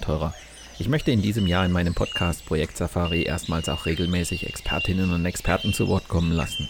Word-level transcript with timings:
Projektabenteurer. 0.00 0.34
Ich 0.78 0.88
möchte 0.88 1.12
in 1.12 1.22
diesem 1.22 1.46
Jahr 1.46 1.64
in 1.64 1.72
meinem 1.72 1.94
Podcast 1.94 2.44
Projekt 2.46 2.76
Safari 2.76 3.22
erstmals 3.22 3.68
auch 3.68 3.86
regelmäßig 3.86 4.46
Expertinnen 4.46 5.12
und 5.12 5.24
Experten 5.24 5.72
zu 5.72 5.88
Wort 5.88 6.08
kommen 6.08 6.32
lassen. 6.32 6.68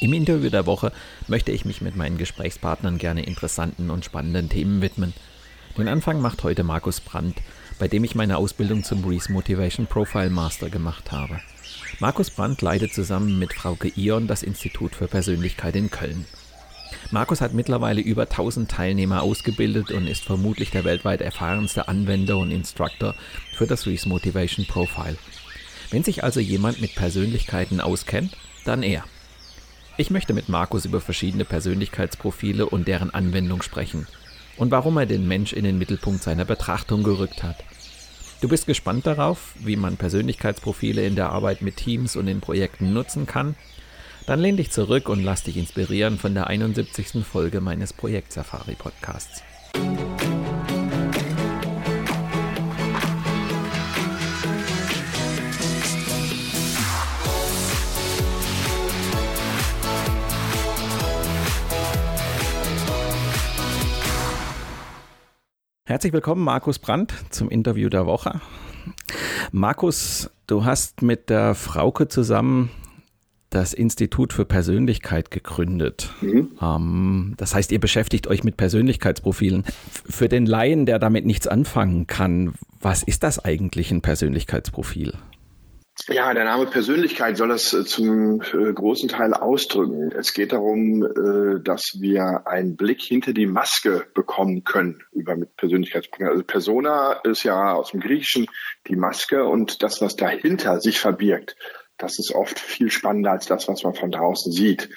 Im 0.00 0.12
Interview 0.12 0.48
der 0.48 0.66
Woche 0.66 0.92
möchte 1.26 1.52
ich 1.52 1.64
mich 1.64 1.82
mit 1.82 1.96
meinen 1.96 2.18
Gesprächspartnern 2.18 2.98
gerne 2.98 3.24
interessanten 3.24 3.90
und 3.90 4.04
spannenden 4.04 4.48
Themen 4.48 4.80
widmen. 4.80 5.12
Den 5.76 5.88
Anfang 5.88 6.20
macht 6.20 6.42
heute 6.42 6.64
Markus 6.64 7.00
Brandt, 7.00 7.38
bei 7.78 7.86
dem 7.86 8.04
ich 8.04 8.14
meine 8.14 8.36
Ausbildung 8.38 8.82
zum 8.82 9.04
Reese 9.04 9.30
Motivation 9.32 9.86
Profile 9.86 10.30
Master 10.30 10.70
gemacht 10.70 11.12
habe. 11.12 11.40
Markus 12.00 12.30
Brandt 12.30 12.62
leitet 12.62 12.94
zusammen 12.94 13.38
mit 13.38 13.52
Frauke 13.52 13.92
Ion 13.94 14.26
das 14.26 14.42
Institut 14.42 14.94
für 14.94 15.06
Persönlichkeit 15.06 15.76
in 15.76 15.90
Köln. 15.90 16.24
Markus 17.10 17.40
hat 17.40 17.54
mittlerweile 17.54 18.00
über 18.00 18.22
1000 18.22 18.70
Teilnehmer 18.70 19.22
ausgebildet 19.22 19.90
und 19.90 20.06
ist 20.06 20.24
vermutlich 20.24 20.70
der 20.70 20.84
weltweit 20.84 21.20
erfahrenste 21.20 21.88
Anwender 21.88 22.38
und 22.38 22.50
Instructor 22.50 23.14
für 23.54 23.66
das 23.66 23.86
Reese 23.86 24.08
Motivation 24.08 24.66
Profile. 24.66 25.16
Wenn 25.90 26.04
sich 26.04 26.22
also 26.22 26.40
jemand 26.40 26.80
mit 26.80 26.94
Persönlichkeiten 26.94 27.80
auskennt, 27.80 28.36
dann 28.64 28.82
er. 28.82 29.04
Ich 29.96 30.10
möchte 30.10 30.34
mit 30.34 30.48
Markus 30.48 30.84
über 30.84 31.00
verschiedene 31.00 31.44
Persönlichkeitsprofile 31.44 32.66
und 32.66 32.86
deren 32.86 33.12
Anwendung 33.12 33.62
sprechen 33.62 34.06
und 34.58 34.70
warum 34.70 34.96
er 34.98 35.06
den 35.06 35.26
Mensch 35.26 35.52
in 35.52 35.64
den 35.64 35.78
Mittelpunkt 35.78 36.22
seiner 36.22 36.44
Betrachtung 36.44 37.02
gerückt 37.02 37.42
hat. 37.42 37.56
Du 38.40 38.48
bist 38.48 38.66
gespannt 38.66 39.06
darauf, 39.06 39.54
wie 39.58 39.76
man 39.76 39.96
Persönlichkeitsprofile 39.96 41.04
in 41.04 41.16
der 41.16 41.30
Arbeit 41.30 41.62
mit 41.62 41.76
Teams 41.76 42.16
und 42.16 42.28
in 42.28 42.40
Projekten 42.40 42.92
nutzen 42.92 43.26
kann 43.26 43.56
dann 44.28 44.40
lehn 44.40 44.58
dich 44.58 44.70
zurück 44.70 45.08
und 45.08 45.22
lass 45.22 45.44
dich 45.44 45.56
inspirieren 45.56 46.18
von 46.18 46.34
der 46.34 46.48
71. 46.48 47.24
Folge 47.24 47.62
meines 47.62 47.94
Projekt 47.94 48.30
Safari 48.30 48.74
Podcasts. 48.74 49.42
Herzlich 65.86 66.12
willkommen, 66.12 66.44
Markus 66.44 66.78
Brandt, 66.78 67.14
zum 67.30 67.48
Interview 67.48 67.88
der 67.88 68.04
Woche. 68.04 68.42
Markus, 69.52 70.30
du 70.46 70.66
hast 70.66 71.00
mit 71.00 71.30
der 71.30 71.54
Frauke 71.54 72.08
zusammen 72.08 72.70
das 73.50 73.72
Institut 73.72 74.32
für 74.32 74.44
Persönlichkeit 74.44 75.30
gegründet. 75.30 76.10
Mhm. 76.20 76.52
Ähm, 76.60 77.34
das 77.36 77.54
heißt, 77.54 77.72
ihr 77.72 77.80
beschäftigt 77.80 78.26
euch 78.26 78.44
mit 78.44 78.56
Persönlichkeitsprofilen. 78.56 79.64
Für 80.08 80.28
den 80.28 80.46
Laien, 80.46 80.86
der 80.86 80.98
damit 80.98 81.24
nichts 81.24 81.46
anfangen 81.46 82.06
kann, 82.06 82.54
was 82.80 83.02
ist 83.02 83.22
das 83.22 83.44
eigentlich 83.44 83.90
ein 83.90 84.02
Persönlichkeitsprofil? 84.02 85.14
Ja, 86.06 86.32
der 86.32 86.44
Name 86.44 86.66
Persönlichkeit 86.66 87.36
soll 87.36 87.48
das 87.48 87.72
äh, 87.74 87.84
zum 87.84 88.40
äh, 88.40 88.72
großen 88.72 89.08
Teil 89.08 89.34
ausdrücken. 89.34 90.12
Es 90.12 90.32
geht 90.32 90.52
darum, 90.52 91.02
äh, 91.02 91.60
dass 91.60 91.96
wir 91.98 92.46
einen 92.46 92.76
Blick 92.76 93.02
hinter 93.02 93.32
die 93.32 93.46
Maske 93.46 94.06
bekommen 94.14 94.62
können 94.62 95.02
über 95.12 95.36
mit 95.36 95.56
Persönlichkeitsprofilen. 95.56 96.30
Also 96.30 96.44
Persona 96.44 97.14
ist 97.24 97.42
ja 97.42 97.74
aus 97.74 97.90
dem 97.90 98.00
Griechischen 98.00 98.46
die 98.86 98.96
Maske 98.96 99.44
und 99.44 99.82
das, 99.82 100.00
was 100.00 100.14
dahinter 100.14 100.80
sich 100.80 101.00
verbirgt 101.00 101.56
das 101.98 102.18
ist 102.18 102.34
oft 102.34 102.58
viel 102.58 102.90
spannender 102.90 103.32
als 103.32 103.46
das, 103.46 103.68
was 103.68 103.82
man 103.82 103.94
von 103.94 104.10
draußen 104.10 104.52
sieht. 104.52 104.88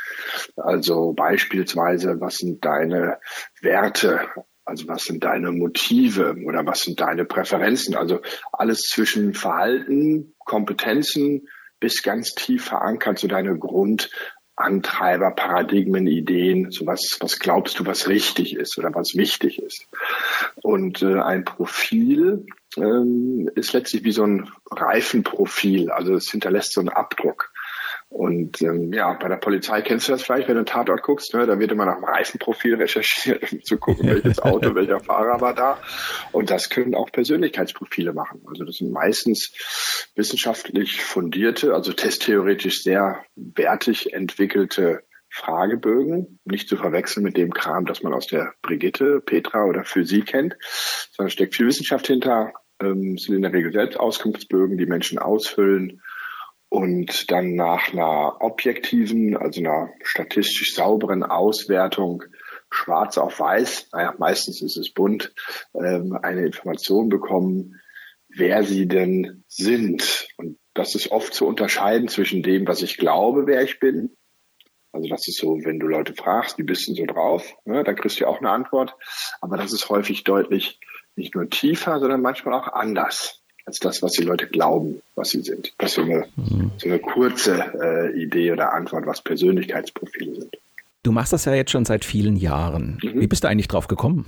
Also 0.55 1.13
beispielsweise, 1.13 2.21
was 2.21 2.35
sind 2.35 2.63
deine 2.63 3.19
Werte? 3.61 4.29
Also 4.63 4.87
was 4.87 5.03
sind 5.03 5.23
deine 5.23 5.51
Motive 5.51 6.35
oder 6.45 6.65
was 6.65 6.83
sind 6.83 7.01
deine 7.01 7.25
Präferenzen? 7.25 7.95
Also 7.95 8.21
alles 8.53 8.81
zwischen 8.81 9.33
Verhalten, 9.33 10.35
Kompetenzen 10.39 11.47
bis 11.79 12.03
ganz 12.03 12.35
tief 12.35 12.65
verankert, 12.65 13.17
so 13.17 13.27
deine 13.27 13.57
Grundantreiber, 13.57 15.31
Paradigmen, 15.31 16.05
Ideen, 16.05 16.69
so 16.69 16.85
was, 16.85 17.17
was 17.19 17.39
glaubst 17.39 17.79
du, 17.79 17.85
was 17.87 18.07
richtig 18.07 18.55
ist 18.55 18.77
oder 18.77 18.93
was 18.93 19.15
wichtig 19.15 19.59
ist. 19.59 19.87
Und 20.61 21.01
äh, 21.01 21.19
ein 21.19 21.43
Profil 21.43 22.45
ähm, 22.77 23.49
ist 23.55 23.73
letztlich 23.73 24.03
wie 24.03 24.11
so 24.11 24.23
ein 24.23 24.49
Reifenprofil, 24.69 25.91
also 25.91 26.15
es 26.15 26.29
hinterlässt 26.29 26.73
so 26.73 26.81
einen 26.81 26.89
Abdruck. 26.89 27.51
Und 28.11 28.61
ähm, 28.61 28.91
ja, 28.91 29.13
bei 29.13 29.29
der 29.29 29.37
Polizei 29.37 29.81
kennst 29.81 30.09
du 30.09 30.11
das 30.11 30.23
vielleicht, 30.23 30.49
wenn 30.49 30.55
du 30.55 30.59
einen 30.59 30.65
Tatort 30.65 31.01
guckst, 31.01 31.33
ne, 31.33 31.45
da 31.45 31.59
wird 31.59 31.71
immer 31.71 31.85
nach 31.85 31.95
dem 31.95 32.03
Reifenprofil 32.03 32.75
recherchiert, 32.75 33.53
um 33.53 33.63
zu 33.63 33.77
gucken, 33.77 34.09
welches 34.09 34.39
Auto, 34.39 34.75
welcher 34.75 34.99
Fahrer 34.99 35.39
war 35.39 35.53
da. 35.53 35.81
Und 36.33 36.49
das 36.49 36.69
können 36.69 36.93
auch 36.93 37.09
Persönlichkeitsprofile 37.09 38.11
machen. 38.11 38.41
Also 38.47 38.65
das 38.65 38.75
sind 38.75 38.91
meistens 38.91 39.53
wissenschaftlich 40.15 41.01
fundierte, 41.01 41.73
also 41.73 41.93
testtheoretisch 41.93 42.83
sehr 42.83 43.23
wertig 43.35 44.11
entwickelte 44.11 45.03
Fragebögen, 45.29 46.39
nicht 46.43 46.67
zu 46.67 46.75
verwechseln 46.75 47.23
mit 47.23 47.37
dem 47.37 47.53
Kram, 47.53 47.85
das 47.85 48.03
man 48.03 48.13
aus 48.13 48.27
der 48.27 48.53
Brigitte, 48.61 49.21
Petra 49.21 49.63
oder 49.63 49.85
Physik 49.85 50.25
kennt, 50.27 50.57
sondern 51.11 51.31
steckt 51.31 51.55
viel 51.55 51.67
Wissenschaft 51.67 52.07
hinter, 52.07 52.51
ähm, 52.81 53.17
sind 53.17 53.35
in 53.35 53.41
der 53.43 53.53
Regel 53.53 53.71
selbst 53.71 53.99
Auskunftsbögen, 53.99 54.77
die 54.77 54.85
Menschen 54.85 55.19
ausfüllen 55.19 56.01
und 56.69 57.29
dann 57.31 57.55
nach 57.55 57.91
einer 57.91 58.37
objektiven, 58.41 59.35
also 59.35 59.59
einer 59.59 59.89
statistisch 60.03 60.73
sauberen 60.73 61.23
Auswertung 61.23 62.23
schwarz 62.69 63.17
auf 63.17 63.39
weiß, 63.39 63.89
naja, 63.91 64.15
meistens 64.17 64.61
ist 64.61 64.77
es 64.77 64.93
bunt, 64.93 65.33
ähm, 65.73 66.17
eine 66.21 66.45
Information 66.45 67.09
bekommen, 67.09 67.81
wer 68.29 68.63
sie 68.63 68.87
denn 68.87 69.43
sind. 69.47 70.29
Und 70.37 70.57
das 70.73 70.95
ist 70.95 71.11
oft 71.11 71.33
zu 71.33 71.45
unterscheiden 71.45 72.07
zwischen 72.07 72.43
dem, 72.43 72.65
was 72.67 72.81
ich 72.81 72.97
glaube, 72.97 73.47
wer 73.47 73.61
ich 73.61 73.79
bin, 73.79 74.15
also 74.93 75.07
das 75.07 75.27
ist 75.27 75.37
so, 75.37 75.57
wenn 75.63 75.79
du 75.79 75.87
Leute 75.87 76.13
fragst, 76.13 76.57
wie 76.57 76.63
bist 76.63 76.87
du 76.87 76.93
so 76.93 77.05
drauf, 77.05 77.55
ne, 77.65 77.83
dann 77.83 77.95
kriegst 77.95 78.19
du 78.19 78.25
ja 78.25 78.29
auch 78.29 78.39
eine 78.39 78.51
Antwort. 78.51 78.95
Aber 79.39 79.57
das 79.57 79.71
ist 79.71 79.89
häufig 79.89 80.23
deutlich 80.23 80.79
nicht 81.15 81.35
nur 81.35 81.49
tiefer, 81.49 81.99
sondern 81.99 82.21
manchmal 82.21 82.53
auch 82.53 82.67
anders 82.73 83.41
als 83.65 83.79
das, 83.79 84.01
was 84.01 84.13
die 84.13 84.23
Leute 84.23 84.47
glauben, 84.47 85.01
was 85.15 85.29
sie 85.29 85.41
sind. 85.41 85.73
Das 85.77 85.91
ist 85.91 85.95
so 85.95 86.01
eine, 86.01 86.25
mhm. 86.35 86.71
so 86.77 86.89
eine 86.89 86.99
kurze 86.99 87.73
äh, 87.79 88.21
Idee 88.21 88.51
oder 88.51 88.73
Antwort, 88.73 89.05
was 89.05 89.21
Persönlichkeitsprofile 89.21 90.35
sind. 90.35 90.57
Du 91.03 91.11
machst 91.11 91.33
das 91.33 91.45
ja 91.45 91.53
jetzt 91.53 91.71
schon 91.71 91.85
seit 91.85 92.05
vielen 92.05 92.35
Jahren. 92.35 92.99
Mhm. 93.01 93.21
Wie 93.21 93.27
bist 93.27 93.43
du 93.43 93.47
eigentlich 93.47 93.67
drauf 93.67 93.87
gekommen? 93.87 94.25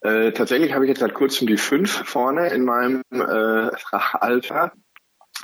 Äh, 0.00 0.32
tatsächlich 0.32 0.74
habe 0.74 0.84
ich 0.84 0.88
jetzt 0.88 1.00
seit 1.00 1.14
kurzem 1.14 1.46
die 1.46 1.56
fünf 1.56 1.90
vorne 1.90 2.48
in 2.48 2.64
meinem 2.64 3.02
äh, 3.10 3.70
Alter. 3.92 4.72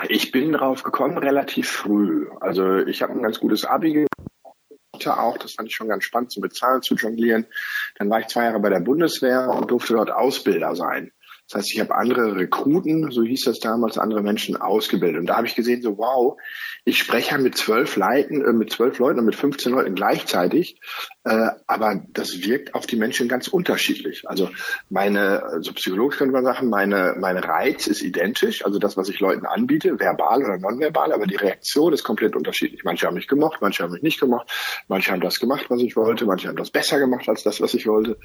Ich 0.09 0.33
bin 0.33 0.53
drauf 0.53 0.83
gekommen 0.83 1.19
relativ 1.19 1.69
früh. 1.69 2.29
Also 2.41 2.79
ich 2.79 3.03
habe 3.03 3.13
ein 3.13 3.23
ganz 3.23 3.41
gutes 3.41 3.65
Abi 3.65 4.07
auch, 4.93 5.39
das 5.39 5.53
fand 5.53 5.69
ich 5.69 5.75
schon 5.75 5.89
ganz 5.89 6.05
spannend, 6.05 6.33
so 6.33 6.41
mit 6.41 6.55
Zahlen 6.55 6.83
zu 6.83 6.95
jonglieren. 6.95 7.47
Dann 7.97 8.11
war 8.11 8.21
ich 8.21 8.27
zwei 8.29 8.45
Jahre 8.45 8.61
bei 8.61 8.71
der 8.71 8.81
Bundeswehr 8.81 9.49
und 9.51 9.71
durfte 9.71 9.95
dort 9.95 10.11
Ausbilder 10.11 10.75
sein. 10.75 11.13
Das 11.49 11.61
heißt, 11.61 11.73
ich 11.73 11.81
habe 11.81 11.95
andere 11.95 12.37
Rekruten, 12.37 13.11
so 13.11 13.23
hieß 13.23 13.45
das 13.45 13.59
damals, 13.59 13.97
andere 13.97 14.23
Menschen 14.23 14.57
ausgebildet. 14.57 15.21
Und 15.21 15.27
da 15.27 15.37
habe 15.37 15.47
ich 15.47 15.55
gesehen, 15.55 15.81
so 15.81 15.97
wow, 15.97 16.39
ich 16.85 16.99
spreche 16.99 17.39
mit 17.39 17.57
zwölf 17.57 17.97
Leuten, 17.97 18.45
äh, 18.45 18.53
mit 18.53 18.71
zwölf 18.71 18.99
Leuten 18.99 19.21
und 19.21 19.25
mit 19.25 19.37
15 19.37 19.73
Leuten 19.73 19.95
gleichzeitig, 19.95 20.79
äh, 21.29 21.51
aber 21.67 22.01
das 22.15 22.43
wirkt 22.43 22.75
auf 22.75 22.87
die 22.87 22.97
Menschen 22.97 23.29
ganz 23.29 23.49
unterschiedlich. 23.49 24.27
Also 24.27 24.49
meine, 24.89 25.43
also 25.43 25.75
psychologisch 25.75 26.17
könnte 26.17 26.33
man 26.33 26.45
sagen, 26.45 26.71
meine, 26.71 27.17
mein 27.19 27.37
Reiz 27.37 27.87
ist 27.87 28.01
identisch, 28.01 28.65
also 28.65 28.79
das, 28.79 28.97
was 28.97 29.11
ich 29.11 29.21
Leuten 29.21 29.45
anbiete, 29.45 30.01
verbal 30.01 30.43
oder 30.43 30.57
nonverbal, 30.57 31.13
aber 31.13 31.27
die 31.27 31.37
Reaktion 31.37 31.93
ist 31.93 32.03
komplett 32.03 32.35
unterschiedlich. 32.35 32.83
Manche 32.83 33.07
haben 33.07 33.15
mich 33.15 33.29
gemocht, 33.29 33.59
manche 33.61 33.83
haben 33.83 33.93
mich 33.93 34.03
nicht 34.03 34.21
gemocht, 34.21 34.51
manche 34.89 35.13
haben 35.13 35.21
das 35.21 35.39
gemacht, 35.39 35.67
was 35.69 35.83
ich 35.83 35.97
wollte, 35.97 36.25
manche 36.25 36.49
haben 36.49 36.57
das 36.57 36.71
besser 36.71 36.99
gemacht 36.99 37.29
als 37.29 37.43
das, 37.43 37.61
was 37.61 37.75
ich 37.75 37.87
wollte. 37.87 38.17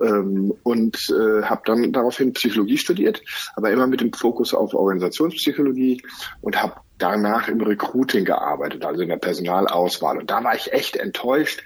Ähm, 0.00 0.54
und 0.62 0.96
äh, 1.10 1.42
habe 1.42 1.60
dann 1.66 1.92
daraufhin 1.92 2.32
Psychologie 2.32 2.78
studiert, 2.78 3.20
aber 3.54 3.70
immer 3.70 3.86
mit 3.86 4.00
dem 4.00 4.14
Fokus 4.14 4.54
auf 4.54 4.72
Organisationspsychologie 4.72 6.00
und 6.40 6.62
habe 6.62 6.85
danach 6.98 7.48
im 7.48 7.60
Recruiting 7.60 8.24
gearbeitet, 8.24 8.84
also 8.84 9.02
in 9.02 9.08
der 9.08 9.16
Personalauswahl. 9.16 10.18
Und 10.18 10.30
da 10.30 10.42
war 10.42 10.54
ich 10.54 10.72
echt 10.72 10.96
enttäuscht, 10.96 11.62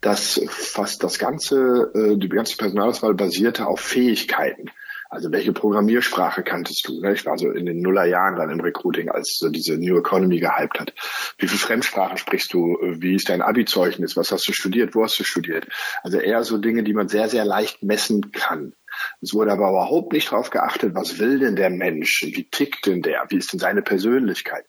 dass 0.00 0.40
fast 0.48 1.02
das 1.02 1.18
ganze, 1.18 1.90
äh, 1.94 2.16
die 2.16 2.28
ganze 2.28 2.56
Personalauswahl 2.56 3.14
basierte 3.14 3.66
auf 3.66 3.80
Fähigkeiten. 3.80 4.70
Also 5.14 5.30
welche 5.30 5.52
Programmiersprache 5.52 6.42
kanntest 6.42 6.88
du? 6.88 7.00
Ich 7.04 7.24
war 7.24 7.38
so 7.38 7.50
in 7.52 7.66
den 7.66 7.80
Nullerjahren 7.82 8.34
dann 8.34 8.50
im 8.50 8.58
Recruiting, 8.58 9.10
als 9.10 9.36
so 9.38 9.48
diese 9.48 9.76
New 9.78 9.96
Economy 9.96 10.40
gehypt 10.40 10.80
hat. 10.80 10.92
Wie 11.38 11.46
viele 11.46 11.60
Fremdsprachen 11.60 12.16
sprichst 12.16 12.52
du? 12.52 12.76
Wie 12.80 13.14
ist 13.14 13.28
dein 13.28 13.40
Abi-Zeugnis? 13.40 14.16
Was 14.16 14.32
hast 14.32 14.48
du 14.48 14.52
studiert? 14.52 14.96
Wo 14.96 15.04
hast 15.04 15.20
du 15.20 15.22
studiert? 15.22 15.68
Also 16.02 16.18
eher 16.18 16.42
so 16.42 16.58
Dinge, 16.58 16.82
die 16.82 16.94
man 16.94 17.08
sehr, 17.08 17.28
sehr 17.28 17.44
leicht 17.44 17.84
messen 17.84 18.32
kann. 18.32 18.72
Es 19.20 19.34
wurde 19.34 19.52
aber 19.52 19.70
überhaupt 19.70 20.12
nicht 20.12 20.32
darauf 20.32 20.50
geachtet, 20.50 20.94
was 20.94 21.18
will 21.18 21.38
denn 21.38 21.56
der 21.56 21.70
Mensch? 21.70 22.22
Wie 22.24 22.44
tickt 22.44 22.86
denn 22.86 23.02
der? 23.02 23.24
Wie 23.28 23.36
ist 23.36 23.52
denn 23.52 23.60
seine 23.60 23.82
Persönlichkeit? 23.82 24.64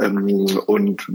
Ähm, 0.00 0.46
und 0.66 1.06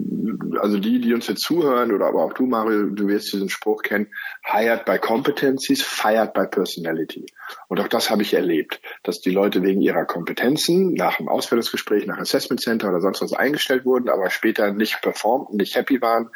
also 0.59 0.79
die, 0.79 1.01
die 1.01 1.13
uns 1.13 1.27
jetzt 1.27 1.41
zuhören 1.41 1.91
oder 1.91 2.07
aber 2.07 2.23
auch 2.23 2.33
du, 2.33 2.45
Mario, 2.45 2.89
du 2.89 3.07
wirst 3.07 3.33
diesen 3.33 3.49
Spruch 3.49 3.83
kennen, 3.83 4.07
hired 4.43 4.85
by 4.85 4.97
competencies, 4.97 5.81
fired 5.81 6.33
by 6.33 6.47
personality. 6.47 7.25
Und 7.67 7.79
auch 7.79 7.87
das 7.87 8.09
habe 8.09 8.21
ich 8.21 8.33
erlebt, 8.33 8.81
dass 9.03 9.21
die 9.21 9.31
Leute 9.31 9.61
wegen 9.63 9.81
ihrer 9.81 10.05
Kompetenzen 10.05 10.93
nach 10.93 11.19
einem 11.19 11.29
Ausbildungsgespräch, 11.29 12.05
nach 12.05 12.17
Assessment 12.17 12.61
Center 12.61 12.89
oder 12.89 13.01
sonst 13.01 13.21
was 13.21 13.33
eingestellt 13.33 13.85
wurden, 13.85 14.09
aber 14.09 14.29
später 14.29 14.71
nicht 14.71 15.01
performt, 15.01 15.53
nicht 15.53 15.75
happy 15.75 16.01
waren 16.01 16.29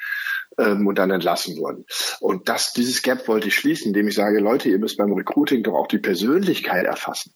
ähm, 0.59 0.87
und 0.87 0.97
dann 0.97 1.11
entlassen 1.11 1.57
wurden. 1.57 1.85
Und 2.19 2.49
das, 2.49 2.73
dieses 2.73 3.01
Gap 3.01 3.27
wollte 3.27 3.47
ich 3.47 3.55
schließen, 3.55 3.87
indem 3.87 4.07
ich 4.07 4.15
sage, 4.15 4.39
Leute, 4.39 4.69
ihr 4.69 4.79
müsst 4.79 4.97
beim 4.97 5.13
Recruiting 5.13 5.63
doch 5.63 5.73
auch 5.73 5.87
die 5.87 5.99
Persönlichkeit 5.99 6.85
erfassen. 6.85 7.33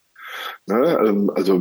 Ne? 0.66 0.98
Ähm, 1.06 1.32
also 1.34 1.60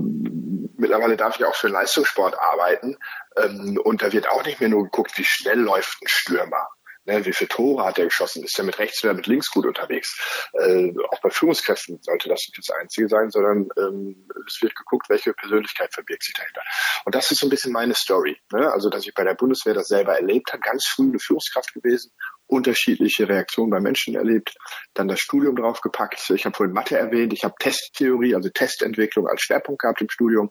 mittlerweile 0.76 1.16
darf 1.16 1.38
ich 1.38 1.44
auch 1.44 1.54
für 1.54 1.68
Leistungssport 1.68 2.38
arbeiten 2.38 2.96
ähm, 3.36 3.78
und 3.82 4.02
da 4.02 4.12
wird 4.12 4.28
auch 4.28 4.44
nicht 4.44 4.60
mehr 4.60 4.68
nur 4.68 4.84
geguckt, 4.84 5.16
wie 5.16 5.24
schnell 5.24 5.60
läuft 5.60 6.02
ein 6.02 6.08
Stürmer. 6.08 6.68
Ne, 7.04 7.24
wie 7.24 7.32
viele 7.32 7.48
Tore 7.48 7.84
hat 7.84 7.98
er 7.98 8.04
geschossen? 8.04 8.44
Ist 8.44 8.56
er 8.58 8.64
mit 8.64 8.78
rechts 8.78 9.02
oder 9.02 9.14
mit 9.14 9.26
links 9.26 9.50
gut 9.50 9.66
unterwegs? 9.66 10.48
Äh, 10.52 10.92
auch 11.10 11.20
bei 11.20 11.30
Führungskräften 11.30 12.00
sollte 12.00 12.28
das 12.28 12.46
nicht 12.46 12.56
das 12.56 12.70
Einzige 12.70 13.08
sein, 13.08 13.30
sondern 13.30 13.68
ähm, 13.76 14.28
es 14.46 14.62
wird 14.62 14.76
geguckt, 14.76 15.08
welche 15.08 15.34
Persönlichkeit 15.34 15.92
verbirgt 15.92 16.22
sich 16.22 16.34
dahinter. 16.34 16.62
Und 17.04 17.16
das 17.16 17.30
ist 17.32 17.40
so 17.40 17.46
ein 17.46 17.50
bisschen 17.50 17.72
meine 17.72 17.94
Story. 17.94 18.38
Ne? 18.52 18.70
Also, 18.70 18.88
dass 18.88 19.04
ich 19.04 19.14
bei 19.14 19.24
der 19.24 19.34
Bundeswehr 19.34 19.74
das 19.74 19.88
selber 19.88 20.14
erlebt 20.14 20.52
habe, 20.52 20.60
ganz 20.60 20.86
früh 20.86 21.08
eine 21.08 21.18
Führungskraft 21.18 21.74
gewesen, 21.74 22.12
unterschiedliche 22.52 23.28
Reaktionen 23.28 23.70
bei 23.70 23.80
Menschen 23.80 24.14
erlebt, 24.14 24.54
dann 24.94 25.08
das 25.08 25.20
Studium 25.20 25.56
draufgepackt. 25.56 26.30
Ich 26.30 26.44
habe 26.44 26.54
vorhin 26.54 26.74
Mathe 26.74 26.98
erwähnt, 26.98 27.32
ich 27.32 27.44
habe 27.44 27.54
Testtheorie, 27.58 28.34
also 28.34 28.50
Testentwicklung 28.50 29.26
als 29.26 29.42
Schwerpunkt 29.42 29.80
gehabt 29.80 30.02
im 30.02 30.10
Studium, 30.10 30.50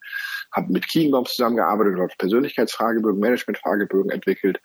habe 0.54 0.72
mit 0.72 0.88
Kienbaum 0.88 1.26
zusammengearbeitet 1.26 2.00
und 2.00 2.18
Persönlichkeitsfragebögen, 2.18 3.20
Managementfragebögen 3.20 4.12
entwickelt 4.12 4.60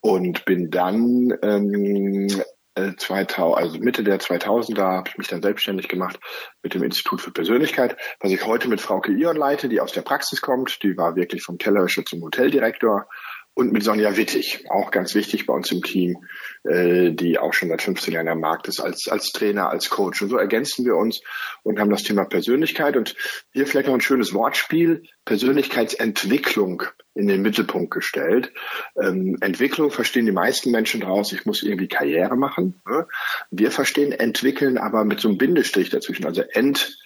und 0.00 0.44
bin 0.46 0.70
dann 0.70 1.36
ähm, 1.42 2.28
2000, 2.96 3.38
äh, 3.38 3.42
also 3.42 3.78
Mitte 3.80 4.04
der 4.04 4.20
2000er 4.20 4.82
habe 4.82 5.08
ich 5.10 5.18
mich 5.18 5.28
dann 5.28 5.42
selbstständig 5.42 5.88
gemacht 5.88 6.18
mit 6.62 6.74
dem 6.74 6.82
Institut 6.82 7.20
für 7.20 7.32
Persönlichkeit, 7.32 7.96
was 8.20 8.30
ich 8.30 8.44
heute 8.46 8.68
mit 8.68 8.80
Frauke 8.80 9.12
Ion 9.12 9.36
leite, 9.36 9.68
die 9.68 9.80
aus 9.80 9.92
der 9.92 10.02
Praxis 10.02 10.40
kommt. 10.40 10.82
Die 10.82 10.96
war 10.96 11.16
wirklich 11.16 11.42
vom 11.42 11.58
Tellerwäscher 11.58 12.04
zum 12.04 12.22
Hoteldirektor 12.22 13.08
und 13.58 13.72
mit 13.72 13.82
Sonja 13.82 14.16
Wittig, 14.16 14.66
auch 14.70 14.92
ganz 14.92 15.16
wichtig 15.16 15.46
bei 15.46 15.52
uns 15.52 15.72
im 15.72 15.82
Team, 15.82 16.18
äh, 16.62 17.10
die 17.10 17.40
auch 17.40 17.52
schon 17.52 17.70
seit 17.70 17.82
15 17.82 18.14
Jahren 18.14 18.28
am 18.28 18.38
Markt 18.38 18.68
ist, 18.68 18.78
als, 18.78 19.08
als 19.08 19.32
Trainer, 19.32 19.68
als 19.68 19.90
Coach. 19.90 20.22
Und 20.22 20.28
so 20.28 20.36
ergänzen 20.36 20.84
wir 20.84 20.94
uns 20.94 21.22
und 21.64 21.80
haben 21.80 21.90
das 21.90 22.04
Thema 22.04 22.24
Persönlichkeit. 22.24 22.96
Und 22.96 23.16
hier 23.52 23.66
vielleicht 23.66 23.88
noch 23.88 23.94
ein 23.94 24.00
schönes 24.00 24.32
Wortspiel, 24.32 25.02
Persönlichkeitsentwicklung 25.24 26.84
in 27.14 27.26
den 27.26 27.42
Mittelpunkt 27.42 27.90
gestellt. 27.90 28.52
Ähm, 28.96 29.36
Entwicklung 29.40 29.90
verstehen 29.90 30.26
die 30.26 30.30
meisten 30.30 30.70
Menschen 30.70 31.00
daraus, 31.00 31.32
ich 31.32 31.44
muss 31.44 31.64
irgendwie 31.64 31.88
Karriere 31.88 32.36
machen. 32.36 32.80
Ne? 32.88 33.08
Wir 33.50 33.72
verstehen 33.72 34.12
entwickeln 34.12 34.78
aber 34.78 35.04
mit 35.04 35.18
so 35.18 35.26
einem 35.26 35.36
Bindestrich 35.36 35.90
dazwischen, 35.90 36.26
also 36.26 36.42
ent 36.42 36.96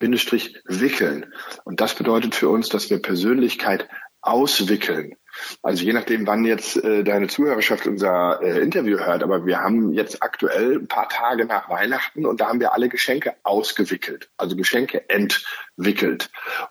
Bindestrich 0.00 0.56
wickeln. 0.64 1.32
Und 1.62 1.80
das 1.80 1.94
bedeutet 1.94 2.34
für 2.34 2.48
uns, 2.48 2.68
dass 2.68 2.90
wir 2.90 3.00
Persönlichkeit 3.00 3.86
auswickeln. 4.22 5.14
Also 5.62 5.84
je 5.84 5.92
nachdem, 5.92 6.26
wann 6.26 6.44
jetzt 6.44 6.82
äh, 6.82 7.04
deine 7.04 7.28
Zuhörerschaft 7.28 7.86
unser 7.86 8.40
äh, 8.42 8.60
Interview 8.60 8.98
hört, 8.98 9.22
aber 9.22 9.46
wir 9.46 9.60
haben 9.60 9.92
jetzt 9.92 10.22
aktuell 10.22 10.76
ein 10.78 10.88
paar 10.88 11.08
Tage 11.08 11.44
nach 11.44 11.68
Weihnachten 11.68 12.26
und 12.26 12.40
da 12.40 12.48
haben 12.48 12.60
wir 12.60 12.72
alle 12.72 12.88
Geschenke 12.88 13.34
ausgewickelt, 13.42 14.30
also 14.36 14.56
Geschenke 14.56 15.08
entwickelt. 15.08 16.30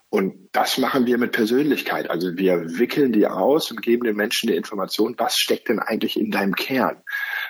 Und 0.10 0.50
das 0.54 0.78
machen 0.78 1.06
wir 1.06 1.18
mit 1.18 1.32
Persönlichkeit. 1.32 2.10
Also 2.10 2.36
wir 2.36 2.80
wickeln 2.80 3.12
die 3.12 3.28
aus 3.28 3.70
und 3.70 3.82
geben 3.82 4.06
den 4.06 4.16
Menschen 4.16 4.48
die 4.48 4.56
Information, 4.56 5.16
was 5.18 5.36
steckt 5.36 5.70
denn 5.70 5.80
eigentlich 5.80 6.20
in 6.20 6.32
deinem 6.32 6.56
Kern? 6.56 7.04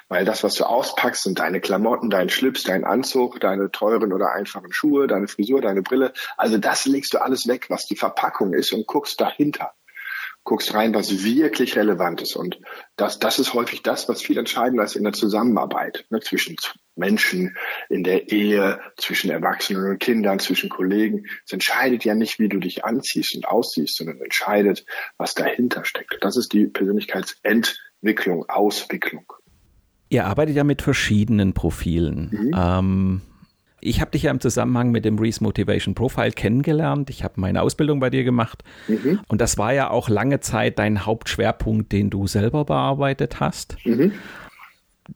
Weil 0.10 0.26
das, 0.26 0.44
was 0.44 0.56
du 0.56 0.66
auspackst, 0.66 1.24
sind 1.24 1.40
deine 1.40 1.62
Klamotten, 1.62 2.10
dein 2.10 2.30
Schlips, 2.30 2.64
dein 2.64 2.84
Anzug, 2.84 3.40
deine 3.40 3.72
teuren 3.72 4.12
oder 4.12 4.34
einfachen 4.34 4.74
Schuhe, 4.74 5.08
deine 5.08 5.28
Frisur, 5.28 5.62
deine 5.62 5.82
Brille. 5.82 6.14
Also 6.36 6.58
das 6.58 6.86
legst 6.86 7.14
du 7.14 7.20
alles 7.20 7.48
weg, 7.48 7.68
was 7.70 7.86
die 7.86 7.96
Verpackung 7.96 8.54
ist 8.54 8.74
und 8.74 8.88
guckst 8.88 9.22
dahinter 9.22 9.74
guckst 10.44 10.74
rein, 10.74 10.94
was 10.94 11.24
wirklich 11.24 11.76
relevant 11.76 12.22
ist. 12.22 12.36
Und 12.36 12.60
das, 12.96 13.20
das 13.20 13.40
ist 13.40 13.54
häufig 13.54 13.84
das, 13.84 14.10
was 14.10 14.22
viel 14.22 14.38
entscheidender 14.38 14.84
ist 14.84 14.96
in 14.96 15.04
der 15.04 15.14
Zusammenarbeit 15.14 16.06
ne, 16.10 16.20
zwischen 16.22 16.56
Menschen, 16.96 17.56
in 17.90 18.04
der 18.04 18.32
Ehe, 18.32 18.80
zwischen 18.98 19.30
Erwachsenen 19.30 19.90
und 19.90 20.00
Kindern, 20.00 20.40
zwischen 20.40 20.70
Kollegen. 20.70 21.26
Es 21.46 21.54
entscheidet 21.54 22.04
ja 22.04 22.16
nicht, 22.16 22.40
wie 22.40 22.50
du 22.50 22.60
dich 22.60 22.84
anziehst 22.84 23.36
und 23.36 23.48
aussiehst, 23.48 23.98
sondern 23.98 24.22
entscheidet, 24.22 24.86
was 25.18 25.34
dahinter 25.34 25.86
steckt. 25.86 26.18
Das 26.22 26.36
ist 26.36 26.54
die 26.54 26.66
Persönlichkeitsentwicklung, 26.68 28.50
Auswicklung. 28.50 29.32
Ihr 30.10 30.26
arbeitet 30.26 30.56
ja 30.56 30.64
mit 30.64 30.82
verschiedenen 30.82 31.54
Profilen. 31.54 32.30
Mhm. 32.32 32.56
Ähm, 32.58 33.22
ich 33.82 34.02
habe 34.02 34.12
dich 34.12 34.24
ja 34.24 34.32
im 34.32 34.40
Zusammenhang 34.40 34.92
mit 34.92 35.06
dem 35.06 35.18
Reese 35.20 35.44
Motivation 35.44 35.96
Profile 35.96 36.32
kennengelernt. 36.32 37.10
Ich 37.10 37.24
habe 37.24 37.40
meine 37.40 37.62
Ausbildung 37.62 38.00
bei 38.00 38.10
dir 38.10 38.24
gemacht. 38.24 38.64
Mhm. 38.88 39.20
Und 39.28 39.42
das 39.42 39.58
war 39.58 39.74
ja 39.74 39.90
auch 39.90 40.10
lange 40.10 40.40
Zeit 40.40 40.80
dein 40.80 41.06
Hauptschwerpunkt, 41.06 41.92
den 41.92 42.10
du 42.10 42.28
selber 42.28 42.66
bearbeitet 42.66 43.40
hast. 43.40 43.78
Mhm. 43.86 44.14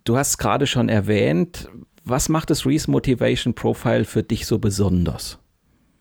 Du 0.03 0.17
hast 0.17 0.37
gerade 0.37 0.67
schon 0.67 0.89
erwähnt, 0.89 1.69
was 2.03 2.29
macht 2.29 2.49
das 2.49 2.65
Reese 2.65 2.89
Motivation 2.89 3.53
Profile 3.53 4.05
für 4.05 4.23
dich 4.23 4.45
so 4.45 4.59
besonders? 4.59 5.39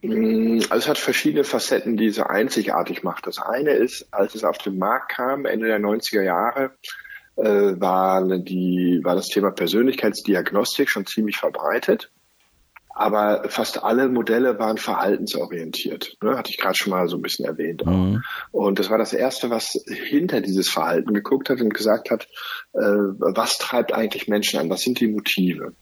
Mm, 0.03 0.61
also 0.71 0.77
es 0.77 0.89
hat 0.89 0.99
verschiedene 0.99 1.45
Facetten, 1.45 1.97
die 1.97 2.07
es 2.07 2.17
so 2.17 2.25
einzigartig 2.25 3.03
macht. 3.03 3.27
Das 3.27 3.39
eine 3.39 3.71
ist, 3.71 4.07
als 4.13 4.35
es 4.35 4.45
auf 4.45 4.59
den 4.59 4.79
Markt 4.79 5.13
kam, 5.13 5.45
Ende 5.45 5.67
der 5.67 5.79
90er 5.79 6.23
Jahre, 6.23 6.73
äh, 7.37 7.81
war, 7.81 8.27
die, 8.39 9.01
war 9.03 9.15
das 9.15 9.29
Thema 9.29 9.51
Persönlichkeitsdiagnostik 9.51 10.91
schon 10.91 11.07
ziemlich 11.07 11.37
verbreitet 11.37 12.11
aber 12.95 13.45
fast 13.49 13.83
alle 13.83 14.09
Modelle 14.09 14.59
waren 14.59 14.77
verhaltensorientiert. 14.77 16.17
Ne? 16.23 16.37
Hatte 16.37 16.51
ich 16.51 16.59
gerade 16.59 16.77
schon 16.77 16.91
mal 16.91 17.09
so 17.09 17.17
ein 17.17 17.23
bisschen 17.23 17.45
erwähnt. 17.47 17.85
Mhm. 17.87 18.23
Und 18.51 18.79
das 18.79 18.91
war 18.91 18.99
das 18.99 19.13
Erste, 19.13 19.51
was 19.51 19.83
hinter 19.87 20.41
dieses 20.41 20.69
Verhalten 20.69 21.15
geguckt 21.15 21.51
hat 21.51 21.61
und 21.61 21.75
gesagt 21.75 22.11
hat, 22.11 22.29
äh, 22.75 22.81
was 22.81 23.59
treibt 23.59 23.93
eigentlich 23.93 24.29
Menschen 24.29 24.61
an? 24.61 24.71
Was 24.71 24.83
sind 24.83 25.01
die 25.01 25.09
Motive? 25.09 25.75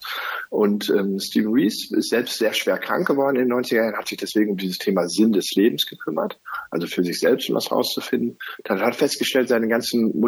Und 0.51 0.91
ähm, 0.91 1.19
Stephen 1.19 1.53
Rees 1.53 1.91
ist 1.91 2.11
selbst 2.11 2.39
sehr 2.39 2.53
schwer 2.53 2.79
krank 2.79 3.07
geworden 3.07 3.37
in 3.37 3.49
den 3.49 3.59
90er 3.59 3.77
Jahren, 3.77 3.97
hat 3.97 4.09
sich 4.09 4.19
deswegen 4.19 4.53
um 4.53 4.57
dieses 4.57 4.79
Thema 4.79 5.09
Sinn 5.09 5.33
des 5.33 5.53
Lebens 5.55 5.87
gekümmert, 5.87 6.39
also 6.71 6.87
für 6.87 7.05
sich 7.05 7.19
selbst 7.19 7.53
was 7.53 7.71
rauszufinden. 7.71 8.39
Dann 8.65 8.81
hat 8.81 8.97
festgestellt, 8.97 9.49
seine 9.49 9.69
ganzen 9.69 10.19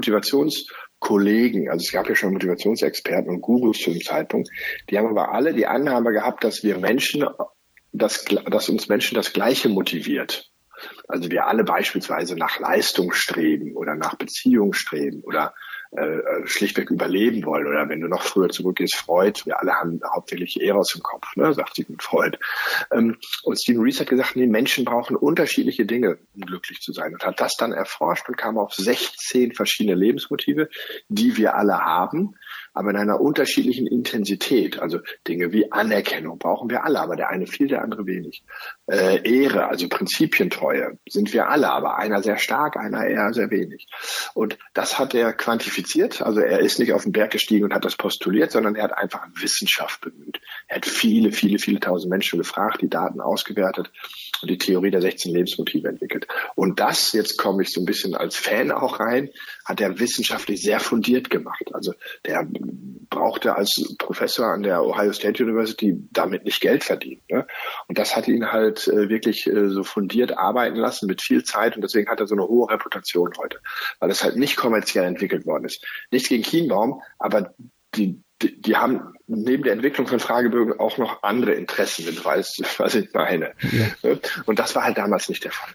Motivationskollegen, 1.02 1.68
also 1.68 1.84
es 1.84 1.92
gab 1.92 2.08
ja 2.08 2.14
schon 2.14 2.32
Motivationsexperten 2.32 3.28
und 3.28 3.40
Gurus 3.40 3.78
zu 3.80 3.90
dem 3.90 4.00
Zeitpunkt, 4.00 4.48
die 4.88 4.98
haben 4.98 5.08
aber 5.08 5.32
alle 5.32 5.52
die 5.52 5.66
Annahme 5.66 6.12
gehabt, 6.12 6.44
dass 6.44 6.62
wir 6.62 6.78
Menschen, 6.78 7.26
dass, 7.92 8.24
dass 8.24 8.68
uns 8.68 8.88
Menschen 8.88 9.16
das 9.16 9.32
Gleiche 9.32 9.68
motiviert. 9.68 10.50
Also 11.08 11.30
wir 11.30 11.46
alle 11.46 11.64
beispielsweise 11.64 12.36
nach 12.36 12.58
Leistung 12.58 13.12
streben 13.12 13.76
oder 13.76 13.94
nach 13.94 14.16
Beziehung 14.16 14.72
streben 14.72 15.22
oder 15.22 15.54
äh, 15.92 16.46
schlichtweg 16.46 16.90
überleben 16.90 17.44
wollen. 17.44 17.66
Oder 17.66 17.88
wenn 17.88 18.00
du 18.00 18.08
noch 18.08 18.22
früher 18.22 18.48
zurückgehst, 18.48 18.96
Freud, 18.96 19.42
wir 19.44 19.60
alle 19.60 19.74
haben 19.74 20.00
hauptsächlich 20.10 20.60
Eros 20.60 20.94
im 20.94 21.02
Kopf, 21.02 21.36
ne, 21.36 21.52
sagt 21.52 21.74
Sigmund 21.74 22.02
Freud. 22.02 22.38
Ähm, 22.90 23.18
und 23.42 23.60
Stephen 23.60 23.82
Rees 23.82 24.00
hat 24.00 24.08
gesagt, 24.08 24.36
nee, 24.36 24.46
Menschen 24.46 24.84
brauchen 24.84 25.16
unterschiedliche 25.16 25.84
Dinge, 25.84 26.18
um 26.34 26.42
glücklich 26.42 26.80
zu 26.80 26.92
sein. 26.92 27.12
Und 27.12 27.24
hat 27.24 27.40
das 27.40 27.56
dann 27.58 27.72
erforscht 27.72 28.28
und 28.28 28.36
kam 28.36 28.56
auf 28.56 28.72
16 28.72 29.52
verschiedene 29.52 29.94
Lebensmotive, 29.94 30.68
die 31.08 31.36
wir 31.36 31.56
alle 31.56 31.78
haben 31.78 32.36
aber 32.74 32.90
in 32.90 32.96
einer 32.96 33.20
unterschiedlichen 33.20 33.86
Intensität. 33.86 34.78
Also 34.78 35.00
Dinge 35.28 35.52
wie 35.52 35.70
Anerkennung 35.70 36.38
brauchen 36.38 36.70
wir 36.70 36.84
alle, 36.84 37.00
aber 37.00 37.16
der 37.16 37.28
eine 37.28 37.46
viel, 37.46 37.68
der 37.68 37.82
andere 37.82 38.06
wenig. 38.06 38.42
Äh, 38.86 39.20
Ehre, 39.28 39.68
also 39.68 39.88
Prinzipientreue, 39.88 40.98
sind 41.08 41.32
wir 41.32 41.48
alle, 41.48 41.70
aber 41.70 41.98
einer 41.98 42.22
sehr 42.22 42.38
stark, 42.38 42.76
einer 42.76 43.06
eher 43.06 43.32
sehr 43.34 43.50
wenig. 43.50 43.86
Und 44.34 44.58
das 44.74 44.98
hat 44.98 45.14
er 45.14 45.32
quantifiziert. 45.32 46.22
Also 46.22 46.40
er 46.40 46.60
ist 46.60 46.78
nicht 46.78 46.92
auf 46.92 47.02
den 47.02 47.12
Berg 47.12 47.30
gestiegen 47.30 47.64
und 47.64 47.74
hat 47.74 47.84
das 47.84 47.96
postuliert, 47.96 48.52
sondern 48.52 48.74
er 48.74 48.84
hat 48.84 48.96
einfach 48.96 49.26
Wissenschaft 49.34 50.00
bemüht. 50.00 50.40
Er 50.68 50.76
hat 50.76 50.86
viele, 50.86 51.32
viele, 51.32 51.58
viele 51.58 51.80
tausend 51.80 52.10
Menschen 52.10 52.38
gefragt, 52.38 52.80
die 52.80 52.88
Daten 52.88 53.20
ausgewertet 53.20 53.90
und 54.40 54.50
die 54.50 54.58
Theorie 54.58 54.90
der 54.90 55.00
16 55.00 55.32
Lebensmotive 55.32 55.88
entwickelt. 55.88 56.26
Und 56.54 56.80
das, 56.80 57.12
jetzt 57.12 57.36
komme 57.36 57.62
ich 57.62 57.72
so 57.72 57.80
ein 57.80 57.86
bisschen 57.86 58.14
als 58.14 58.36
Fan 58.36 58.70
auch 58.70 59.00
rein, 59.00 59.30
hat 59.64 59.80
er 59.80 59.98
wissenschaftlich 59.98 60.62
sehr 60.62 60.80
fundiert 60.80 61.30
gemacht. 61.30 61.70
Also 61.72 61.94
der 62.26 62.46
brauchte 63.08 63.56
als 63.56 63.94
Professor 63.98 64.46
an 64.46 64.62
der 64.62 64.82
Ohio 64.84 65.12
State 65.12 65.42
University 65.42 65.96
damit 66.10 66.44
nicht 66.44 66.60
Geld 66.60 66.84
verdienen. 66.84 67.22
Ne? 67.30 67.46
Und 67.88 67.98
das 67.98 68.16
hat 68.16 68.28
ihn 68.28 68.50
halt 68.52 68.88
äh, 68.88 69.08
wirklich 69.08 69.46
äh, 69.46 69.68
so 69.68 69.84
fundiert 69.84 70.36
arbeiten 70.36 70.76
lassen 70.76 71.06
mit 71.06 71.22
viel 71.22 71.44
Zeit 71.44 71.76
und 71.76 71.82
deswegen 71.82 72.10
hat 72.10 72.20
er 72.20 72.26
so 72.26 72.34
eine 72.34 72.46
hohe 72.46 72.70
Reputation 72.70 73.32
heute, 73.38 73.60
weil 74.00 74.10
es 74.10 74.24
halt 74.24 74.36
nicht 74.36 74.56
kommerziell 74.56 75.04
entwickelt 75.04 75.46
worden 75.46 75.66
ist. 75.66 75.84
Nichts 76.10 76.28
gegen 76.28 76.42
Kienbaum, 76.42 77.02
aber 77.18 77.54
die, 77.94 78.22
die, 78.42 78.60
die 78.60 78.76
haben 78.76 79.14
neben 79.26 79.62
der 79.62 79.72
Entwicklung 79.72 80.06
von 80.06 80.20
Fragebögen 80.20 80.78
auch 80.78 80.98
noch 80.98 81.22
andere 81.22 81.52
Interessen, 81.54 82.06
wenn 82.06 82.16
du 82.16 82.24
weißt, 82.24 82.62
was 82.78 82.94
ich 82.94 83.12
meine. 83.12 83.52
Ja. 83.70 84.16
Und 84.46 84.58
das 84.58 84.74
war 84.74 84.84
halt 84.84 84.98
damals 84.98 85.28
nicht 85.28 85.44
der 85.44 85.52
Fall. 85.52 85.70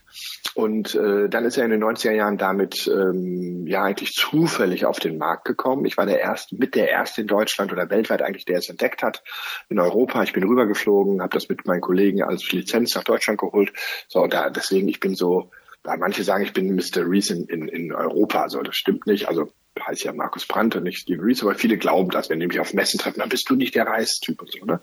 Und 0.53 0.95
äh, 0.95 1.29
dann 1.29 1.45
ist 1.45 1.57
er 1.57 1.65
in 1.65 1.71
den 1.71 1.83
90er 1.83 2.11
Jahren 2.11 2.37
damit 2.37 2.87
ähm, 2.87 3.65
ja 3.67 3.83
eigentlich 3.83 4.13
zufällig 4.13 4.85
auf 4.85 4.99
den 4.99 5.17
Markt 5.17 5.45
gekommen. 5.45 5.85
Ich 5.85 5.97
war 5.97 6.05
der 6.05 6.19
erste, 6.19 6.55
mit 6.55 6.75
der 6.75 6.89
erste 6.89 7.21
in 7.21 7.27
Deutschland 7.27 7.71
oder 7.71 7.89
weltweit 7.89 8.21
eigentlich, 8.21 8.45
der 8.45 8.57
es 8.57 8.69
entdeckt 8.69 9.03
hat. 9.03 9.23
In 9.69 9.79
Europa. 9.79 10.23
Ich 10.23 10.33
bin 10.33 10.43
rübergeflogen, 10.43 11.21
habe 11.21 11.33
das 11.33 11.49
mit 11.49 11.65
meinen 11.65 11.81
Kollegen 11.81 12.23
als 12.23 12.51
Lizenz 12.51 12.95
nach 12.95 13.03
Deutschland 13.03 13.39
geholt. 13.39 13.71
So, 14.07 14.21
und 14.21 14.33
da 14.33 14.49
deswegen, 14.49 14.87
ich 14.87 14.99
bin 14.99 15.15
so, 15.15 15.51
manche 15.83 16.23
sagen, 16.23 16.43
ich 16.43 16.53
bin 16.53 16.75
Mr. 16.75 17.07
Reese 17.09 17.45
in, 17.47 17.67
in, 17.67 17.93
Europa. 17.93 18.41
Also 18.41 18.61
das 18.61 18.75
stimmt 18.75 19.07
nicht. 19.07 19.27
Also 19.27 19.51
heißt 19.85 20.03
ja 20.03 20.13
Markus 20.13 20.45
Brandt 20.45 20.75
und 20.75 20.83
nicht 20.83 20.99
Steve 20.99 21.23
Reese, 21.23 21.43
aber 21.43 21.55
viele 21.55 21.77
glauben 21.77 22.09
das, 22.09 22.29
wenn 22.29 22.39
die 22.39 22.47
mich 22.47 22.59
auf 22.59 22.73
Messen 22.73 22.99
treffen, 22.99 23.19
dann 23.19 23.29
bist 23.29 23.49
du 23.49 23.55
nicht 23.55 23.75
der 23.75 23.87
Reistyp 23.87 24.41
und 24.41 24.51
so. 24.51 24.65
Ne? 24.65 24.81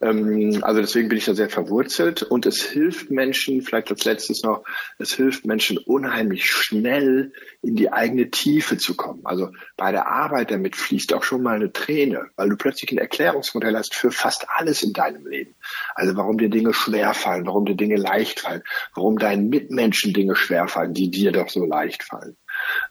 Ähm, 0.00 0.60
also 0.62 0.80
deswegen 0.80 1.08
bin 1.08 1.18
ich 1.18 1.24
da 1.24 1.34
sehr 1.34 1.50
verwurzelt 1.50 2.22
und 2.22 2.46
es 2.46 2.62
hilft 2.62 3.10
Menschen, 3.10 3.62
vielleicht 3.62 3.90
als 3.90 4.04
letztes 4.04 4.42
noch, 4.42 4.64
es 4.98 5.12
hilft 5.14 5.46
Menschen 5.46 5.78
unheimlich 5.78 6.46
schnell 6.46 7.32
in 7.62 7.76
die 7.76 7.92
eigene 7.92 8.30
Tiefe 8.30 8.78
zu 8.78 8.96
kommen. 8.96 9.20
Also 9.24 9.50
bei 9.76 9.92
der 9.92 10.06
Arbeit 10.06 10.50
damit 10.50 10.76
fließt 10.76 11.14
auch 11.14 11.22
schon 11.22 11.42
mal 11.42 11.56
eine 11.56 11.72
Träne, 11.72 12.28
weil 12.36 12.48
du 12.48 12.56
plötzlich 12.56 12.90
ein 12.92 12.98
Erklärungsmodell 12.98 13.76
hast 13.76 13.94
für 13.94 14.10
fast 14.10 14.46
alles 14.48 14.82
in 14.82 14.92
deinem 14.92 15.26
Leben. 15.26 15.54
Also 15.94 16.16
warum 16.16 16.38
dir 16.38 16.48
Dinge 16.48 16.74
schwer 16.74 17.14
fallen, 17.14 17.46
warum 17.46 17.64
dir 17.64 17.76
Dinge 17.76 17.96
leicht 17.96 18.40
fallen, 18.40 18.62
warum 18.94 19.18
deinen 19.18 19.48
Mitmenschen 19.48 20.12
Dinge 20.12 20.36
schwer 20.36 20.68
fallen, 20.68 20.94
die 20.94 21.10
dir 21.10 21.32
doch 21.32 21.48
so 21.48 21.64
leicht 21.64 22.02
fallen. 22.02 22.36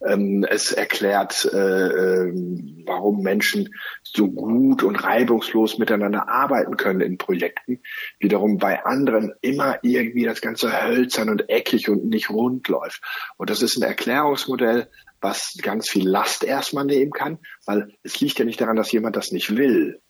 Ähm, 0.05 0.45
es 0.47 0.71
erklärt, 0.71 1.49
äh, 1.51 1.57
ähm, 1.57 2.83
warum 2.85 3.21
Menschen 3.21 3.73
so 4.03 4.29
gut 4.29 4.83
und 4.83 4.95
reibungslos 4.95 5.77
miteinander 5.77 6.27
arbeiten 6.29 6.77
können 6.77 7.01
in 7.01 7.17
Projekten. 7.17 7.81
Wiederum 8.19 8.57
bei 8.57 8.85
anderen 8.85 9.33
immer 9.41 9.79
irgendwie 9.83 10.25
das 10.25 10.41
Ganze 10.41 10.83
hölzern 10.83 11.29
und 11.29 11.49
eckig 11.49 11.89
und 11.89 12.05
nicht 12.05 12.29
rund 12.29 12.67
läuft. 12.67 13.01
Und 13.37 13.49
das 13.49 13.61
ist 13.61 13.77
ein 13.77 13.83
Erklärungsmodell, 13.83 14.89
was 15.21 15.57
ganz 15.61 15.89
viel 15.89 16.07
Last 16.07 16.43
erstmal 16.43 16.85
nehmen 16.85 17.11
kann, 17.11 17.39
weil 17.65 17.93
es 18.03 18.19
liegt 18.19 18.39
ja 18.39 18.45
nicht 18.45 18.61
daran, 18.61 18.77
dass 18.77 18.91
jemand 18.91 19.15
das 19.15 19.31
nicht 19.31 19.55
will, 19.55 20.01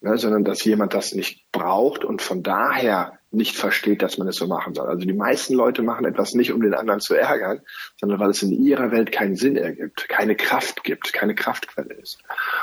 ne, 0.00 0.18
sondern 0.18 0.44
dass 0.44 0.64
jemand 0.64 0.94
das 0.94 1.12
nicht 1.12 1.50
braucht 1.52 2.04
und 2.04 2.22
von 2.22 2.42
daher 2.42 3.18
nicht 3.32 3.56
versteht, 3.56 4.02
dass 4.02 4.18
man 4.18 4.28
es 4.28 4.36
so 4.36 4.46
machen 4.46 4.74
soll. 4.74 4.88
Also 4.88 5.06
die 5.06 5.12
meisten 5.12 5.54
Leute 5.54 5.82
machen 5.82 6.04
etwas 6.04 6.34
nicht, 6.34 6.52
um 6.52 6.60
den 6.60 6.74
anderen 6.74 7.00
zu 7.00 7.14
ärgern, 7.14 7.60
sondern 7.98 8.20
weil 8.20 8.30
es 8.30 8.42
in 8.42 8.52
ihrer 8.52 8.90
Welt 8.90 9.10
keinen 9.12 9.36
Sinn 9.36 9.56
ergibt, 9.56 10.08
keine 10.08 10.36
Kraft 10.36 10.84
gibt, 10.84 11.12
keine 11.12 11.34
Kraftquelle 11.34 11.94
ist. 11.94 12.18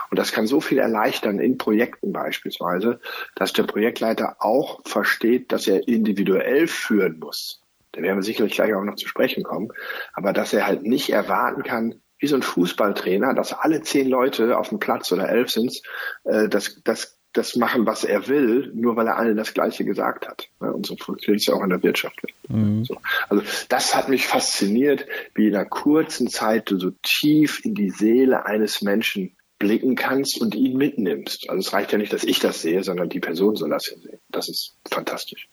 Und 0.09 0.19
das 0.19 0.31
kann 0.31 0.47
so 0.47 0.61
viel 0.61 0.77
erleichtern 0.77 1.39
in 1.39 1.57
Projekten 1.57 2.13
beispielsweise, 2.13 2.99
dass 3.35 3.53
der 3.53 3.63
Projektleiter 3.63 4.37
auch 4.39 4.81
versteht, 4.85 5.51
dass 5.51 5.67
er 5.67 5.87
individuell 5.87 6.67
führen 6.67 7.19
muss. 7.19 7.61
Da 7.91 8.01
werden 8.01 8.17
wir 8.17 8.23
sicherlich 8.23 8.53
gleich 8.53 8.73
auch 8.73 8.83
noch 8.83 8.95
zu 8.95 9.07
sprechen 9.07 9.43
kommen. 9.43 9.69
Aber 10.13 10.33
dass 10.33 10.53
er 10.53 10.67
halt 10.67 10.83
nicht 10.83 11.09
erwarten 11.09 11.63
kann, 11.63 12.01
wie 12.19 12.27
so 12.27 12.35
ein 12.35 12.43
Fußballtrainer, 12.43 13.33
dass 13.33 13.53
alle 13.53 13.81
zehn 13.81 14.07
Leute 14.07 14.57
auf 14.57 14.69
dem 14.69 14.79
Platz 14.79 15.11
oder 15.11 15.29
elf 15.29 15.49
sind, 15.49 15.81
äh, 16.25 16.49
das, 16.49 16.81
das 16.83 17.18
das 17.33 17.55
machen, 17.55 17.85
was 17.85 18.03
er 18.03 18.27
will, 18.27 18.71
nur 18.73 18.95
weil 18.95 19.07
er 19.07 19.17
allen 19.17 19.37
das 19.37 19.53
Gleiche 19.53 19.85
gesagt 19.85 20.27
hat. 20.27 20.49
Und 20.59 20.85
so 20.85 20.95
funktioniert 20.95 21.41
es 21.41 21.47
ja 21.47 21.53
auch 21.53 21.63
in 21.63 21.69
der 21.69 21.83
Wirtschaft. 21.83 22.19
Mhm. 22.47 22.85
So. 22.85 22.97
Also 23.29 23.43
das 23.69 23.95
hat 23.95 24.09
mich 24.09 24.27
fasziniert, 24.27 25.05
wie 25.35 25.47
in 25.47 25.55
einer 25.55 25.65
kurzen 25.65 26.27
Zeit 26.27 26.71
du 26.71 26.79
so 26.79 26.91
tief 27.03 27.63
in 27.63 27.75
die 27.75 27.91
Seele 27.91 28.45
eines 28.45 28.81
Menschen 28.81 29.35
blicken 29.59 29.95
kannst 29.95 30.41
und 30.41 30.55
ihn 30.55 30.77
mitnimmst. 30.77 31.49
Also 31.49 31.59
es 31.59 31.73
reicht 31.73 31.91
ja 31.91 31.97
nicht, 31.97 32.13
dass 32.13 32.23
ich 32.23 32.39
das 32.39 32.61
sehe, 32.61 32.83
sondern 32.83 33.09
die 33.09 33.19
Person 33.19 33.55
soll 33.55 33.69
das 33.69 33.87
ja 33.89 33.97
sehen. 33.97 34.19
Das 34.29 34.49
ist 34.49 34.75
fantastisch. 34.89 35.49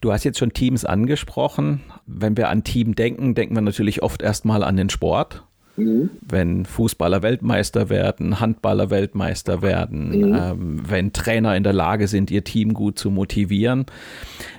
Du 0.00 0.10
hast 0.10 0.24
jetzt 0.24 0.38
schon 0.38 0.54
Teams 0.54 0.84
angesprochen. 0.84 1.82
Wenn 2.06 2.36
wir 2.36 2.48
an 2.48 2.64
Team 2.64 2.94
denken, 2.94 3.34
denken 3.34 3.54
wir 3.54 3.60
natürlich 3.60 4.02
oft 4.02 4.22
erstmal 4.22 4.64
an 4.64 4.76
den 4.76 4.88
Sport. 4.88 5.44
Mhm. 5.76 6.10
Wenn 6.20 6.64
Fußballer 6.64 7.22
Weltmeister 7.22 7.88
werden, 7.88 8.40
Handballer 8.40 8.90
Weltmeister 8.90 9.62
werden, 9.62 10.08
mhm. 10.08 10.34
ähm, 10.34 10.82
wenn 10.88 11.12
Trainer 11.12 11.56
in 11.56 11.62
der 11.62 11.72
Lage 11.72 12.08
sind, 12.08 12.30
ihr 12.30 12.44
Team 12.44 12.74
gut 12.74 12.98
zu 12.98 13.10
motivieren. 13.10 13.86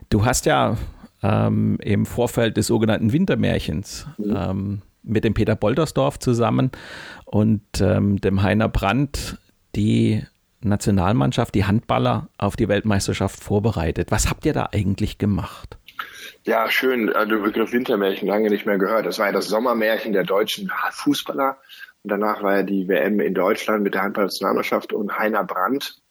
Du 0.10 0.26
hast 0.26 0.46
ja 0.46 0.78
ähm, 1.24 1.78
im 1.82 2.06
Vorfeld 2.06 2.58
des 2.58 2.68
sogenannten 2.68 3.12
Wintermärchens 3.12 4.08
mhm. 4.18 4.36
ähm, 4.36 4.82
mit 5.04 5.24
dem 5.24 5.34
Peter 5.34 5.56
Boldersdorf 5.56 6.20
zusammen 6.20 6.72
und 7.26 7.62
ähm, 7.80 8.20
dem 8.22 8.42
Heiner 8.42 8.70
Brandt 8.70 9.38
die 9.76 10.24
Nationalmannschaft, 10.62 11.56
die 11.56 11.66
Handballer 11.66 12.30
auf 12.38 12.56
die 12.56 12.68
Weltmeisterschaft 12.68 13.42
vorbereitet. 13.42 14.12
Was 14.12 14.30
habt 14.30 14.46
ihr 14.46 14.54
da 14.54 14.70
eigentlich 14.72 15.18
gemacht? 15.18 15.78
Ja, 16.48 16.72
schön. 16.72 17.10
Äh, 17.10 17.27
der 17.27 17.36
Begriff 17.39 17.74
Wintermärchen 17.74 18.25
lange 18.25 18.50
nicht 18.50 18.66
mehr 18.66 18.77
gehört. 18.77 19.06
Das 19.06 19.20
war 19.20 19.25
ja 19.25 19.34
das 19.34 19.50
Sommermärchen 19.50 20.13
der 20.13 20.24
deutschen 20.24 20.72
Fußballer. 20.92 21.58
Und 22.04 22.10
danach 22.10 22.42
war 22.42 22.56
ja 22.56 22.63
die 22.63 22.88
WM 22.88 23.20
in 23.20 23.34
Deutschland 23.34 23.84
mit 23.84 23.94
der 23.94 24.04
Handballnationalmannschaft 24.04 24.94
und 24.94 25.20
Heiner 25.20 25.44
Brandt 25.44 26.01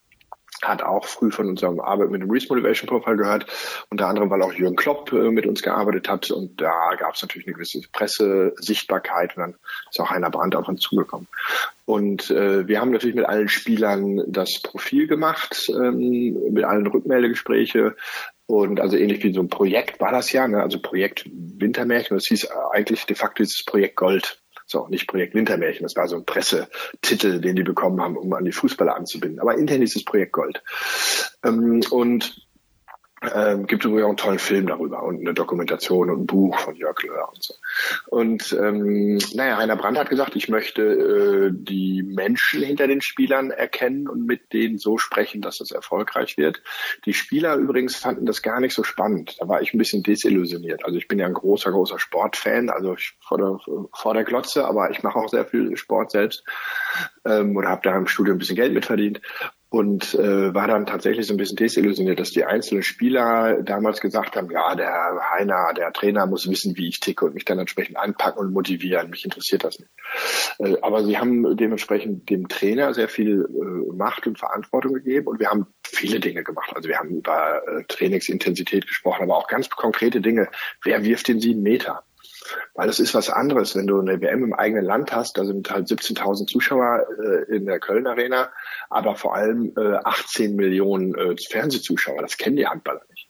hat 0.63 0.83
auch 0.83 1.07
früh 1.07 1.31
von 1.31 1.49
unserem 1.49 1.81
Arbeit 1.81 2.11
mit 2.11 2.23
dem 2.23 2.31
Reese 2.31 2.49
Motivation 2.49 2.89
Profile 2.89 3.17
gehört, 3.17 3.47
unter 3.91 4.09
anderem, 4.09 4.31
weil 4.31 4.43
auch 4.43 4.53
Jürgen 4.53 4.77
Klopp 4.77 5.13
äh, 5.13 5.31
mit 5.31 5.47
uns 5.47 5.63
gearbeitet 5.63 6.09
hat 6.09 6.31
und 6.31 6.61
da 6.61 6.95
gab 6.99 7.15
es 7.15 7.23
natürlich 7.23 7.47
eine 7.47 7.55
gewisse 7.55 7.81
Pressesichtbarkeit 7.93 9.37
und 9.37 9.43
dann 9.43 9.55
ist 9.91 10.01
auch 10.01 10.11
Heiner 10.11 10.31
Brandt 10.31 10.57
auf 10.57 10.69
uns 10.69 10.81
zugekommen. 10.81 11.29
Und 11.85 12.31
äh, 12.31 12.67
wir 12.67 12.81
haben 12.81 12.91
natürlich 12.91 13.17
mit 13.17 13.27
allen 13.27 13.49
Spielern 13.49 14.23
das 14.27 14.61
Profil 14.63 15.07
gemacht, 15.07 15.71
ähm, 15.71 16.53
mit 16.53 16.65
allen 16.65 16.87
Rückmeldegespräche, 16.87 17.95
und 18.47 18.81
also 18.81 18.97
ähnlich 18.97 19.23
wie 19.25 19.33
so 19.33 19.41
ein 19.41 19.49
Projekt 19.49 20.01
war 20.01 20.13
das 20.13 20.31
ja, 20.33 20.47
ne? 20.47 20.63
also 20.63 20.81
Projekt 20.81 21.29
Wintermärchen. 21.33 22.17
Das 22.17 22.27
hieß 22.27 22.49
eigentlich 22.73 23.05
de 23.05 23.17
facto 23.17 23.43
dieses 23.43 23.65
Projekt 23.65 23.97
Gold. 23.97 24.41
So, 24.69 24.89
nicht 24.89 25.07
Projekt 25.07 25.35
Wintermärchen, 25.35 25.85
das 25.85 25.95
war 25.95 26.09
so 26.09 26.17
ein 26.17 26.25
Pressetitel, 26.25 27.41
den 27.41 27.55
die 27.55 27.63
bekommen 27.63 28.01
haben, 28.01 28.17
um 28.17 28.33
an 28.33 28.45
die 28.45 28.53
Fußballer 28.53 28.97
anzubinden. 28.97 29.39
Aber 29.39 29.57
intern 29.57 29.81
hieß 29.81 29.95
es 29.95 30.05
Projekt 30.05 30.33
Gold. 30.33 30.63
Ähm, 31.45 31.83
und 31.91 32.46
ähm, 33.35 33.67
gibt 33.67 33.85
übrigens 33.85 34.05
auch 34.05 34.09
einen 34.09 34.17
tollen 34.17 34.39
Film 34.39 34.67
darüber 34.67 35.03
und 35.03 35.21
eine 35.21 35.35
Dokumentation 35.35 36.11
und 36.11 36.23
ein 36.23 36.27
Buch 36.27 36.59
von 36.59 36.75
Jörg 36.77 37.03
Löhr 37.03 37.29
und 37.29 37.43
so. 37.43 37.55
Und 38.09 38.53
ähm, 38.53 39.19
naja, 39.35 39.57
Heiner 39.59 39.77
Brandt 39.77 39.99
hat 39.99 40.11
gesagt, 40.11 40.37
ich 40.37 40.49
möchte 40.49 40.83
äh, 40.83 41.51
die 41.53 42.03
Menschen 42.03 42.63
hinter 42.63 42.87
den 42.87 43.01
Spielern 43.01 43.51
erkennen 43.51 44.09
und 44.09 44.27
mit 44.27 44.53
denen 44.53 44.79
so 44.79 44.99
sprechen, 44.99 45.41
dass 45.41 45.61
es 45.61 45.71
erfolgreich 45.71 46.37
wird. 46.37 46.63
Die 47.05 47.15
Spieler 47.15 47.57
übrigens 47.57 47.97
fanden 47.97 48.27
das 48.27 48.43
gar 48.43 48.61
nicht 48.61 48.75
so 48.75 48.83
spannend. 48.83 49.37
Da 49.41 49.49
war 49.49 49.63
ich 49.63 49.75
ein 49.75 49.79
bisschen 49.79 50.03
desillusioniert. 50.03 50.85
Also 50.85 50.99
ich 50.99 51.09
bin 51.09 51.19
ja 51.19 51.27
ein 51.27 51.35
großer, 51.35 51.71
großer 51.71 51.99
Sportfan, 51.99 52.71
also 52.71 52.95
ich 52.95 53.17
vor 53.21 53.39
der, 53.39 53.59
vor 53.95 54.15
der 54.15 54.25
Glotze, 54.25 54.65
aber 54.67 54.91
ich 54.91 55.03
mache 55.03 55.19
auch 55.19 55.29
sehr 55.29 55.47
viel 55.47 55.77
Sport 55.77 56.11
selbst 56.11 56.45
ähm, 57.25 57.57
oder 57.57 57.69
habe 57.69 57.83
da 57.83 57.97
im 57.97 58.07
Studio 58.07 58.35
ein 58.35 58.39
bisschen 58.39 58.57
Geld 58.57 58.73
mitverdient. 58.73 59.21
Und 59.69 60.15
äh, 60.15 60.55
war 60.55 60.69
dann 60.69 60.87
tatsächlich 60.87 61.27
so 61.27 61.35
ein 61.35 61.39
bisschen 61.39 61.57
desillusioniert, 61.57 62.21
dass 62.21 62.31
die 62.31 62.45
einzelnen 62.45 62.83
Spieler 62.83 63.63
damals 63.63 64.01
gesagt 64.01 64.37
haben, 64.37 64.51
ja, 64.51 64.75
der 64.77 65.21
Heiner, 65.33 65.75
der 65.77 65.93
Trainer 65.93 66.27
muss 66.27 66.49
wissen, 66.49 66.77
wie 66.77 66.89
ich 66.89 67.01
ticke 67.01 67.25
und 67.25 67.35
mich 67.35 67.45
dann 67.45 67.59
entsprechend 67.59 67.97
anpacken 67.97 68.41
und 68.41 68.53
motivieren. 68.53 69.11
Mich 69.11 69.25
interessiert 69.25 69.65
das 69.65 69.79
nicht. 69.81 69.91
Äh, 70.59 70.77
aber 70.83 71.05
sie 71.05 71.19
haben 71.19 71.57
dementsprechend 71.57 72.31
dem 72.31 72.49
Trainer 72.49 72.95
sehr 72.95 73.09
viel 73.09 73.43
äh, 73.43 73.93
Macht 73.97 74.27
und 74.27 74.39
Verantwortung 74.39 74.95
gegeben 74.95 75.27
und 75.27 75.41
wir 75.41 75.51
haben 75.51 75.67
viele 75.85 76.21
Dinge 76.21 76.45
gemacht. 76.45 76.71
Also 76.75 76.89
wir 76.89 76.99
haben 76.99 77.11
über 77.11 77.63
äh, 77.67 77.85
Trainingsintensität 77.89 78.87
gesprochen, 78.87 79.25
aber 79.25 79.37
auch 79.37 79.49
ganz 79.49 79.69
konkrete 79.69 80.21
Dinge. 80.21 80.49
Wer 80.85 81.05
wirft 81.05 81.27
den 81.27 81.41
sieben 81.41 81.63
Meter? 81.63 82.05
Weil 82.75 82.89
es 82.89 83.01
ist 83.01 83.15
was 83.15 83.31
anderes, 83.31 83.75
wenn 83.77 83.87
du 83.87 84.01
eine 84.01 84.21
WM 84.21 84.45
im 84.45 84.55
eigenen 84.55 84.85
Land 84.85 85.13
hast, 85.13 85.39
da 85.39 85.45
sind 85.45 85.71
halt 85.71 85.89
17.000 85.89 86.47
Zuschauer 86.47 87.07
äh, 87.19 87.57
in 87.57 87.67
der 87.67 87.81
Köln 87.81 88.07
Arena, 88.07 88.51
aber 88.91 89.17
vor 89.17 89.35
allem 89.35 89.73
äh, 89.77 89.99
18 90.05 90.57
Millionen 90.57 91.15
äh, 91.15 91.37
Fernsehzuschauer. 91.37 92.23
Das 92.23 92.37
kennen 92.37 92.57
die 92.57 92.67
Handballer 92.67 93.03
nicht. 93.11 93.29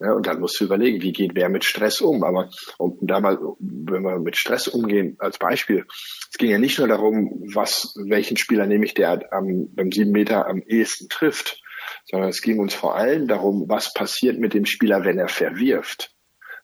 Ja, 0.00 0.12
und 0.12 0.26
dann 0.26 0.40
musst 0.40 0.60
du 0.60 0.64
überlegen, 0.64 1.02
wie 1.02 1.12
geht 1.12 1.34
wer 1.34 1.48
mit 1.48 1.64
Stress 1.64 2.00
um. 2.00 2.24
Aber 2.24 2.50
um 2.78 2.98
da 3.00 3.20
mal, 3.20 3.38
wenn 3.58 4.02
wir 4.02 4.18
mit 4.18 4.36
Stress 4.36 4.68
umgehen, 4.68 5.16
als 5.18 5.38
Beispiel, 5.38 5.86
es 6.30 6.38
ging 6.38 6.50
ja 6.50 6.58
nicht 6.58 6.78
nur 6.78 6.88
darum, 6.88 7.42
was, 7.54 7.94
welchen 7.96 8.36
Spieler 8.36 8.66
nehme 8.66 8.84
ich, 8.84 8.94
der 8.94 9.32
am, 9.32 9.68
beim 9.74 9.90
sieben 9.90 10.12
Meter 10.12 10.46
am 10.46 10.62
ehesten 10.62 11.08
trifft, 11.08 11.62
sondern 12.04 12.28
es 12.28 12.42
ging 12.42 12.58
uns 12.58 12.74
vor 12.74 12.96
allem 12.96 13.28
darum, 13.28 13.68
was 13.68 13.92
passiert 13.92 14.38
mit 14.38 14.54
dem 14.54 14.66
Spieler, 14.66 15.04
wenn 15.04 15.18
er 15.18 15.28
verwirft. 15.28 16.13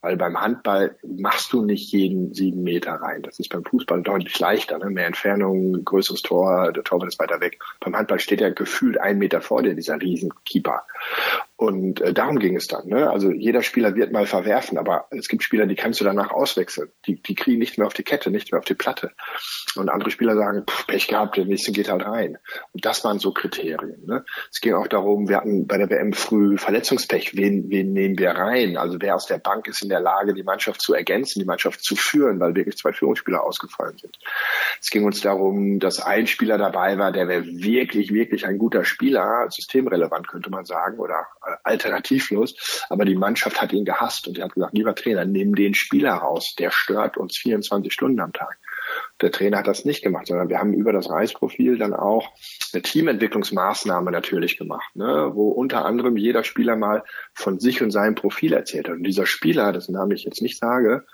Weil 0.02 0.16
beim 0.16 0.40
Handball 0.40 0.96
machst 1.02 1.52
du 1.52 1.62
nicht 1.62 1.92
jeden 1.92 2.32
sieben 2.32 2.62
Meter 2.62 2.92
rein. 2.92 3.22
Das 3.22 3.38
ist 3.38 3.50
beim 3.50 3.64
Fußball 3.64 4.02
deutlich 4.02 4.38
leichter. 4.38 4.78
Ne? 4.78 4.90
Mehr 4.90 5.06
Entfernung, 5.06 5.84
größeres 5.84 6.22
Tor, 6.22 6.72
der 6.72 6.84
Torwart 6.84 7.08
ist 7.08 7.18
weiter 7.18 7.40
weg. 7.40 7.58
Beim 7.80 7.94
Handball 7.94 8.18
steht 8.18 8.40
er 8.40 8.50
gefühlt 8.50 8.98
einen 8.98 9.18
Meter 9.18 9.42
vor 9.42 9.62
dir, 9.62 9.74
dieser 9.74 10.00
Riesenkeeper. 10.00 10.84
Und 11.60 12.00
äh, 12.00 12.14
darum 12.14 12.38
ging 12.38 12.56
es 12.56 12.68
dann. 12.68 12.88
Ne? 12.88 13.10
Also 13.10 13.30
jeder 13.30 13.60
Spieler 13.62 13.94
wird 13.94 14.12
mal 14.12 14.24
verwerfen, 14.24 14.78
aber 14.78 15.08
es 15.10 15.28
gibt 15.28 15.42
Spieler, 15.42 15.66
die 15.66 15.74
kannst 15.74 16.00
du 16.00 16.04
danach 16.04 16.30
auswechseln. 16.30 16.88
Die, 17.06 17.20
die 17.20 17.34
kriegen 17.34 17.58
nicht 17.58 17.76
mehr 17.76 17.86
auf 17.86 17.92
die 17.92 18.02
Kette, 18.02 18.30
nicht 18.30 18.50
mehr 18.50 18.60
auf 18.60 18.64
die 18.64 18.72
Platte. 18.72 19.10
Und 19.76 19.90
andere 19.90 20.10
Spieler 20.10 20.36
sagen, 20.36 20.64
pff, 20.66 20.86
Pech 20.86 21.08
gehabt, 21.08 21.36
der 21.36 21.44
nächste 21.44 21.72
geht 21.72 21.90
halt 21.90 22.06
rein. 22.06 22.38
Und 22.72 22.86
das 22.86 23.04
waren 23.04 23.18
so 23.18 23.32
Kriterien. 23.32 24.06
Ne? 24.06 24.24
Es 24.50 24.62
ging 24.62 24.72
auch 24.72 24.86
darum, 24.86 25.28
wir 25.28 25.36
hatten 25.36 25.66
bei 25.66 25.76
der 25.76 25.90
WM 25.90 26.14
früh 26.14 26.56
Verletzungspech. 26.56 27.36
Wen, 27.36 27.68
wen 27.68 27.92
nehmen 27.92 28.18
wir 28.18 28.30
rein? 28.30 28.78
Also 28.78 28.96
wer 28.98 29.14
aus 29.14 29.26
der 29.26 29.36
Bank 29.36 29.68
ist 29.68 29.82
in 29.82 29.90
der 29.90 30.00
Lage, 30.00 30.32
die 30.32 30.42
Mannschaft 30.42 30.80
zu 30.80 30.94
ergänzen, 30.94 31.40
die 31.40 31.44
Mannschaft 31.44 31.84
zu 31.84 31.94
führen, 31.94 32.40
weil 32.40 32.54
wirklich 32.54 32.78
zwei 32.78 32.94
Führungsspieler 32.94 33.44
ausgefallen 33.44 33.98
sind. 33.98 34.18
Es 34.80 34.88
ging 34.88 35.04
uns 35.04 35.20
darum, 35.20 35.78
dass 35.78 36.00
ein 36.00 36.26
Spieler 36.26 36.56
dabei 36.56 36.96
war, 36.96 37.12
der 37.12 37.28
wäre 37.28 37.44
wirklich, 37.44 38.14
wirklich 38.14 38.46
ein 38.46 38.56
guter 38.56 38.84
Spieler, 38.84 39.44
systemrelevant 39.50 40.26
könnte 40.26 40.48
man 40.48 40.64
sagen, 40.64 40.98
oder 40.98 41.26
alternativlos. 41.64 42.84
Aber 42.88 43.04
die 43.04 43.16
Mannschaft 43.16 43.60
hat 43.60 43.72
ihn 43.72 43.84
gehasst 43.84 44.28
und 44.28 44.38
er 44.38 44.44
hat 44.44 44.54
gesagt, 44.54 44.76
lieber 44.76 44.94
Trainer, 44.94 45.24
nimm 45.24 45.54
den 45.54 45.74
Spieler 45.74 46.14
raus, 46.14 46.54
der 46.58 46.70
stört 46.70 47.16
uns 47.16 47.36
24 47.36 47.92
Stunden 47.92 48.20
am 48.20 48.32
Tag. 48.32 48.58
Der 49.20 49.30
Trainer 49.30 49.58
hat 49.58 49.66
das 49.66 49.84
nicht 49.84 50.02
gemacht, 50.02 50.26
sondern 50.26 50.48
wir 50.48 50.58
haben 50.58 50.72
über 50.72 50.92
das 50.92 51.10
Reisprofil 51.10 51.78
dann 51.78 51.94
auch 51.94 52.32
eine 52.72 52.82
Teamentwicklungsmaßnahme 52.82 54.10
natürlich 54.10 54.56
gemacht, 54.56 54.96
ne, 54.96 55.30
wo 55.34 55.50
unter 55.50 55.84
anderem 55.84 56.16
jeder 56.16 56.42
Spieler 56.42 56.76
mal 56.76 57.04
von 57.34 57.60
sich 57.60 57.82
und 57.82 57.90
seinem 57.90 58.14
Profil 58.14 58.52
erzählt 58.52 58.88
hat. 58.88 58.96
Und 58.96 59.04
dieser 59.04 59.26
Spieler, 59.26 59.72
dessen 59.72 59.92
Namen 59.92 60.12
ich 60.12 60.24
jetzt 60.24 60.42
nicht 60.42 60.58
sage, 60.58 61.04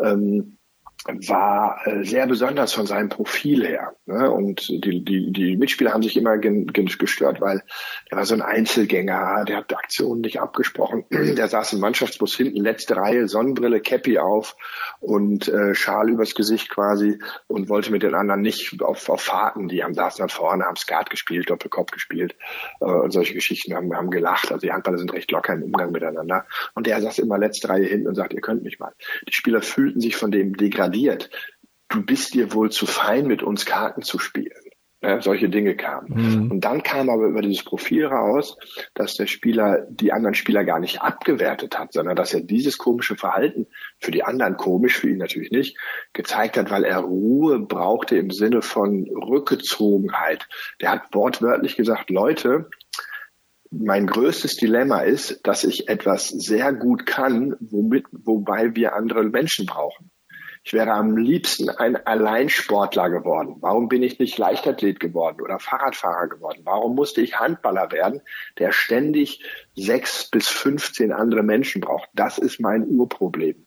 ähm, 0.00 0.57
war 1.26 1.86
äh, 1.86 2.04
sehr 2.04 2.26
besonders 2.26 2.72
von 2.74 2.86
seinem 2.86 3.08
Profil 3.08 3.66
her. 3.66 3.94
Ne? 4.04 4.30
Und 4.30 4.68
die, 4.68 5.02
die, 5.02 5.32
die 5.32 5.56
Mitspieler 5.56 5.92
haben 5.92 6.02
sich 6.02 6.16
immer 6.16 6.36
gestört, 6.36 7.40
weil 7.40 7.62
er 8.10 8.18
war 8.18 8.26
so 8.26 8.34
ein 8.34 8.42
Einzelgänger, 8.42 9.44
der 9.46 9.58
hat 9.58 9.74
Aktionen 9.74 10.20
nicht 10.20 10.40
abgesprochen. 10.40 11.04
Der 11.38 11.48
saß 11.48 11.74
im 11.74 11.80
Mannschaftsbus 11.80 12.36
hinten, 12.36 12.62
letzte 12.62 12.96
Reihe, 12.96 13.28
Sonnenbrille, 13.28 13.80
Cappy 13.80 14.18
auf 14.18 14.56
und 15.00 15.48
äh, 15.48 15.74
Schal 15.74 16.10
übers 16.10 16.34
Gesicht 16.34 16.68
quasi 16.68 17.18
und 17.46 17.68
wollte 17.68 17.92
mit 17.92 18.02
den 18.02 18.14
anderen 18.14 18.42
nicht 18.42 18.82
auf, 18.82 19.08
auf 19.08 19.22
Fahrten. 19.22 19.68
Die 19.68 19.84
haben 19.84 19.94
saßen 19.94 20.20
dann 20.20 20.28
vorne, 20.28 20.64
haben 20.64 20.76
Skat 20.76 21.10
gespielt, 21.10 21.48
Doppelkopf 21.48 21.92
gespielt 21.92 22.36
äh, 22.80 22.84
und 22.84 23.12
solche 23.12 23.34
Geschichten 23.34 23.74
haben, 23.74 23.94
haben 23.94 24.10
gelacht. 24.10 24.50
Also 24.52 24.66
die 24.66 24.72
Handballer 24.72 24.98
sind 24.98 25.12
recht 25.12 25.30
locker 25.30 25.54
im 25.54 25.62
Umgang 25.62 25.92
miteinander. 25.92 26.46
Und 26.74 26.86
der 26.86 27.00
saß 27.00 27.18
immer 27.20 27.38
letzte 27.38 27.68
Reihe 27.68 27.86
hinten 27.86 28.08
und 28.08 28.14
sagt, 28.14 28.32
ihr 28.34 28.40
könnt 28.40 28.62
mich 28.62 28.78
mal. 28.78 28.92
Die 29.26 29.32
Spieler 29.32 29.62
fühlten 29.62 30.00
sich 30.00 30.16
von 30.16 30.30
dem 30.30 30.56
degradiert 30.56 30.97
reagiert. 30.98 31.30
Du 31.88 32.04
bist 32.04 32.34
dir 32.34 32.52
wohl 32.52 32.70
zu 32.70 32.86
fein, 32.86 33.26
mit 33.26 33.42
uns 33.42 33.64
Karten 33.64 34.02
zu 34.02 34.18
spielen. 34.18 34.52
Ja, 35.00 35.22
solche 35.22 35.48
Dinge 35.48 35.76
kamen. 35.76 36.08
Mhm. 36.08 36.50
Und 36.50 36.60
dann 36.64 36.82
kam 36.82 37.08
aber 37.08 37.28
über 37.28 37.40
dieses 37.40 37.64
Profil 37.64 38.06
raus, 38.06 38.56
dass 38.94 39.14
der 39.14 39.28
Spieler 39.28 39.86
die 39.88 40.12
anderen 40.12 40.34
Spieler 40.34 40.64
gar 40.64 40.80
nicht 40.80 41.00
abgewertet 41.00 41.78
hat, 41.78 41.92
sondern 41.92 42.16
dass 42.16 42.34
er 42.34 42.40
dieses 42.40 42.78
komische 42.78 43.14
Verhalten 43.14 43.68
für 44.00 44.10
die 44.10 44.24
anderen 44.24 44.56
komisch, 44.56 44.98
für 44.98 45.08
ihn 45.08 45.18
natürlich 45.18 45.52
nicht, 45.52 45.78
gezeigt 46.14 46.56
hat, 46.56 46.72
weil 46.72 46.82
er 46.82 46.98
Ruhe 46.98 47.60
brauchte 47.60 48.16
im 48.16 48.32
Sinne 48.32 48.60
von 48.60 49.08
Rückgezogenheit. 49.08 50.48
Der 50.80 50.90
hat 50.90 51.14
wortwörtlich 51.14 51.76
gesagt, 51.76 52.10
Leute, 52.10 52.68
mein 53.70 54.08
größtes 54.08 54.56
Dilemma 54.56 55.02
ist, 55.02 55.46
dass 55.46 55.62
ich 55.62 55.88
etwas 55.88 56.28
sehr 56.28 56.72
gut 56.72 57.06
kann, 57.06 57.54
womit, 57.60 58.06
wobei 58.10 58.74
wir 58.74 58.96
andere 58.96 59.22
Menschen 59.22 59.64
brauchen. 59.64 60.10
Ich 60.68 60.74
wäre 60.74 60.92
am 60.92 61.16
liebsten 61.16 61.70
ein 61.70 61.96
Alleinsportler 61.96 63.08
geworden. 63.08 63.56
Warum 63.60 63.88
bin 63.88 64.02
ich 64.02 64.18
nicht 64.18 64.36
Leichtathlet 64.36 65.00
geworden 65.00 65.40
oder 65.40 65.58
Fahrradfahrer 65.58 66.28
geworden? 66.28 66.60
Warum 66.64 66.94
musste 66.94 67.22
ich 67.22 67.40
Handballer 67.40 67.90
werden, 67.90 68.20
der 68.58 68.72
ständig 68.72 69.42
sechs 69.74 70.28
bis 70.28 70.46
15 70.48 71.10
andere 71.10 71.42
Menschen 71.42 71.80
braucht? 71.80 72.10
Das 72.12 72.36
ist 72.36 72.60
mein 72.60 72.86
Urproblem. 72.86 73.64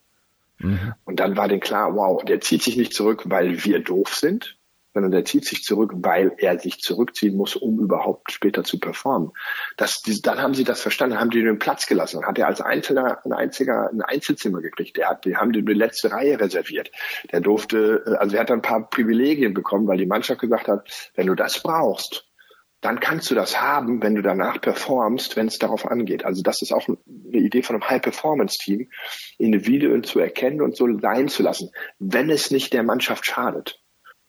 Mhm. 0.59 0.93
Und 1.03 1.19
dann 1.19 1.35
war 1.37 1.47
denen 1.47 1.59
klar, 1.59 1.95
wow, 1.95 2.23
der 2.23 2.39
zieht 2.39 2.61
sich 2.61 2.77
nicht 2.77 2.93
zurück, 2.93 3.23
weil 3.25 3.63
wir 3.63 3.79
doof 3.79 4.13
sind, 4.13 4.59
sondern 4.93 5.11
der 5.11 5.25
zieht 5.25 5.45
sich 5.45 5.63
zurück, 5.63 5.93
weil 5.95 6.33
er 6.37 6.59
sich 6.59 6.79
zurückziehen 6.79 7.35
muss, 7.35 7.55
um 7.55 7.79
überhaupt 7.79 8.31
später 8.31 8.63
zu 8.63 8.79
performen. 8.79 9.31
Das, 9.77 10.01
die, 10.01 10.21
dann 10.21 10.41
haben 10.41 10.53
sie 10.53 10.63
das 10.63 10.81
verstanden, 10.81 11.19
haben 11.19 11.29
die 11.29 11.41
den 11.41 11.59
Platz 11.59 11.87
gelassen. 11.87 12.19
Dann 12.19 12.29
hat 12.29 12.37
er 12.37 12.47
als 12.47 12.61
Einzelner 12.61 13.19
ein 13.25 13.33
einziger 13.33 13.89
ein 13.91 14.01
Einzelzimmer 14.01 14.61
gekriegt. 14.61 14.97
Der 14.97 15.09
hat, 15.09 15.25
die 15.25 15.37
haben 15.37 15.51
die 15.53 15.61
letzte 15.61 16.11
Reihe 16.11 16.39
reserviert. 16.39 16.91
Der 17.31 17.39
durfte, 17.39 18.03
äh, 18.05 18.15
also 18.15 18.35
er 18.35 18.41
hat 18.41 18.51
ein 18.51 18.61
paar 18.61 18.89
Privilegien 18.89 19.53
bekommen, 19.53 19.87
weil 19.87 19.97
die 19.97 20.05
Mannschaft 20.05 20.41
gesagt 20.41 20.67
hat, 20.67 21.11
wenn 21.15 21.27
du 21.27 21.35
das 21.35 21.61
brauchst, 21.61 22.27
dann 22.81 22.99
kannst 22.99 23.29
du 23.29 23.35
das 23.35 23.61
haben, 23.61 24.01
wenn 24.01 24.15
du 24.15 24.23
danach 24.23 24.59
performst, 24.59 25.35
wenn 25.37 25.47
es 25.47 25.59
darauf 25.59 25.85
angeht. 25.85 26.25
Also 26.25 26.41
das 26.41 26.63
ist 26.63 26.73
auch 26.73 26.87
eine 26.87 26.97
Idee 27.31 27.61
von 27.61 27.75
einem 27.75 27.87
High-Performance-Team, 27.87 28.89
Individuen 29.37 30.03
zu 30.03 30.19
erkennen 30.19 30.61
und 30.61 30.75
so 30.75 30.87
sein 30.99 31.27
zu 31.27 31.43
lassen, 31.43 31.69
wenn 31.99 32.31
es 32.31 32.49
nicht 32.49 32.73
der 32.73 32.83
Mannschaft 32.83 33.25
schadet. 33.27 33.80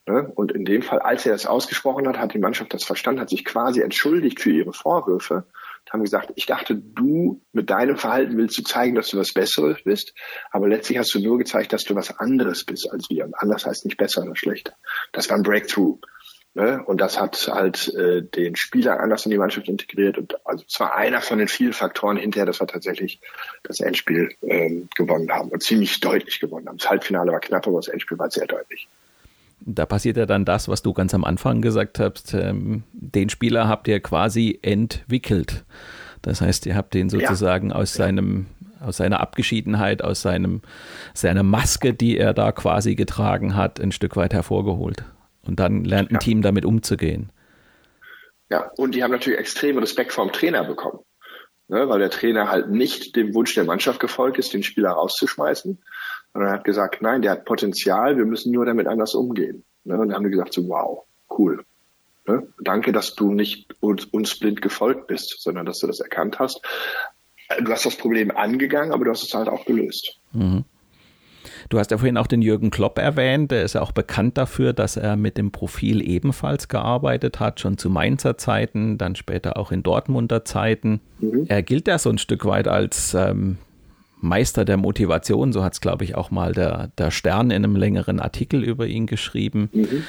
Ne? 0.06 0.32
Und 0.34 0.50
in 0.50 0.64
dem 0.64 0.82
Fall, 0.82 0.98
als 0.98 1.26
er 1.26 1.32
das 1.32 1.46
ausgesprochen 1.46 2.08
hat, 2.08 2.18
hat 2.18 2.34
die 2.34 2.40
Mannschaft 2.40 2.74
das 2.74 2.82
verstanden, 2.82 3.20
hat 3.20 3.30
sich 3.30 3.44
quasi 3.44 3.82
entschuldigt 3.82 4.40
für 4.40 4.50
ihre 4.50 4.72
Vorwürfe 4.72 5.34
und 5.44 5.92
haben 5.92 6.02
gesagt, 6.02 6.32
ich 6.34 6.46
dachte, 6.46 6.74
du 6.74 7.40
mit 7.52 7.70
deinem 7.70 7.96
Verhalten 7.96 8.36
willst 8.36 8.58
du 8.58 8.62
zeigen, 8.62 8.96
dass 8.96 9.10
du 9.10 9.18
was 9.18 9.32
Besseres 9.32 9.78
bist, 9.84 10.14
aber 10.50 10.66
letztlich 10.68 10.98
hast 10.98 11.14
du 11.14 11.20
nur 11.20 11.38
gezeigt, 11.38 11.72
dass 11.72 11.84
du 11.84 11.94
was 11.94 12.18
anderes 12.18 12.64
bist 12.64 12.90
als 12.90 13.08
wir. 13.10 13.24
Und 13.24 13.34
anders 13.34 13.64
heißt 13.64 13.84
nicht 13.84 13.96
besser 13.96 14.24
oder 14.24 14.34
schlechter. 14.34 14.72
Das 15.12 15.30
war 15.30 15.36
ein 15.36 15.44
Breakthrough. 15.44 15.98
Ne? 16.54 16.82
Und 16.84 17.00
das 17.00 17.18
hat 17.20 17.48
halt 17.50 17.94
äh, 17.94 18.22
den 18.22 18.56
Spieler 18.56 18.98
anders 18.98 19.24
in 19.24 19.30
die 19.30 19.38
Mannschaft 19.38 19.68
integriert. 19.68 20.18
Und 20.18 20.34
also 20.44 20.64
zwar 20.66 20.96
einer 20.96 21.20
von 21.20 21.38
den 21.38 21.48
vielen 21.48 21.72
Faktoren 21.72 22.16
hinterher, 22.16 22.46
dass 22.46 22.60
wir 22.60 22.66
tatsächlich 22.66 23.20
das 23.62 23.78
Endspiel 23.78 24.34
ähm, 24.42 24.88
gewonnen 24.96 25.30
haben 25.30 25.48
und 25.50 25.62
ziemlich 25.62 26.00
deutlich 26.00 26.40
gewonnen 26.40 26.68
haben. 26.68 26.78
Das 26.78 26.90
Halbfinale 26.90 27.30
war 27.30 27.40
knapp, 27.40 27.68
aber 27.68 27.76
das 27.76 27.88
Endspiel 27.88 28.18
war 28.18 28.30
sehr 28.30 28.46
deutlich 28.46 28.88
da 29.64 29.86
passiert 29.86 30.16
ja 30.16 30.26
dann 30.26 30.44
das, 30.44 30.68
was 30.68 30.82
du 30.82 30.92
ganz 30.92 31.14
am 31.14 31.24
Anfang 31.24 31.62
gesagt 31.62 31.98
hast. 31.98 32.34
Ähm, 32.34 32.84
den 32.92 33.28
Spieler 33.28 33.68
habt 33.68 33.88
ihr 33.88 34.00
quasi 34.00 34.58
entwickelt. 34.62 35.64
Das 36.22 36.40
heißt, 36.40 36.66
ihr 36.66 36.76
habt 36.76 36.94
den 36.94 37.08
sozusagen 37.08 37.70
ja. 37.70 37.76
aus 37.76 37.94
seinem, 37.94 38.46
aus 38.80 38.96
seiner 38.96 39.20
Abgeschiedenheit, 39.20 40.02
aus 40.02 40.22
seinem, 40.22 40.62
seiner 41.14 41.42
Maske, 41.42 41.94
die 41.94 42.16
er 42.16 42.32
da 42.34 42.52
quasi 42.52 42.94
getragen 42.94 43.56
hat, 43.56 43.80
ein 43.80 43.92
Stück 43.92 44.16
weit 44.16 44.32
hervorgeholt. 44.32 45.04
Und 45.44 45.58
dann 45.58 45.84
lernt 45.84 46.10
ein 46.10 46.14
ja. 46.14 46.20
Team 46.20 46.42
damit 46.42 46.64
umzugehen. 46.64 47.30
Ja, 48.50 48.70
und 48.76 48.94
die 48.94 49.02
haben 49.02 49.10
natürlich 49.10 49.38
extrem 49.38 49.78
Respekt 49.78 50.12
vor 50.12 50.26
dem 50.26 50.32
Trainer 50.32 50.64
bekommen. 50.64 51.00
Ne, 51.68 51.88
weil 51.88 52.00
der 52.00 52.10
Trainer 52.10 52.50
halt 52.50 52.68
nicht 52.68 53.16
dem 53.16 53.34
Wunsch 53.34 53.54
der 53.54 53.64
Mannschaft 53.64 53.98
gefolgt 53.98 54.38
ist, 54.38 54.52
den 54.52 54.62
Spieler 54.62 54.90
rauszuschmeißen, 54.90 55.82
und 56.34 56.42
er 56.42 56.52
hat 56.52 56.64
gesagt, 56.64 57.02
nein, 57.02 57.22
der 57.22 57.32
hat 57.32 57.44
Potenzial, 57.44 58.16
wir 58.16 58.24
müssen 58.24 58.52
nur 58.52 58.64
damit 58.64 58.86
anders 58.86 59.14
umgehen. 59.14 59.64
Ne? 59.84 59.98
Und 59.98 60.08
dann 60.08 60.16
haben 60.16 60.24
wir 60.24 60.30
gesagt, 60.30 60.52
so, 60.52 60.66
wow, 60.68 61.04
cool. 61.38 61.64
Ne? 62.26 62.46
Danke, 62.60 62.92
dass 62.92 63.14
du 63.14 63.32
nicht 63.32 63.74
uns, 63.80 64.04
uns 64.06 64.38
blind 64.38 64.62
gefolgt 64.62 65.08
bist, 65.08 65.42
sondern 65.42 65.66
dass 65.66 65.80
du 65.80 65.86
das 65.86 66.00
erkannt 66.00 66.38
hast. 66.38 66.62
Du 67.62 67.70
hast 67.70 67.84
das 67.84 67.96
Problem 67.96 68.30
angegangen, 68.30 68.92
aber 68.92 69.04
du 69.04 69.10
hast 69.10 69.22
es 69.22 69.34
halt 69.34 69.48
auch 69.48 69.66
gelöst. 69.66 70.20
Mhm. 70.32 70.64
Du 71.68 71.78
hast 71.78 71.90
ja 71.90 71.98
vorhin 71.98 72.16
auch 72.16 72.26
den 72.26 72.40
Jürgen 72.40 72.70
Klopp 72.70 72.98
erwähnt. 72.98 73.50
Der 73.50 73.64
ist 73.64 73.74
ja 73.74 73.82
auch 73.82 73.92
bekannt 73.92 74.38
dafür, 74.38 74.72
dass 74.72 74.96
er 74.96 75.16
mit 75.16 75.36
dem 75.36 75.50
Profil 75.50 76.06
ebenfalls 76.06 76.68
gearbeitet 76.68 77.40
hat, 77.40 77.60
schon 77.60 77.78
zu 77.78 77.90
Mainzer 77.90 78.38
Zeiten, 78.38 78.96
dann 78.96 79.16
später 79.16 79.56
auch 79.56 79.72
in 79.72 79.82
Dortmunder 79.82 80.44
Zeiten. 80.44 81.00
Mhm. 81.18 81.46
Er 81.48 81.62
gilt 81.62 81.88
ja 81.88 81.98
so 81.98 82.10
ein 82.10 82.18
Stück 82.18 82.44
weit 82.44 82.68
als 82.68 83.14
ähm, 83.14 83.58
Meister 84.22 84.64
der 84.64 84.76
Motivation. 84.76 85.52
So 85.52 85.62
hat 85.62 85.74
es, 85.74 85.80
glaube 85.80 86.04
ich, 86.04 86.14
auch 86.14 86.30
mal 86.30 86.52
der, 86.52 86.88
der 86.98 87.10
Stern 87.10 87.50
in 87.50 87.64
einem 87.64 87.76
längeren 87.76 88.20
Artikel 88.20 88.64
über 88.64 88.86
ihn 88.86 89.06
geschrieben. 89.06 89.68
Mhm. 89.72 90.04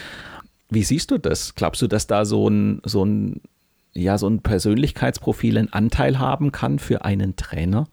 Wie 0.70 0.84
siehst 0.84 1.12
du 1.12 1.18
das? 1.18 1.56
Glaubst 1.56 1.82
du, 1.82 1.88
dass 1.88 2.08
da 2.08 2.26
so 2.26 2.48
ein, 2.48 2.82
so 2.86 3.04
ein, 3.04 3.42
ja, 3.94 4.18
so 4.18 4.28
ein 4.28 4.42
Persönlichkeitsprofil 4.42 5.58
einen 5.58 5.74
Anteil 5.74 6.20
haben 6.20 6.52
kann 6.52 6.80
für 6.80 7.06
einen 7.06 7.36
Trainer? 7.36 7.88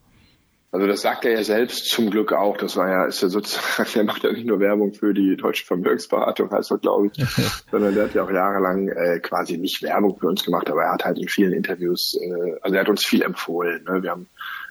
Also 0.72 0.87
das 0.87 1.00
sagt 1.00 1.24
er 1.24 1.33
ja 1.33 1.42
selbst 1.42 1.88
zum 1.88 2.11
Glück 2.11 2.33
auch. 2.33 2.56
Das 2.56 2.76
war 2.76 2.88
ja, 2.88 3.04
ist 3.06 3.22
ja 3.22 3.28
sozusagen, 3.28 3.88
er 3.94 4.04
macht 4.04 4.22
ja 4.22 4.33
nicht 4.33 4.46
nur 4.46 4.61
Werbung 4.61 4.92
für 4.92 5.12
die 5.12 5.37
deutsche 5.37 5.64
Vermögensberatung, 5.64 6.50
heißt 6.50 6.70
das, 6.70 6.80
glaube 6.80 7.09
ich, 7.09 7.24
sondern 7.70 7.94
der 7.94 8.04
hat 8.04 8.14
ja 8.14 8.22
auch 8.22 8.30
jahrelang 8.30 8.88
äh, 8.88 9.18
quasi 9.18 9.59
nicht 9.59 9.83
Werbung 9.83 10.18
für 10.18 10.28
uns 10.28 10.44
gemacht, 10.44 10.70
aber 10.70 10.85
er 10.85 10.92
hat 10.92 11.04
halt 11.04 11.18
in 11.18 11.28
vielen 11.28 11.52
Interviews, 11.52 12.16
äh, 12.22 12.54
also 12.62 12.74
er 12.76 12.83
hat 12.83 12.88
uns 12.88 13.04
viel 13.04 13.22
empfohlen. 13.22 13.83
Ne? 13.85 14.02
Wir 14.02 14.11
haben 14.11 14.28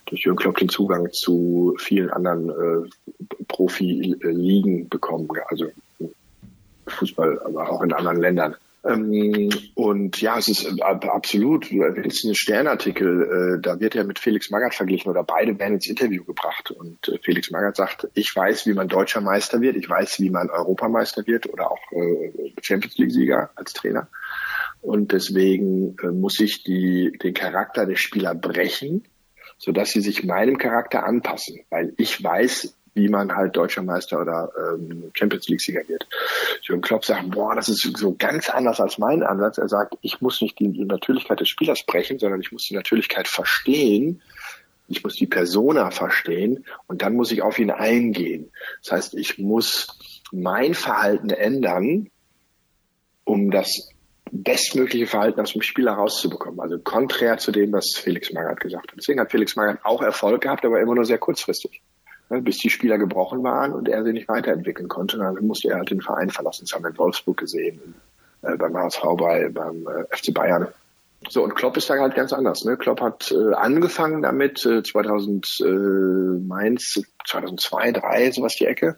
durch 0.10 0.22
Jürgen 0.24 0.40
Klopp 0.40 0.58
den 0.58 0.70
Zugang 0.70 1.12
zu 1.12 1.76
vielen 1.78 2.10
anderen 2.10 2.50
äh, 2.50 2.90
Profi-Ligen 3.48 4.90
bekommen, 4.90 5.28
also 5.48 5.72
Fußball, 6.88 7.40
aber 7.46 7.70
auch 7.70 7.82
in 7.84 7.94
anderen 7.94 8.20
Ländern. 8.20 8.56
Ähm, 8.84 9.50
und 9.76 10.22
ja, 10.22 10.38
es 10.38 10.48
ist 10.48 10.66
äh, 10.66 10.82
absolut, 10.82 11.70
jetzt 11.70 12.24
ein 12.24 12.34
Sternartikel, 12.34 13.58
äh, 13.58 13.62
da 13.62 13.80
wird 13.80 13.96
er 13.96 14.06
mit 14.06 14.20
Felix 14.20 14.50
Magath 14.50 14.74
verglichen 14.74 15.12
oder 15.12 15.24
beide 15.24 15.60
werden 15.60 15.76
ins 15.76 15.88
Interview 15.88 16.24
gebracht. 16.24 16.72
Und 16.72 17.10
äh, 17.10 17.20
Felix 17.22 17.52
Magath 17.52 17.76
sagt, 17.76 18.08
ich 18.14 18.34
weiß, 18.34 18.66
wie 18.68 18.74
man 18.74 18.88
deutscher 18.88 19.22
Meister 19.22 19.60
wird, 19.60 19.76
ich 19.76 19.90
weiß, 19.90 20.22
wie 20.22 20.30
man 20.30 20.50
Europameister 20.50 21.28
wird 21.28 21.52
oder 21.52 21.72
auch 21.72 21.92
äh, 21.92 22.54
Champions 22.62 22.98
League-Sieger 22.98 23.50
als 23.56 23.74
Trainer. 23.74 24.08
Und 24.82 25.12
deswegen 25.12 25.98
äh, 26.02 26.08
muss 26.08 26.40
ich 26.40 26.64
die, 26.64 27.12
den 27.22 27.34
Charakter 27.34 27.86
der 27.86 27.98
Spieler 27.98 28.34
brechen, 28.34 29.04
sodass 29.60 29.92
sie 29.92 30.02
sich 30.02 30.24
meinem 30.24 30.58
Charakter 30.58 31.06
anpassen, 31.06 31.60
weil 31.70 31.94
ich 31.98 32.24
weiß, 32.24 32.74
wie 32.96 33.10
man 33.10 33.36
halt 33.36 33.56
deutscher 33.56 33.84
Meister 33.84 34.22
oder 34.22 34.50
ähm, 34.58 35.12
Champions 35.14 35.48
League-Sieger 35.48 35.88
wird. 35.88 36.08
Jürgen 36.64 36.82
Klopp 36.82 37.06
sagt, 37.06 37.30
boah, 37.30 37.56
das 37.56 37.70
ist 37.70 37.82
so 37.98 38.16
ganz 38.18 38.50
anders 38.50 38.80
als 38.80 38.98
mein 38.98 39.22
Ansatz. 39.22 39.58
Er 39.58 39.70
sagt, 39.70 39.96
ich 40.02 40.22
muss 40.22 40.42
nicht 40.42 40.60
die 40.60 40.86
Natürlichkeit 40.86 41.40
des 41.40 41.50
Spielers 41.50 41.84
brechen, 41.84 42.18
sondern 42.18 42.42
ich 42.42 42.52
muss 42.52 42.66
die 42.68 42.76
Natürlichkeit 42.76 43.28
verstehen. 43.28 44.22
Ich 44.88 45.04
muss 45.04 45.16
die 45.16 45.28
Persona 45.28 45.92
verstehen 45.92 46.66
und 46.88 47.04
dann 47.04 47.14
muss 47.14 47.32
ich 47.32 47.44
auf 47.44 47.60
ihn 47.60 47.70
eingehen. 47.70 48.52
Das 48.82 48.94
heißt, 48.94 49.14
ich 49.14 49.38
muss 49.38 50.26
mein 50.32 50.74
Verhalten 50.74 51.30
ändern, 51.30 52.10
um 53.24 53.52
das 53.52 53.92
bestmögliche 54.32 55.08
Verhalten 55.08 55.40
aus 55.42 55.54
dem 55.54 55.62
Spieler 55.62 55.94
rauszubekommen. 55.94 56.60
Also 56.60 56.80
konträr 56.80 57.38
zu 57.38 57.52
dem, 57.52 57.72
was 57.74 57.96
Felix 57.96 58.32
Magath 58.32 58.60
gesagt 58.60 58.92
hat. 58.92 58.98
Deswegen 58.98 59.20
hat 59.20 59.32
Felix 59.32 59.56
Magath 59.56 59.80
auch 59.84 60.02
Erfolg 60.02 60.42
gehabt, 60.42 60.66
aber 60.66 60.80
immer 60.80 60.96
nur 60.96 61.06
sehr 61.06 61.18
kurzfristig. 61.18 61.82
Ne, 62.30 62.42
bis 62.44 62.58
die 62.58 62.70
Spieler 62.70 63.00
gebrochen 63.00 63.44
waren 63.44 63.74
und 63.74 63.90
er 63.90 64.04
sie 64.04 64.14
nicht 64.14 64.28
weiterentwickeln 64.28 64.88
konnte. 64.88 65.18
Dann 65.18 65.36
musste 65.48 65.70
er 65.70 65.78
halt 65.78 65.90
den 65.90 66.02
Verein 66.02 66.30
verlassen. 66.30 66.66
Das 66.66 66.76
haben 66.76 66.84
wir 66.84 66.92
in 66.92 66.98
Wolfsburg 66.98 67.38
gesehen, 67.38 67.96
äh, 68.44 68.56
beim 68.56 68.78
HSV, 68.78 69.02
bei, 69.18 69.50
beim 69.50 69.88
äh, 69.88 70.16
FC 70.16 70.32
Bayern. 70.34 70.68
So, 71.28 71.44
und 71.44 71.56
Klopp 71.56 71.76
ist 71.76 71.90
da 71.90 71.96
halt 71.96 72.16
ganz 72.16 72.32
anders. 72.32 72.64
Ne? 72.64 72.78
Klopp 72.78 73.02
hat 73.02 73.32
äh, 73.32 73.54
angefangen 73.56 74.22
damit, 74.22 74.64
äh, 74.66 74.84
2000, 74.84 75.60
äh, 75.62 75.64
Mainz, 76.48 77.02
2002, 77.28 77.94
2003, 77.94 78.32
sowas 78.32 78.56
die 78.56 78.66
Ecke. 78.68 78.98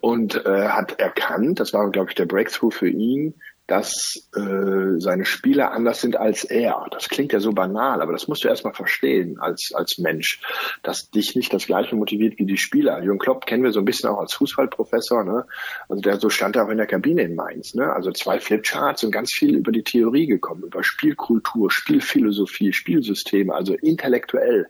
Und 0.00 0.44
äh, 0.44 0.68
hat 0.68 1.00
erkannt, 1.00 1.60
das 1.60 1.72
war, 1.72 1.90
glaube 1.90 2.10
ich, 2.10 2.14
der 2.14 2.26
Breakthrough 2.26 2.74
für 2.74 2.88
ihn, 2.88 3.34
dass 3.68 4.28
äh, 4.34 4.98
seine 4.98 5.26
Spieler 5.26 5.72
anders 5.72 6.00
sind 6.00 6.16
als 6.16 6.42
er. 6.42 6.86
Das 6.90 7.08
klingt 7.10 7.34
ja 7.34 7.38
so 7.38 7.52
banal, 7.52 8.00
aber 8.00 8.12
das 8.12 8.26
musst 8.26 8.42
du 8.42 8.48
erstmal 8.48 8.72
verstehen 8.72 9.38
als, 9.40 9.72
als 9.74 9.98
Mensch, 9.98 10.40
dass 10.82 11.10
dich 11.10 11.36
nicht 11.36 11.52
das 11.52 11.66
gleiche 11.66 11.94
motiviert 11.94 12.38
wie 12.38 12.46
die 12.46 12.56
Spieler. 12.56 13.02
Jürgen 13.02 13.18
Klopp 13.18 13.44
kennen 13.44 13.62
wir 13.62 13.72
so 13.72 13.80
ein 13.80 13.84
bisschen 13.84 14.08
auch 14.08 14.20
als 14.20 14.32
Fußballprofessor, 14.32 15.22
ne? 15.22 15.46
Also 15.88 16.00
der 16.00 16.18
so 16.18 16.30
stand 16.30 16.56
er 16.56 16.64
auch 16.64 16.70
in 16.70 16.78
der 16.78 16.86
Kabine 16.86 17.22
in 17.22 17.34
Mainz, 17.34 17.74
ne? 17.74 17.92
Also 17.92 18.10
zwei 18.10 18.40
Flipcharts 18.40 19.04
und 19.04 19.10
ganz 19.10 19.32
viel 19.32 19.54
über 19.54 19.70
die 19.70 19.84
Theorie 19.84 20.26
gekommen, 20.26 20.62
über 20.62 20.82
Spielkultur, 20.82 21.70
Spielphilosophie, 21.70 22.72
Spielsysteme, 22.72 23.54
also 23.54 23.74
intellektuell. 23.74 24.68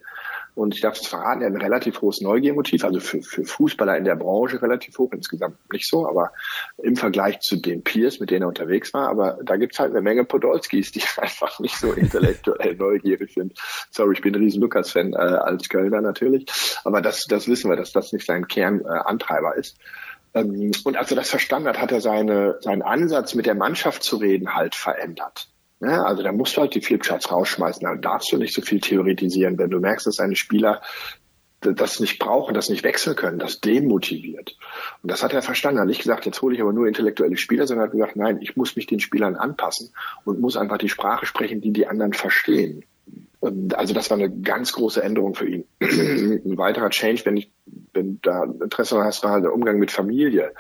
Und 0.58 0.74
ich 0.74 0.80
darf 0.80 0.98
es 0.98 1.06
verraten, 1.06 1.40
er 1.40 1.46
hat 1.46 1.54
ein 1.54 1.62
relativ 1.62 2.00
hohes 2.00 2.20
Neugiermotiv, 2.20 2.82
also 2.84 2.98
für, 2.98 3.22
für 3.22 3.44
Fußballer 3.44 3.96
in 3.96 4.04
der 4.04 4.16
Branche 4.16 4.60
relativ 4.60 4.98
hoch, 4.98 5.12
insgesamt 5.12 5.56
nicht 5.72 5.88
so, 5.88 6.08
aber 6.08 6.32
im 6.78 6.96
Vergleich 6.96 7.38
zu 7.38 7.54
den 7.54 7.84
Peers, 7.84 8.18
mit 8.18 8.32
denen 8.32 8.42
er 8.42 8.48
unterwegs 8.48 8.92
war. 8.92 9.08
Aber 9.08 9.38
da 9.44 9.56
gibt's 9.56 9.78
halt 9.78 9.92
eine 9.92 10.00
Menge 10.00 10.24
Podolskis, 10.24 10.90
die 10.90 11.02
einfach 11.16 11.60
nicht 11.60 11.76
so 11.76 11.92
intellektuell 11.92 12.74
neugierig 12.74 13.34
sind. 13.34 13.56
Sorry, 13.92 14.14
ich 14.14 14.20
bin 14.20 14.34
ein 14.34 14.42
riesen 14.42 14.60
Lukas-Fan 14.60 15.12
äh, 15.12 15.16
als 15.16 15.68
Kölner 15.68 16.00
natürlich. 16.00 16.46
Aber 16.82 17.02
das, 17.02 17.26
das 17.28 17.46
wissen 17.46 17.70
wir, 17.70 17.76
dass 17.76 17.92
das 17.92 18.12
nicht 18.12 18.26
sein 18.26 18.48
Kernantreiber 18.48 19.54
äh, 19.54 19.60
ist. 19.60 19.78
Ähm, 20.34 20.72
und 20.82 20.96
als 20.96 21.12
er 21.12 21.16
das 21.16 21.30
verstanden 21.30 21.68
hat, 21.68 21.80
hat 21.80 21.92
er 21.92 22.00
seine, 22.00 22.56
seinen 22.62 22.82
Ansatz, 22.82 23.36
mit 23.36 23.46
der 23.46 23.54
Mannschaft 23.54 24.02
zu 24.02 24.16
reden, 24.16 24.56
halt 24.56 24.74
verändert. 24.74 25.48
Ja, 25.80 26.04
also 26.04 26.22
da 26.22 26.32
musst 26.32 26.56
du 26.56 26.60
halt 26.60 26.74
die 26.74 26.80
Flipcharts 26.80 27.30
rausschmeißen. 27.30 27.82
Da 27.82 27.94
darfst 27.94 28.32
du 28.32 28.36
nicht 28.36 28.54
so 28.54 28.62
viel 28.62 28.80
theoretisieren. 28.80 29.58
Wenn 29.58 29.70
du 29.70 29.78
merkst, 29.78 30.06
dass 30.06 30.16
deine 30.16 30.34
Spieler 30.34 30.82
das 31.60 31.98
nicht 31.98 32.18
brauchen, 32.18 32.54
das 32.54 32.68
nicht 32.68 32.84
wechseln 32.84 33.16
können, 33.16 33.38
das 33.38 33.60
demotiviert. 33.60 34.56
Und 35.02 35.10
das 35.10 35.22
hat 35.22 35.32
er 35.32 35.42
verstanden. 35.42 35.78
Er 35.78 35.82
hat 35.82 35.88
nicht 35.88 36.02
gesagt, 36.02 36.26
jetzt 36.26 36.40
hole 36.40 36.54
ich 36.54 36.60
aber 36.60 36.72
nur 36.72 36.86
intellektuelle 36.86 37.36
Spieler, 37.36 37.66
sondern 37.66 37.86
hat 37.86 37.92
gesagt, 37.92 38.16
nein, 38.16 38.38
ich 38.40 38.56
muss 38.56 38.76
mich 38.76 38.86
den 38.86 39.00
Spielern 39.00 39.36
anpassen 39.36 39.90
und 40.24 40.40
muss 40.40 40.56
einfach 40.56 40.78
die 40.78 40.88
Sprache 40.88 41.26
sprechen, 41.26 41.60
die 41.60 41.72
die 41.72 41.86
anderen 41.86 42.12
verstehen. 42.12 42.84
Also 43.40 43.94
das 43.94 44.10
war 44.10 44.18
eine 44.18 44.30
ganz 44.30 44.72
große 44.72 45.02
Änderung 45.02 45.34
für 45.34 45.48
ihn. 45.48 45.64
Ein 45.80 46.58
weiterer 46.58 46.90
Change, 46.90 47.24
wenn 47.24 47.36
ich, 47.36 47.50
wenn 47.98 48.20
da 48.22 48.44
Interesse 48.44 49.02
hast, 49.02 49.22
war 49.24 49.32
halt 49.32 49.44
der 49.44 49.52
Umgang 49.52 49.78
mit 49.78 49.90
Familie. 49.90 50.52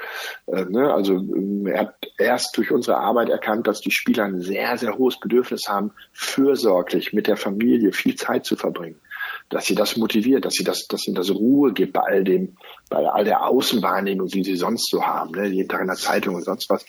Äh, 0.46 0.64
ne? 0.64 0.92
Also 0.92 1.14
ähm, 1.14 1.66
er 1.66 1.80
hat 1.80 1.94
erst 2.18 2.56
durch 2.56 2.70
unsere 2.70 2.98
Arbeit 2.98 3.28
erkannt, 3.28 3.66
dass 3.66 3.80
die 3.80 3.90
Spieler 3.90 4.24
ein 4.24 4.40
sehr, 4.40 4.76
sehr 4.76 4.98
hohes 4.98 5.18
Bedürfnis 5.18 5.68
haben, 5.68 5.92
fürsorglich 6.12 7.12
mit 7.12 7.26
der 7.26 7.36
Familie 7.36 7.92
viel 7.92 8.16
Zeit 8.16 8.44
zu 8.44 8.56
verbringen 8.56 9.00
dass 9.48 9.66
sie 9.66 9.74
das 9.74 9.96
motiviert, 9.96 10.44
dass 10.44 10.54
sie 10.54 10.64
das, 10.64 10.86
dass 10.88 11.06
ihnen 11.06 11.16
das 11.16 11.30
Ruhe 11.30 11.72
gibt 11.72 11.94
bei 11.94 12.00
all 12.00 12.24
dem, 12.24 12.56
bei 12.90 13.06
all 13.06 13.24
der 13.24 13.46
Außenwahrnehmung, 13.46 14.26
die 14.26 14.44
sie 14.44 14.56
sonst 14.56 14.90
so 14.90 15.06
haben, 15.06 15.32
ne? 15.32 15.46
jeden 15.46 15.68
Tag 15.68 15.80
in 15.80 15.86
der 15.86 15.96
Zeitung 15.96 16.34
und 16.34 16.44
sonst 16.44 16.68
was. 16.68 16.84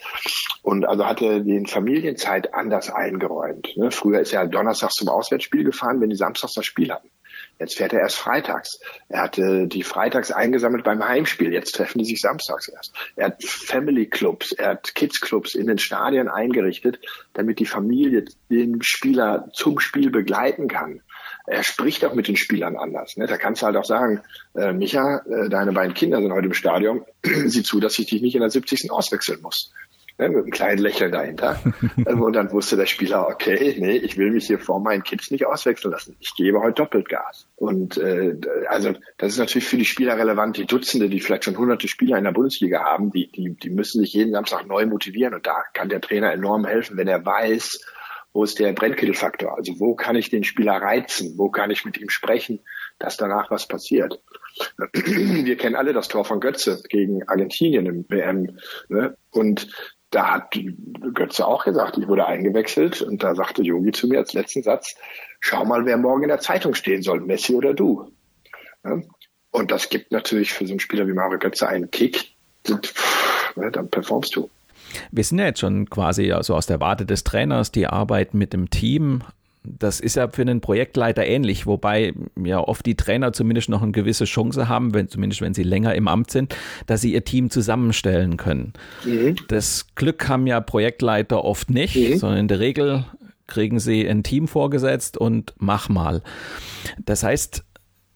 Und 0.61 0.85
also 0.85 1.05
hat 1.05 1.21
er 1.21 1.39
den 1.39 1.65
Familienzeit 1.67 2.53
anders 2.53 2.89
eingeräumt. 2.89 3.75
Ne? 3.77 3.91
Früher 3.91 4.19
ist 4.19 4.33
er 4.33 4.47
donnerstags 4.47 4.95
zum 4.95 5.09
Auswärtsspiel 5.09 5.63
gefahren, 5.63 6.01
wenn 6.01 6.09
die 6.09 6.15
samstags 6.15 6.53
das 6.53 6.65
Spiel 6.65 6.91
hatten. 6.91 7.09
Jetzt 7.59 7.77
fährt 7.77 7.93
er 7.93 7.99
erst 7.99 8.17
freitags. 8.17 8.79
Er 9.09 9.21
hatte 9.21 9.67
die 9.67 9.83
freitags 9.83 10.31
eingesammelt 10.31 10.83
beim 10.83 11.05
Heimspiel. 11.05 11.51
Jetzt 11.51 11.75
treffen 11.75 11.99
die 11.99 12.05
sich 12.05 12.21
samstags 12.21 12.69
erst. 12.69 12.93
Er 13.15 13.27
hat 13.27 13.43
Family 13.43 14.07
Clubs, 14.07 14.53
er 14.53 14.69
hat 14.69 14.95
Kids 14.95 15.19
Clubs 15.19 15.55
in 15.55 15.67
den 15.67 15.77
Stadien 15.77 16.29
eingerichtet, 16.29 16.99
damit 17.33 17.59
die 17.59 17.65
Familie 17.65 18.25
den 18.49 18.81
Spieler 18.81 19.49
zum 19.53 19.79
Spiel 19.79 20.09
begleiten 20.09 20.67
kann 20.67 21.01
er 21.49 21.63
spricht 21.63 22.05
auch 22.05 22.13
mit 22.13 22.27
den 22.27 22.35
Spielern 22.35 22.77
anders. 22.77 23.17
Ne? 23.17 23.25
Da 23.25 23.37
kannst 23.37 23.61
du 23.61 23.65
halt 23.65 23.75
auch 23.75 23.85
sagen, 23.85 24.21
äh, 24.55 24.71
Micha, 24.71 25.23
äh, 25.25 25.49
deine 25.49 25.71
beiden 25.71 25.95
Kinder 25.95 26.21
sind 26.21 26.31
heute 26.31 26.45
im 26.45 26.53
Stadion, 26.53 27.05
sieh 27.23 27.63
zu, 27.63 27.79
dass 27.79 27.97
ich 27.97 28.05
dich 28.05 28.21
nicht 28.21 28.35
in 28.35 28.41
der 28.41 28.51
70. 28.51 28.91
auswechseln 28.91 29.41
muss. 29.41 29.73
Ne? 30.19 30.29
Mit 30.29 30.37
einem 30.37 30.51
kleinen 30.51 30.79
Lächeln 30.79 31.11
dahinter. 31.11 31.59
Ähm, 32.05 32.21
und 32.21 32.33
dann 32.33 32.51
wusste 32.51 32.77
der 32.77 32.85
Spieler, 32.85 33.27
okay, 33.27 33.75
nee, 33.77 33.97
ich 33.97 34.17
will 34.17 34.31
mich 34.31 34.47
hier 34.47 34.59
vor 34.59 34.79
meinen 34.79 35.03
Kids 35.03 35.31
nicht 35.31 35.45
auswechseln 35.45 35.91
lassen. 35.91 36.15
Ich 36.19 36.33
gebe 36.35 36.61
heute 36.61 36.75
doppelt 36.75 37.09
Gas. 37.09 37.47
Und 37.55 37.97
äh, 37.97 38.37
also 38.67 38.93
das 39.17 39.33
ist 39.33 39.37
natürlich 39.37 39.67
für 39.67 39.77
die 39.77 39.85
Spieler 39.85 40.17
relevant. 40.17 40.57
Die 40.57 40.65
Dutzende, 40.65 41.09
die 41.09 41.19
vielleicht 41.19 41.43
schon 41.43 41.57
hunderte 41.57 41.87
Spieler 41.87 42.17
in 42.17 42.23
der 42.23 42.31
Bundesliga 42.31 42.83
haben, 42.83 43.11
die, 43.11 43.29
die, 43.31 43.55
die 43.55 43.69
müssen 43.69 44.01
sich 44.01 44.13
jeden 44.13 44.31
Samstag 44.31 44.65
neu 44.65 44.85
motivieren. 44.85 45.33
Und 45.33 45.45
da 45.45 45.63
kann 45.73 45.89
der 45.89 46.01
Trainer 46.01 46.31
enorm 46.31 46.65
helfen, 46.65 46.97
wenn 46.97 47.07
er 47.07 47.25
weiß, 47.25 47.81
wo 48.31 48.43
ist 48.43 48.59
der 48.59 48.73
Brennkittelfaktor? 48.73 49.57
Also 49.57 49.79
wo 49.79 49.95
kann 49.95 50.15
ich 50.15 50.29
den 50.29 50.43
Spieler 50.43 50.73
reizen? 50.73 51.37
Wo 51.37 51.49
kann 51.49 51.71
ich 51.71 51.85
mit 51.85 51.97
ihm 51.97 52.09
sprechen, 52.09 52.59
dass 52.97 53.17
danach 53.17 53.51
was 53.51 53.67
passiert? 53.67 54.21
Wir 54.93 55.57
kennen 55.57 55.75
alle 55.75 55.93
das 55.93 56.07
Tor 56.07 56.25
von 56.25 56.39
Götze 56.39 56.81
gegen 56.89 57.27
Argentinien 57.27 57.85
im 57.85 58.05
WM. 58.09 58.57
Ne? 58.87 59.17
Und 59.31 59.67
da 60.11 60.33
hat 60.33 60.57
Götze 61.13 61.45
auch 61.45 61.65
gesagt, 61.65 61.97
ich 61.97 62.07
wurde 62.07 62.25
eingewechselt. 62.25 63.01
Und 63.01 63.23
da 63.23 63.35
sagte 63.35 63.61
Yogi 63.61 63.91
zu 63.91 64.07
mir 64.07 64.19
als 64.19 64.33
letzten 64.33 64.63
Satz, 64.63 64.95
schau 65.39 65.65
mal, 65.65 65.85
wer 65.85 65.97
morgen 65.97 66.23
in 66.23 66.29
der 66.29 66.39
Zeitung 66.39 66.73
stehen 66.73 67.01
soll, 67.01 67.21
Messi 67.21 67.55
oder 67.55 67.73
du. 67.73 68.11
Und 69.51 69.71
das 69.71 69.89
gibt 69.89 70.11
natürlich 70.11 70.53
für 70.53 70.65
so 70.65 70.73
einen 70.73 70.79
Spieler 70.79 71.07
wie 71.07 71.13
Mario 71.13 71.39
Götze 71.39 71.67
einen 71.67 71.91
Kick, 71.91 72.31
ne, 72.67 73.71
dann 73.71 73.89
performst 73.89 74.35
du. 74.35 74.49
Wir 75.11 75.23
sind 75.23 75.37
ja 75.39 75.45
jetzt 75.45 75.59
schon 75.59 75.89
quasi 75.89 76.33
so 76.41 76.55
aus 76.55 76.65
der 76.65 76.79
Warte 76.79 77.05
des 77.05 77.23
Trainers, 77.23 77.71
die 77.71 77.87
Arbeit 77.87 78.33
mit 78.33 78.53
dem 78.53 78.69
Team 78.69 79.21
Das 79.63 79.99
ist 79.99 80.15
ja 80.15 80.29
für 80.29 80.41
einen 80.41 80.61
Projektleiter 80.61 81.25
ähnlich, 81.25 81.65
wobei 81.65 82.13
ja 82.41 82.59
oft 82.59 82.85
die 82.85 82.95
Trainer 82.95 83.33
zumindest 83.33 83.69
noch 83.69 83.81
eine 83.81 83.91
gewisse 83.91 84.25
Chance 84.25 84.69
haben, 84.69 84.93
wenn, 84.93 85.09
zumindest 85.09 85.41
wenn 85.41 85.53
sie 85.53 85.63
länger 85.63 85.95
im 85.95 86.07
Amt 86.07 86.31
sind, 86.31 86.55
dass 86.87 87.01
sie 87.01 87.13
ihr 87.13 87.25
Team 87.25 87.49
zusammenstellen 87.49 88.37
können. 88.37 88.73
Mhm. 89.05 89.35
Das 89.49 89.87
Glück 89.95 90.27
haben 90.29 90.47
ja 90.47 90.61
Projektleiter 90.61 91.43
oft 91.43 91.69
nicht, 91.69 91.95
mhm. 91.95 92.17
sondern 92.17 92.39
in 92.39 92.47
der 92.47 92.59
Regel 92.59 93.05
kriegen 93.47 93.79
sie 93.79 94.07
ein 94.07 94.23
Team 94.23 94.47
vorgesetzt 94.47 95.17
und 95.17 95.53
mach 95.57 95.89
mal. 95.89 96.21
Das 97.03 97.23
heißt, 97.23 97.65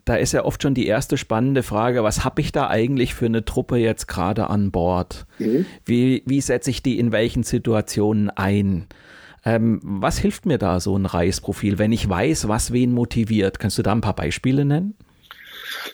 da 0.06 0.16
ist 0.16 0.34
ja 0.34 0.44
oft 0.44 0.62
schon 0.62 0.74
die 0.74 0.88
erste 0.88 1.18
spannende 1.18 1.64
Frage, 1.64 2.04
was 2.04 2.24
habe 2.24 2.42
ich 2.42 2.52
da 2.52 2.68
eigentlich 2.68 3.14
für 3.14 3.26
eine 3.26 3.46
Truppe 3.46 3.78
jetzt 3.78 4.08
gerade 4.08 4.50
an 4.50 4.72
Bord? 4.72 5.26
Mhm. 5.40 5.66
Wie, 5.86 6.24
wie 6.26 6.42
setze 6.42 6.70
ich 6.70 6.84
die 6.84 7.00
in 7.00 7.12
welchen 7.12 7.44
Situationen 7.44 8.30
ein? 8.30 8.88
Ähm, 9.46 9.80
was 9.84 10.18
hilft 10.18 10.46
mir 10.46 10.58
da 10.58 10.80
so 10.80 10.98
ein 10.98 11.06
Reisprofil, 11.06 11.78
wenn 11.80 11.92
ich 11.92 12.08
weiß, 12.08 12.48
was 12.48 12.72
wen 12.72 12.94
motiviert? 12.94 13.60
Kannst 13.60 13.78
du 13.78 13.84
da 13.84 13.92
ein 13.92 14.02
paar 14.02 14.16
Beispiele 14.16 14.66
nennen? 14.66 14.96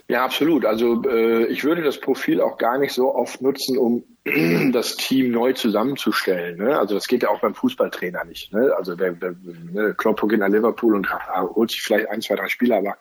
Ja, 0.07 0.25
absolut. 0.25 0.65
Also 0.65 1.03
äh, 1.03 1.45
ich 1.45 1.63
würde 1.63 1.81
das 1.81 1.99
Profil 1.99 2.41
auch 2.41 2.57
gar 2.57 2.77
nicht 2.77 2.93
so 2.93 3.13
oft 3.13 3.41
nutzen, 3.41 3.77
um 3.77 4.03
das 4.71 4.97
Team 4.97 5.31
neu 5.31 5.53
zusammenzustellen. 5.53 6.57
Ne? 6.57 6.77
Also 6.77 6.95
das 6.95 7.07
geht 7.07 7.23
ja 7.23 7.29
auch 7.29 7.39
beim 7.39 7.55
Fußballtrainer 7.55 8.23
nicht. 8.25 8.53
Ne? 8.53 8.71
Also 8.77 8.95
der, 8.95 9.13
der 9.13 9.35
ne, 9.71 9.95
Klopp 9.97 10.27
geht 10.29 10.39
nach 10.39 10.49
Liverpool 10.49 10.95
und 10.95 11.07
holt 11.55 11.71
sich 11.71 11.81
vielleicht 11.81 12.09
ein, 12.09 12.21
zwei, 12.21 12.35
drei 12.35 12.47
Spieler, 12.47 12.77
aber 12.77 12.97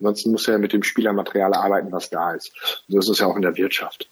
Ansonsten 0.00 0.32
muss 0.32 0.48
er 0.48 0.58
mit 0.58 0.72
dem 0.72 0.82
Spielermaterial 0.82 1.54
arbeiten, 1.54 1.92
was 1.92 2.10
da 2.10 2.32
ist. 2.32 2.52
So 2.88 2.98
ist 2.98 3.08
es 3.08 3.20
ja 3.20 3.26
auch 3.26 3.36
in 3.36 3.42
der 3.42 3.56
Wirtschaft. 3.56 4.10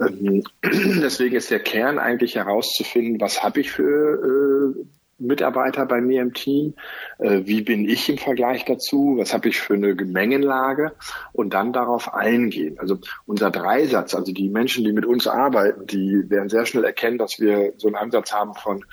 Ähm, 0.00 0.42
deswegen 0.64 1.36
ist 1.36 1.50
der 1.50 1.60
Kern 1.60 1.98
eigentlich 1.98 2.36
herauszufinden, 2.36 3.20
was 3.20 3.42
habe 3.42 3.60
ich 3.60 3.70
für 3.70 4.74
äh, 4.74 4.84
Mitarbeiter 5.18 5.86
bei 5.86 6.00
mir 6.00 6.22
im 6.22 6.32
Team, 6.32 6.74
äh, 7.18 7.40
wie 7.44 7.62
bin 7.62 7.88
ich 7.88 8.08
im 8.08 8.18
Vergleich 8.18 8.64
dazu, 8.64 9.16
was 9.18 9.34
habe 9.34 9.48
ich 9.48 9.60
für 9.60 9.74
eine 9.74 9.96
Gemengenlage 9.96 10.92
und 11.32 11.54
dann 11.54 11.72
darauf 11.72 12.14
eingehen. 12.14 12.78
Also 12.78 12.98
unser 13.26 13.50
Dreisatz, 13.50 14.14
also 14.14 14.32
die 14.32 14.48
Menschen, 14.48 14.84
die 14.84 14.92
mit 14.92 15.06
uns 15.06 15.26
arbeiten, 15.26 15.86
die 15.86 16.30
werden 16.30 16.48
sehr 16.48 16.66
schnell 16.66 16.84
erkennen, 16.84 17.18
dass 17.18 17.40
wir 17.40 17.74
so 17.76 17.88
einen 17.88 17.96
Ansatz 17.96 18.32
haben 18.32 18.54
von 18.54 18.84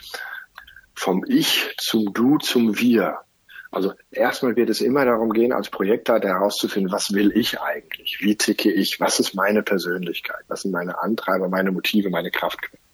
vom 0.97 1.25
Ich 1.27 1.75
zum 1.77 2.13
Du 2.13 2.37
zum 2.37 2.79
Wir. 2.79 3.19
Also 3.69 3.93
erstmal 4.09 4.55
wird 4.55 4.69
es 4.69 4.79
immer 4.79 5.03
darum 5.03 5.33
gehen, 5.33 5.51
als 5.51 5.69
Projektleiter 5.69 6.29
herauszufinden, 6.29 6.93
was 6.93 7.13
will 7.13 7.33
ich 7.35 7.59
eigentlich? 7.59 8.19
Wie 8.21 8.37
ticke 8.37 8.71
ich? 8.71 9.01
Was 9.01 9.19
ist 9.19 9.35
meine 9.35 9.63
Persönlichkeit? 9.63 10.45
Was 10.47 10.61
sind 10.61 10.71
meine 10.71 11.01
Antreiber, 11.01 11.49
meine 11.49 11.71
Motive, 11.71 12.09
meine 12.09 12.31
Kraftquellen? 12.31 12.84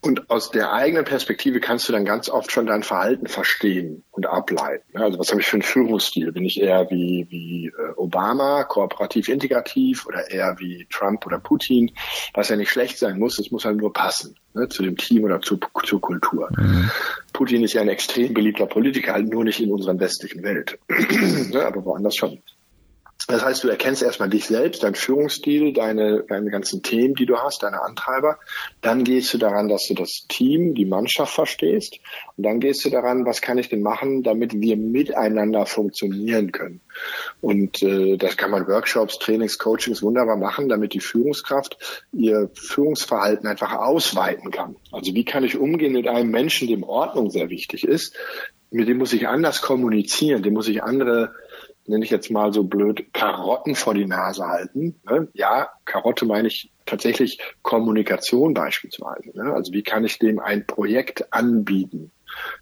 Und 0.00 0.30
aus 0.30 0.50
der 0.50 0.72
eigenen 0.72 1.04
Perspektive 1.04 1.58
kannst 1.58 1.88
du 1.88 1.92
dann 1.92 2.04
ganz 2.04 2.28
oft 2.28 2.52
schon 2.52 2.66
dein 2.66 2.84
Verhalten 2.84 3.26
verstehen 3.26 4.04
und 4.12 4.26
ableiten. 4.26 4.96
Also 4.96 5.18
was 5.18 5.30
habe 5.30 5.40
ich 5.40 5.46
für 5.48 5.56
einen 5.56 5.62
Führungsstil? 5.62 6.30
Bin 6.30 6.44
ich 6.44 6.60
eher 6.60 6.88
wie, 6.90 7.26
wie 7.30 7.66
äh, 7.66 7.94
Obama, 7.96 8.62
kooperativ, 8.62 9.28
integrativ 9.28 10.06
oder 10.06 10.30
eher 10.30 10.56
wie 10.58 10.86
Trump 10.90 11.26
oder 11.26 11.40
Putin? 11.40 11.90
Was 12.32 12.48
ja 12.48 12.56
nicht 12.56 12.70
schlecht 12.70 12.98
sein 12.98 13.18
muss, 13.18 13.40
es 13.40 13.50
muss 13.50 13.64
halt 13.64 13.76
nur 13.76 13.92
passen 13.92 14.36
ne, 14.54 14.68
zu 14.68 14.82
dem 14.82 14.96
Team 14.96 15.24
oder 15.24 15.40
zu, 15.40 15.58
zur 15.84 16.00
Kultur. 16.00 16.48
Mhm. 16.56 16.90
Putin 17.32 17.64
ist 17.64 17.72
ja 17.72 17.80
ein 17.80 17.88
extrem 17.88 18.34
beliebter 18.34 18.66
Politiker, 18.66 19.14
halt 19.14 19.28
nur 19.28 19.44
nicht 19.44 19.60
in 19.60 19.72
unserer 19.72 19.98
westlichen 19.98 20.42
Welt, 20.42 20.78
ne, 20.88 21.64
aber 21.64 21.84
woanders 21.84 22.16
schon. 22.16 22.40
Das 23.30 23.44
heißt, 23.44 23.62
du 23.62 23.68
erkennst 23.68 24.02
erstmal 24.02 24.30
dich 24.30 24.46
selbst, 24.46 24.82
dein 24.82 24.94
Führungsstil, 24.94 25.74
deine, 25.74 26.24
deine 26.26 26.50
ganzen 26.50 26.82
Themen, 26.82 27.14
die 27.14 27.26
du 27.26 27.36
hast, 27.36 27.62
deine 27.62 27.82
Antreiber. 27.82 28.38
Dann 28.80 29.04
gehst 29.04 29.34
du 29.34 29.38
daran, 29.38 29.68
dass 29.68 29.86
du 29.86 29.92
das 29.92 30.24
Team, 30.28 30.74
die 30.74 30.86
Mannschaft 30.86 31.34
verstehst. 31.34 32.00
Und 32.38 32.46
dann 32.46 32.58
gehst 32.58 32.86
du 32.86 32.88
daran, 32.88 33.26
was 33.26 33.42
kann 33.42 33.58
ich 33.58 33.68
denn 33.68 33.82
machen, 33.82 34.22
damit 34.22 34.58
wir 34.58 34.78
miteinander 34.78 35.66
funktionieren 35.66 36.52
können. 36.52 36.80
Und 37.42 37.82
äh, 37.82 38.16
das 38.16 38.38
kann 38.38 38.50
man 38.50 38.66
Workshops, 38.66 39.18
Trainings, 39.18 39.58
Coachings 39.58 40.02
wunderbar 40.02 40.38
machen, 40.38 40.70
damit 40.70 40.94
die 40.94 41.00
Führungskraft 41.00 42.06
ihr 42.12 42.48
Führungsverhalten 42.54 43.46
einfach 43.46 43.74
ausweiten 43.74 44.50
kann. 44.50 44.76
Also 44.90 45.12
wie 45.12 45.26
kann 45.26 45.44
ich 45.44 45.58
umgehen 45.58 45.92
mit 45.92 46.08
einem 46.08 46.30
Menschen, 46.30 46.66
dem 46.66 46.82
Ordnung 46.82 47.28
sehr 47.28 47.50
wichtig 47.50 47.84
ist? 47.84 48.16
Mit 48.70 48.88
dem 48.88 48.96
muss 48.96 49.12
ich 49.12 49.28
anders 49.28 49.60
kommunizieren, 49.60 50.42
dem 50.42 50.54
muss 50.54 50.68
ich 50.68 50.82
andere 50.82 51.34
nenne 51.88 52.04
ich 52.04 52.10
jetzt 52.10 52.30
mal 52.30 52.52
so 52.52 52.64
blöd, 52.64 53.12
Karotten 53.12 53.74
vor 53.74 53.94
die 53.94 54.06
Nase 54.06 54.46
halten. 54.46 55.00
Ne? 55.08 55.28
Ja, 55.32 55.70
Karotte 55.84 56.26
meine 56.26 56.48
ich 56.48 56.70
tatsächlich 56.86 57.40
Kommunikation 57.62 58.54
beispielsweise. 58.54 59.30
Ne? 59.34 59.52
Also 59.52 59.72
wie 59.72 59.82
kann 59.82 60.04
ich 60.04 60.18
dem 60.18 60.38
ein 60.38 60.66
Projekt 60.66 61.32
anbieten, 61.32 62.10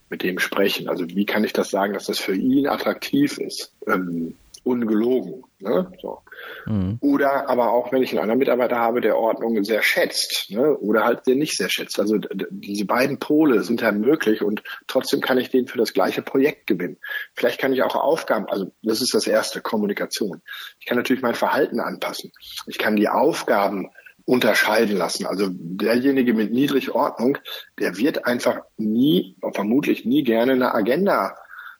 mit 0.09 0.23
dem 0.23 0.39
sprechen? 0.39 0.89
Also 0.89 1.09
wie 1.09 1.27
kann 1.27 1.45
ich 1.45 1.53
das 1.53 1.71
sagen, 1.71 1.95
dass 1.95 2.07
das 2.07 2.19
für 2.19 2.35
ihn 2.35 2.67
attraktiv 2.67 3.39
ist? 3.39 3.73
Ähm, 3.87 4.37
ungelogen. 4.66 5.44
Ne? 5.61 5.90
So. 6.02 6.18
Mhm. 6.66 6.98
Oder 7.00 7.48
aber 7.48 7.72
auch, 7.72 7.92
wenn 7.92 8.02
ich 8.02 8.11
einen 8.11 8.18
anderen 8.18 8.40
Mitarbeiter 8.40 8.76
habe, 8.76 9.00
der 9.00 9.16
Ordnung 9.16 9.62
sehr 9.64 9.83
schätzt 9.83 10.50
ne? 10.50 10.76
oder 10.76 11.05
halt 11.05 11.26
den 11.26 11.38
nicht 11.38 11.57
sehr 11.57 11.70
schätzt. 11.70 12.00
Also 12.00 12.18
diese 12.50 12.85
beiden 12.85 13.18
Pole 13.18 13.62
sind 13.62 13.81
ja 13.81 13.92
möglich 13.92 14.42
und 14.42 14.62
trotzdem 14.88 15.20
kann 15.20 15.38
ich 15.38 15.50
den 15.50 15.68
für 15.68 15.79
das 15.79 15.94
gleiche 15.94 16.20
Projekt 16.20 16.66
gewinnen. 16.66 16.98
Vielleicht 17.35 17.61
kann 17.61 17.72
ich 17.72 17.83
auch 17.83 17.94
Aufgaben, 17.94 18.46
also 18.48 18.72
das 18.83 19.00
ist 19.00 19.14
das 19.14 19.26
erste, 19.26 19.61
Kommunikation. 19.61 20.42
Ich 20.81 20.87
kann 20.87 20.96
natürlich 20.96 21.22
mein 21.22 21.35
Verhalten 21.35 21.81
anpassen. 21.81 22.33
Ich 22.66 22.79
kann 22.79 22.96
die 22.96 23.09
Aufgaben 23.09 23.90
unterscheiden 24.24 24.96
lassen. 24.96 25.26
Also 25.26 25.46
derjenige 25.50 26.35
mit 26.35 26.52
niedrig 26.52 26.92
Ordnung, 26.92 27.38
der 27.79 27.96
wird 27.96 28.26
einfach 28.26 28.62
nie, 28.76 29.37
vermutlich 29.55 30.05
nie 30.05 30.24
gerne 30.24 30.52
eine 30.52 30.74
Agenda 30.74 31.37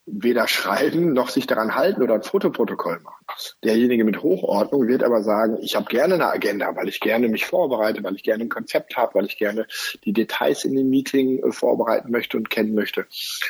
weder 0.07 0.49
schreiben 0.49 1.13
noch 1.13 1.29
sich 1.29 1.47
daran 1.47 1.75
halten 1.75 2.03
oder 2.03 2.15
ein 2.15 2.23
Fotoprotokoll 2.23 3.01
machen. 3.01 3.16
Derjenige 3.65 4.05
mit 4.05 4.23
Hochordnung 4.23 4.87
wird 4.87 5.03
aber 5.03 5.23
sagen, 5.23 5.59
ich 5.61 5.75
habe 5.75 5.87
gerne 5.87 6.15
eine 6.15 6.29
Agenda, 6.29 6.77
weil 6.77 6.89
ich 6.89 7.01
gerne 7.01 7.29
mich 7.29 7.47
vorbereite, 7.47 8.05
weil 8.05 8.15
ich 8.15 8.23
gerne 8.23 8.45
ein 8.45 8.49
Konzept 8.49 8.97
habe, 8.97 9.15
weil 9.15 9.27
ich 9.27 9.37
gerne 9.37 9.67
die 10.05 10.13
Details 10.13 10.65
in 10.65 10.77
dem 10.77 10.89
Meeting 10.89 11.43
äh, 11.43 11.53
vorbereiten 11.53 12.11
möchte 12.13 12.37
und 12.37 12.51
kennen 12.51 12.75
möchte. 12.75 13.07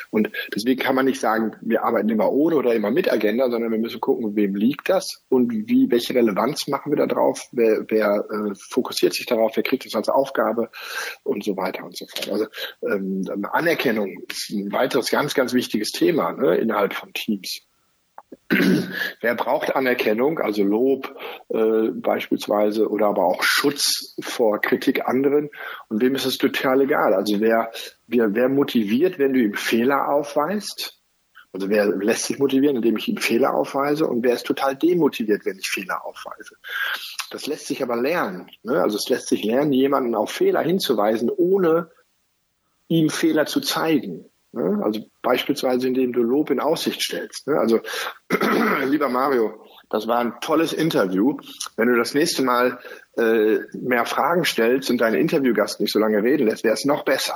Und 0.09 0.31
deswegen 0.55 0.81
kann 0.81 0.95
man 0.95 1.05
nicht 1.05 1.19
sagen, 1.19 1.55
wir 1.61 1.83
arbeiten 1.83 2.09
immer 2.09 2.31
ohne 2.31 2.55
oder 2.55 2.73
immer 2.73 2.89
mit 2.89 3.11
Agenda, 3.11 3.49
sondern 3.49 3.71
wir 3.71 3.79
müssen 3.79 4.01
gucken, 4.01 4.35
wem 4.35 4.55
liegt 4.55 4.89
das 4.89 5.23
und 5.29 5.51
wie, 5.51 5.91
welche 5.91 6.15
Relevanz 6.15 6.67
machen 6.67 6.91
wir 6.91 6.97
da 6.97 7.05
drauf, 7.05 7.47
wer, 7.51 7.85
wer 7.87 8.25
äh, 8.31 8.55
fokussiert 8.69 9.13
sich 9.13 9.27
darauf, 9.27 9.55
wer 9.55 9.63
kriegt 9.63 9.85
das 9.85 9.95
als 9.95 10.09
Aufgabe 10.09 10.69
und 11.23 11.43
so 11.43 11.55
weiter 11.55 11.85
und 11.85 11.95
so 11.95 12.07
fort. 12.07 12.31
Also 12.31 12.47
ähm, 12.81 13.23
Anerkennung 13.51 14.23
ist 14.29 14.49
ein 14.49 14.71
weiteres 14.71 15.11
ganz, 15.11 15.35
ganz 15.35 15.53
wichtiges 15.53 15.91
Thema. 15.91 16.33
Ne? 16.33 16.47
ne, 16.47 16.57
innerhalb 16.57 16.93
von 16.93 17.13
Teams. 17.13 17.66
Wer 19.21 19.35
braucht 19.35 19.75
Anerkennung, 19.75 20.39
also 20.39 20.63
Lob 20.63 21.15
äh, 21.49 21.89
beispielsweise 21.91 22.89
oder 22.89 23.07
aber 23.07 23.25
auch 23.25 23.43
Schutz 23.43 24.15
vor 24.21 24.59
Kritik 24.59 25.05
anderen 25.05 25.49
und 25.89 26.01
wem 26.01 26.15
ist 26.15 26.25
es 26.25 26.37
total 26.37 26.81
egal? 26.81 27.13
Also 27.13 27.39
wer, 27.39 27.71
wer, 28.07 28.33
wer 28.33 28.49
motiviert, 28.49 29.19
wenn 29.19 29.33
du 29.33 29.39
ihm 29.39 29.53
Fehler 29.53 30.09
aufweist? 30.09 31.01
Also 31.53 31.69
wer 31.69 31.87
lässt 31.87 32.25
sich 32.25 32.39
motivieren, 32.39 32.75
indem 32.75 32.97
ich 32.97 33.07
ihm 33.07 33.17
Fehler 33.17 33.53
aufweise 33.53 34.05
und 34.05 34.23
wer 34.23 34.33
ist 34.33 34.45
total 34.45 34.75
demotiviert, 34.75 35.45
wenn 35.45 35.57
ich 35.57 35.69
Fehler 35.69 36.05
aufweise? 36.05 36.55
Das 37.31 37.47
lässt 37.47 37.67
sich 37.67 37.81
aber 37.81 37.95
lernen. 37.95 38.49
Ne? 38.63 38.81
Also 38.81 38.97
es 38.97 39.09
lässt 39.09 39.27
sich 39.27 39.43
lernen, 39.43 39.73
jemanden 39.73 40.15
auf 40.15 40.31
Fehler 40.31 40.61
hinzuweisen, 40.61 41.29
ohne 41.29 41.89
ihm 42.87 43.09
Fehler 43.09 43.45
zu 43.45 43.61
zeigen. 43.61 44.25
Ne? 44.51 44.81
Also 44.83 45.01
beispielsweise, 45.21 45.87
indem 45.87 46.13
du 46.13 46.21
Lob 46.21 46.49
in 46.49 46.59
Aussicht 46.59 47.01
stellst. 47.01 47.47
Ne? 47.47 47.57
Also, 47.59 47.81
lieber 48.85 49.09
Mario, 49.09 49.63
das 49.89 50.07
war 50.07 50.19
ein 50.19 50.39
tolles 50.41 50.73
Interview. 50.73 51.37
Wenn 51.75 51.87
du 51.87 51.97
das 51.97 52.13
nächste 52.13 52.43
Mal 52.43 52.79
äh, 53.17 53.59
mehr 53.73 54.05
Fragen 54.05 54.45
stellst 54.45 54.89
und 54.89 54.99
deinen 54.99 55.15
Interviewgast 55.15 55.79
nicht 55.79 55.91
so 55.91 55.99
lange 55.99 56.23
reden 56.23 56.47
lässt, 56.47 56.63
wäre 56.63 56.73
es 56.73 56.85
noch 56.85 57.03
besser. 57.03 57.35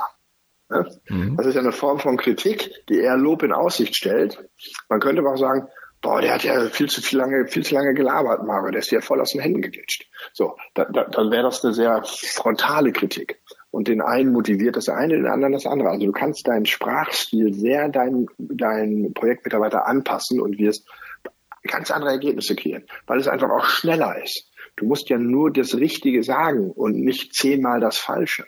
Ne? 0.68 0.86
Mhm. 1.08 1.36
Das 1.36 1.46
ist 1.46 1.54
ja 1.54 1.60
eine 1.60 1.72
Form 1.72 1.98
von 1.98 2.16
Kritik, 2.16 2.70
die 2.88 2.98
eher 2.98 3.16
Lob 3.16 3.42
in 3.42 3.52
Aussicht 3.52 3.96
stellt. 3.96 4.42
Man 4.88 5.00
könnte 5.00 5.20
aber 5.20 5.32
auch 5.32 5.38
sagen, 5.38 5.68
boah, 6.00 6.20
der 6.20 6.34
hat 6.34 6.44
ja 6.44 6.68
viel 6.68 6.88
zu 6.88 7.00
viel 7.00 7.18
lange, 7.18 7.46
viel 7.46 7.64
zu 7.64 7.74
lange 7.74 7.94
gelabert, 7.94 8.44
Mario, 8.44 8.72
der 8.72 8.80
ist 8.80 8.90
ja 8.90 9.00
voll 9.00 9.20
aus 9.20 9.30
den 9.30 9.40
Händen 9.40 9.62
geglitscht. 9.62 10.10
So, 10.32 10.56
da, 10.74 10.84
da, 10.86 11.04
dann 11.04 11.30
wäre 11.30 11.44
das 11.44 11.64
eine 11.64 11.72
sehr 11.72 12.02
frontale 12.04 12.92
Kritik 12.92 13.41
und 13.72 13.88
den 13.88 14.02
einen 14.02 14.32
motiviert 14.32 14.76
das 14.76 14.88
eine, 14.88 15.16
den 15.16 15.26
anderen 15.26 15.54
das 15.54 15.66
andere. 15.66 15.88
Also 15.88 16.06
du 16.06 16.12
kannst 16.12 16.46
deinen 16.46 16.66
Sprachstil 16.66 17.54
sehr 17.54 17.88
dein, 17.88 18.26
dein 18.38 19.12
Projektmitarbeiter 19.14 19.86
anpassen 19.86 20.40
und 20.40 20.58
wirst 20.58 20.86
ganz 21.64 21.90
andere 21.90 22.10
Ergebnisse 22.10 22.54
kreieren, 22.54 22.84
weil 23.06 23.18
es 23.18 23.28
einfach 23.28 23.50
auch 23.50 23.64
schneller 23.64 24.22
ist. 24.22 24.50
Du 24.76 24.84
musst 24.84 25.08
ja 25.08 25.18
nur 25.18 25.50
das 25.50 25.74
Richtige 25.74 26.22
sagen 26.22 26.70
und 26.70 26.96
nicht 26.96 27.34
zehnmal 27.34 27.80
das 27.80 27.96
Falsche. 27.96 28.44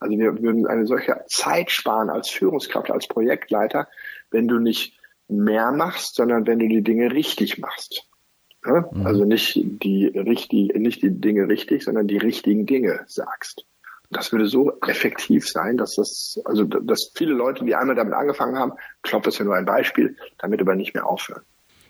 Also 0.00 0.18
wir 0.18 0.38
würden 0.42 0.66
eine 0.66 0.86
solche 0.86 1.24
Zeit 1.28 1.70
sparen 1.70 2.10
als 2.10 2.28
Führungskraft, 2.28 2.90
als 2.90 3.08
Projektleiter, 3.08 3.88
wenn 4.30 4.48
du 4.48 4.58
nicht 4.58 4.98
mehr 5.28 5.72
machst, 5.72 6.14
sondern 6.14 6.46
wenn 6.46 6.58
du 6.58 6.68
die 6.68 6.82
Dinge 6.82 7.10
richtig 7.12 7.58
machst. 7.58 8.06
Ja? 8.66 8.86
Mhm. 8.92 9.06
Also 9.06 9.24
nicht 9.24 9.58
die, 9.82 10.08
richtig, 10.08 10.74
nicht 10.74 11.02
die 11.02 11.18
Dinge 11.18 11.48
richtig, 11.48 11.84
sondern 11.84 12.06
die 12.06 12.18
richtigen 12.18 12.66
Dinge 12.66 13.00
sagst. 13.06 13.64
Das 14.10 14.32
würde 14.32 14.46
so 14.46 14.72
effektiv 14.86 15.46
sein, 15.46 15.76
dass 15.76 15.96
das, 15.96 16.40
also 16.44 16.64
dass 16.64 17.12
viele 17.14 17.34
Leute, 17.34 17.64
die 17.64 17.74
einmal 17.74 17.96
damit 17.96 18.14
angefangen 18.14 18.56
haben, 18.56 18.72
Klopp 19.02 19.26
ist 19.26 19.38
ja 19.38 19.44
nur 19.44 19.54
ein 19.54 19.66
Beispiel, 19.66 20.16
damit 20.38 20.60
aber 20.60 20.74
nicht 20.74 20.94
mehr 20.94 21.06
aufhören. 21.06 21.42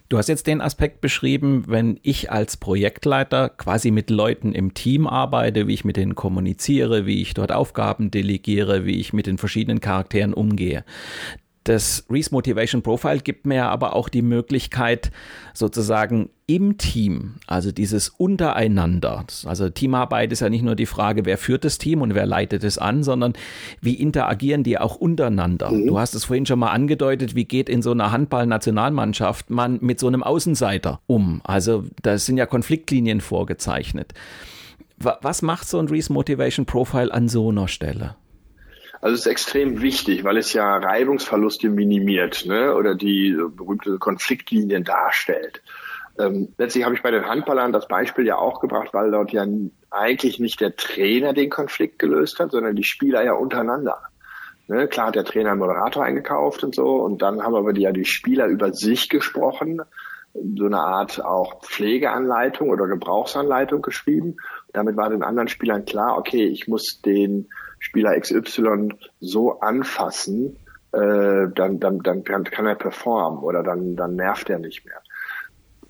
Du 0.08 0.16
hast 0.16 0.28
jetzt 0.28 0.46
den 0.46 0.62
Aspekt 0.62 1.02
beschrieben, 1.02 1.64
wenn 1.66 2.00
ich 2.02 2.32
als 2.32 2.56
Projektleiter 2.56 3.50
quasi 3.50 3.90
mit 3.90 4.08
Leuten 4.08 4.52
im 4.52 4.72
Team 4.72 5.06
arbeite, 5.06 5.66
wie 5.66 5.74
ich 5.74 5.84
mit 5.84 5.98
denen 5.98 6.14
kommuniziere, 6.14 7.04
wie 7.04 7.20
ich 7.20 7.34
dort 7.34 7.52
Aufgaben 7.52 8.10
delegiere, 8.10 8.86
wie 8.86 8.98
ich 9.00 9.12
mit 9.12 9.26
den 9.26 9.36
verschiedenen 9.36 9.80
Charakteren 9.80 10.32
umgehe. 10.32 10.84
Das 11.68 12.06
Reese 12.08 12.30
Motivation 12.32 12.80
Profile 12.80 13.18
gibt 13.18 13.44
mir 13.44 13.66
aber 13.66 13.94
auch 13.94 14.08
die 14.08 14.22
Möglichkeit, 14.22 15.10
sozusagen 15.52 16.30
im 16.46 16.78
Team, 16.78 17.34
also 17.46 17.72
dieses 17.72 18.08
Untereinander, 18.08 19.26
also 19.44 19.68
Teamarbeit 19.68 20.32
ist 20.32 20.40
ja 20.40 20.48
nicht 20.48 20.64
nur 20.64 20.76
die 20.76 20.86
Frage, 20.86 21.26
wer 21.26 21.36
führt 21.36 21.66
das 21.66 21.76
Team 21.76 22.00
und 22.00 22.14
wer 22.14 22.24
leitet 22.24 22.64
es 22.64 22.78
an, 22.78 23.02
sondern 23.02 23.34
wie 23.82 23.92
interagieren 23.92 24.62
die 24.62 24.78
auch 24.78 24.96
untereinander. 24.96 25.70
Mhm. 25.70 25.88
Du 25.88 25.98
hast 25.98 26.14
es 26.14 26.24
vorhin 26.24 26.46
schon 26.46 26.58
mal 26.58 26.70
angedeutet, 26.70 27.34
wie 27.34 27.44
geht 27.44 27.68
in 27.68 27.82
so 27.82 27.90
einer 27.90 28.12
Handball-Nationalmannschaft 28.12 29.50
man 29.50 29.76
mit 29.82 30.00
so 30.00 30.06
einem 30.06 30.22
Außenseiter 30.22 31.00
um? 31.06 31.42
Also 31.44 31.84
da 32.00 32.16
sind 32.16 32.38
ja 32.38 32.46
Konfliktlinien 32.46 33.20
vorgezeichnet. 33.20 34.14
Was 34.96 35.42
macht 35.42 35.68
so 35.68 35.78
ein 35.78 35.88
Reese 35.88 36.14
Motivation 36.14 36.64
Profile 36.64 37.12
an 37.12 37.28
so 37.28 37.50
einer 37.50 37.68
Stelle? 37.68 38.16
Also 39.00 39.14
es 39.14 39.20
ist 39.20 39.26
extrem 39.26 39.80
wichtig, 39.80 40.24
weil 40.24 40.36
es 40.38 40.52
ja 40.52 40.76
Reibungsverluste 40.76 41.68
minimiert 41.68 42.46
ne? 42.46 42.74
oder 42.74 42.94
die 42.94 43.36
berühmte 43.50 43.98
Konfliktlinien 43.98 44.84
darstellt. 44.84 45.62
Ähm, 46.18 46.52
letztlich 46.58 46.84
habe 46.84 46.96
ich 46.96 47.02
bei 47.02 47.12
den 47.12 47.26
Handballern 47.26 47.72
das 47.72 47.86
Beispiel 47.86 48.26
ja 48.26 48.36
auch 48.36 48.60
gebracht, 48.60 48.88
weil 48.92 49.12
dort 49.12 49.30
ja 49.30 49.46
eigentlich 49.90 50.40
nicht 50.40 50.60
der 50.60 50.74
Trainer 50.74 51.32
den 51.32 51.48
Konflikt 51.48 51.98
gelöst 51.98 52.40
hat, 52.40 52.50
sondern 52.50 52.74
die 52.74 52.84
Spieler 52.84 53.22
ja 53.22 53.34
untereinander. 53.34 54.02
Ne? 54.66 54.88
Klar 54.88 55.08
hat 55.08 55.14
der 55.14 55.24
Trainer 55.24 55.50
einen 55.50 55.60
Moderator 55.60 56.04
eingekauft 56.04 56.64
und 56.64 56.74
so 56.74 56.96
und 56.96 57.22
dann 57.22 57.42
haben 57.42 57.54
aber 57.54 57.72
die, 57.72 57.82
ja 57.82 57.92
die 57.92 58.04
Spieler 58.04 58.46
über 58.46 58.72
sich 58.72 59.08
gesprochen, 59.08 59.80
so 60.34 60.66
eine 60.66 60.80
Art 60.80 61.24
auch 61.24 61.62
Pflegeanleitung 61.62 62.68
oder 62.68 62.86
Gebrauchsanleitung 62.86 63.80
geschrieben. 63.80 64.36
Damit 64.72 64.96
war 64.96 65.08
den 65.08 65.22
anderen 65.22 65.48
Spielern 65.48 65.84
klar, 65.84 66.18
okay, 66.18 66.44
ich 66.44 66.68
muss 66.68 67.00
den 67.00 67.48
Spieler 67.78 68.18
XY 68.18 68.90
so 69.20 69.60
anfassen, 69.60 70.56
äh, 70.92 71.46
dann, 71.54 71.80
dann, 71.80 72.00
dann 72.00 72.24
kann 72.24 72.66
er 72.66 72.74
performen 72.74 73.42
oder 73.42 73.62
dann, 73.62 73.96
dann 73.96 74.16
nervt 74.16 74.48
er 74.50 74.58
nicht 74.58 74.84
mehr. 74.84 75.00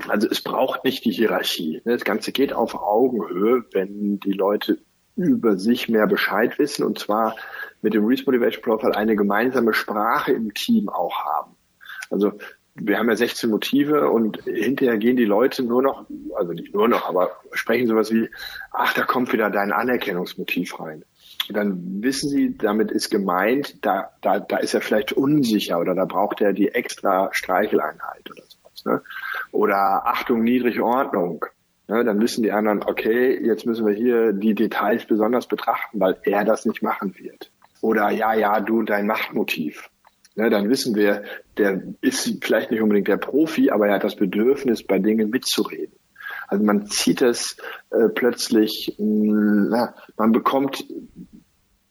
Also 0.06 0.28
es 0.30 0.42
braucht 0.42 0.84
nicht 0.84 1.04
die 1.04 1.10
Hierarchie. 1.10 1.82
Das 1.84 2.04
Ganze 2.04 2.32
geht 2.32 2.52
auf 2.52 2.74
Augenhöhe, 2.74 3.64
wenn 3.72 4.20
die 4.20 4.32
Leute 4.32 4.78
über 5.16 5.56
sich 5.56 5.88
mehr 5.88 6.06
Bescheid 6.06 6.58
wissen 6.58 6.84
und 6.84 6.98
zwar 6.98 7.34
mit 7.82 7.94
dem 7.94 8.04
Reese 8.06 8.24
Motivation 8.24 8.62
Profile 8.62 8.96
eine 8.96 9.16
gemeinsame 9.16 9.74
Sprache 9.74 10.32
im 10.32 10.54
Team 10.54 10.88
auch 10.88 11.24
haben. 11.24 11.56
Also 12.10 12.32
wir 12.74 12.98
haben 12.98 13.08
ja 13.08 13.16
16 13.16 13.50
Motive 13.50 14.10
und 14.10 14.42
hinterher 14.44 14.98
gehen 14.98 15.16
die 15.16 15.24
Leute 15.24 15.64
nur 15.64 15.82
noch, 15.82 16.06
also 16.36 16.52
nicht 16.52 16.72
nur 16.72 16.86
noch, 16.86 17.08
aber 17.08 17.32
sprechen 17.52 17.88
sowas 17.88 18.12
wie, 18.12 18.28
ach, 18.70 18.94
da 18.94 19.02
kommt 19.02 19.32
wieder 19.32 19.50
dein 19.50 19.72
Anerkennungsmotiv 19.72 20.78
rein 20.78 21.04
dann 21.56 22.02
wissen 22.02 22.28
Sie, 22.28 22.56
damit 22.56 22.90
ist 22.90 23.10
gemeint, 23.10 23.84
da, 23.84 24.10
da, 24.20 24.38
da 24.40 24.58
ist 24.58 24.74
er 24.74 24.80
vielleicht 24.80 25.12
unsicher 25.12 25.78
oder 25.78 25.94
da 25.94 26.04
braucht 26.04 26.40
er 26.40 26.52
die 26.52 26.68
extra 26.68 27.30
Streicheleinheit 27.32 28.30
oder 28.30 28.42
sowas. 28.42 28.84
Ne? 28.84 29.02
Oder 29.52 30.06
Achtung, 30.06 30.42
niedrige 30.42 30.84
Ordnung. 30.84 31.44
Ne? 31.86 32.04
Dann 32.04 32.20
wissen 32.20 32.42
die 32.42 32.52
anderen, 32.52 32.82
okay, 32.84 33.38
jetzt 33.44 33.66
müssen 33.66 33.86
wir 33.86 33.94
hier 33.94 34.32
die 34.32 34.54
Details 34.54 35.06
besonders 35.06 35.46
betrachten, 35.46 36.00
weil 36.00 36.16
er 36.22 36.44
das 36.44 36.66
nicht 36.66 36.82
machen 36.82 37.14
wird. 37.18 37.50
Oder 37.80 38.10
ja, 38.10 38.34
ja, 38.34 38.60
du 38.60 38.80
und 38.80 38.90
dein 38.90 39.06
Machtmotiv. 39.06 39.90
Ne, 40.38 40.50
dann 40.50 40.70
wissen 40.70 40.94
wir, 40.94 41.24
der 41.56 41.82
ist 42.00 42.44
vielleicht 42.44 42.70
nicht 42.70 42.80
unbedingt 42.80 43.08
der 43.08 43.16
Profi, 43.16 43.70
aber 43.70 43.88
er 43.88 43.94
hat 43.94 44.04
das 44.04 44.14
Bedürfnis, 44.14 44.84
bei 44.84 45.00
Dingen 45.00 45.30
mitzureden. 45.30 45.98
Also 46.46 46.64
man 46.64 46.86
zieht 46.86 47.22
es 47.22 47.56
äh, 47.90 48.08
plötzlich, 48.08 48.94
mh, 48.98 49.66
na, 49.70 49.94
man 50.16 50.30
bekommt 50.30 50.84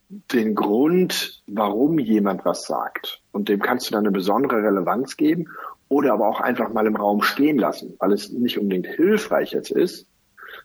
den 0.08 0.54
Grund, 0.54 1.42
warum 1.46 1.98
jemand 1.98 2.44
was 2.44 2.64
sagt. 2.64 3.20
Und 3.32 3.48
dem 3.48 3.60
kannst 3.60 3.88
du 3.88 3.92
dann 3.92 4.04
eine 4.04 4.12
besondere 4.12 4.62
Relevanz 4.62 5.16
geben 5.16 5.48
oder 5.88 6.12
aber 6.12 6.28
auch 6.28 6.40
einfach 6.40 6.72
mal 6.72 6.86
im 6.86 6.96
Raum 6.96 7.22
stehen 7.22 7.58
lassen, 7.58 7.94
weil 7.98 8.12
es 8.12 8.30
nicht 8.30 8.58
unbedingt 8.58 8.86
hilfreich 8.86 9.52
jetzt 9.52 9.70
ist, 9.70 10.06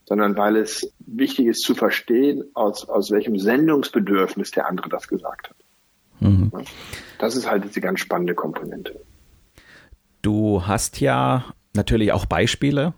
sondern 0.06 0.38
weil 0.38 0.56
es 0.58 0.94
wichtig 1.00 1.48
ist 1.48 1.62
zu 1.62 1.76
verstehen, 1.76 2.44
aus, 2.54 2.88
aus 2.88 3.12
welchem 3.12 3.38
Sendungsbedürfnis 3.38 4.52
der 4.52 4.68
andere 4.68 4.90
das 4.90 5.08
gesagt 5.08 5.50
hat. 5.50 5.56
Mhm. 6.20 6.52
Das 7.20 7.36
ist 7.36 7.50
halt 7.50 7.66
diese 7.66 7.82
ganz 7.82 8.00
spannende 8.00 8.36
Komponente. 8.36 9.00
Du 10.22 10.66
hast 10.66 11.02
ja 11.02 11.46
natürlich 11.74 12.12
auch 12.12 12.26
Beispiele 12.26 12.94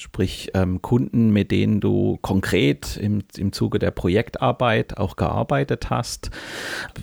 Sprich, 0.00 0.50
ähm, 0.54 0.80
Kunden, 0.80 1.28
mit 1.28 1.50
denen 1.50 1.78
du 1.78 2.18
konkret 2.22 2.96
im, 2.96 3.22
im 3.36 3.52
Zuge 3.52 3.78
der 3.78 3.90
Projektarbeit 3.90 4.96
auch 4.96 5.14
gearbeitet 5.14 5.90
hast. 5.90 6.30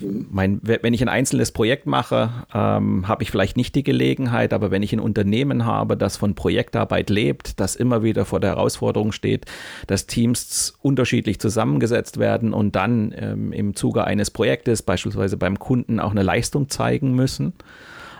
Mein, 0.01 0.59
wenn 0.63 0.95
ich 0.95 1.03
ein 1.03 1.07
einzelnes 1.07 1.51
Projekt 1.51 1.85
mache, 1.85 2.31
ähm, 2.55 3.07
habe 3.07 3.21
ich 3.21 3.29
vielleicht 3.29 3.55
nicht 3.55 3.75
die 3.75 3.83
Gelegenheit, 3.83 4.51
aber 4.51 4.71
wenn 4.71 4.81
ich 4.81 4.93
ein 4.93 4.99
Unternehmen 4.99 5.63
habe, 5.63 5.95
das 5.95 6.17
von 6.17 6.33
Projektarbeit 6.33 7.11
lebt, 7.11 7.59
das 7.59 7.75
immer 7.75 8.01
wieder 8.01 8.25
vor 8.25 8.39
der 8.39 8.49
Herausforderung 8.49 9.11
steht, 9.11 9.45
dass 9.85 10.07
Teams 10.07 10.75
unterschiedlich 10.81 11.39
zusammengesetzt 11.39 12.17
werden 12.17 12.51
und 12.51 12.75
dann 12.75 13.13
ähm, 13.15 13.53
im 13.53 13.75
Zuge 13.75 14.05
eines 14.05 14.31
Projektes, 14.31 14.81
beispielsweise 14.81 15.37
beim 15.37 15.59
Kunden, 15.59 15.99
auch 15.99 16.09
eine 16.09 16.23
Leistung 16.23 16.67
zeigen 16.67 17.13
müssen, 17.13 17.53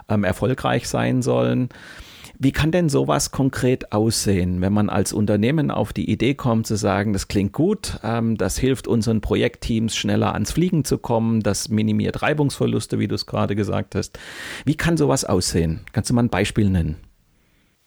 ähm, 0.08 0.24
erfolgreich 0.24 0.88
sein 0.88 1.24
sollen 1.24 1.70
wie 2.40 2.52
kann 2.52 2.72
denn 2.72 2.90
sowas 2.90 3.32
konkret 3.32 3.92
aussehen, 3.92 4.62
wenn 4.62 4.74
man 4.74 4.90
als 4.90 5.14
Unternehmen 5.14 5.72
auf 5.72 5.94
die 5.94 6.10
Idee 6.10 6.36
kommt 6.36 6.68
zu 6.68 6.76
sagen, 6.76 7.14
das 7.14 7.28
klingt 7.28 7.54
gut, 7.54 8.00
ähm, 8.04 8.38
das 8.38 8.58
hilft 8.58 8.88
unseren 8.88 9.22
Projektteams 9.22 9.96
schneller 9.96 10.34
ans 10.34 10.52
Fliegen 10.52 10.86
zu 10.86 10.98
kommen, 10.98 11.42
das 11.42 11.70
minimiert 11.70 12.22
Reibungsverluste, 12.22 13.00
wie 13.00 13.08
du 13.08 13.16
es 13.16 13.26
gerade 13.26 13.56
gesagt 13.56 13.96
hast. 13.96 14.20
Wie 14.66 14.78
kann 14.78 14.98
sowas 14.98 15.26
aussehen? 15.26 15.82
Kannst 15.94 16.10
du 16.10 16.14
mal 16.14 16.24
ein 16.24 16.30
Beispiel 16.30 16.70
nennen? 16.70 16.98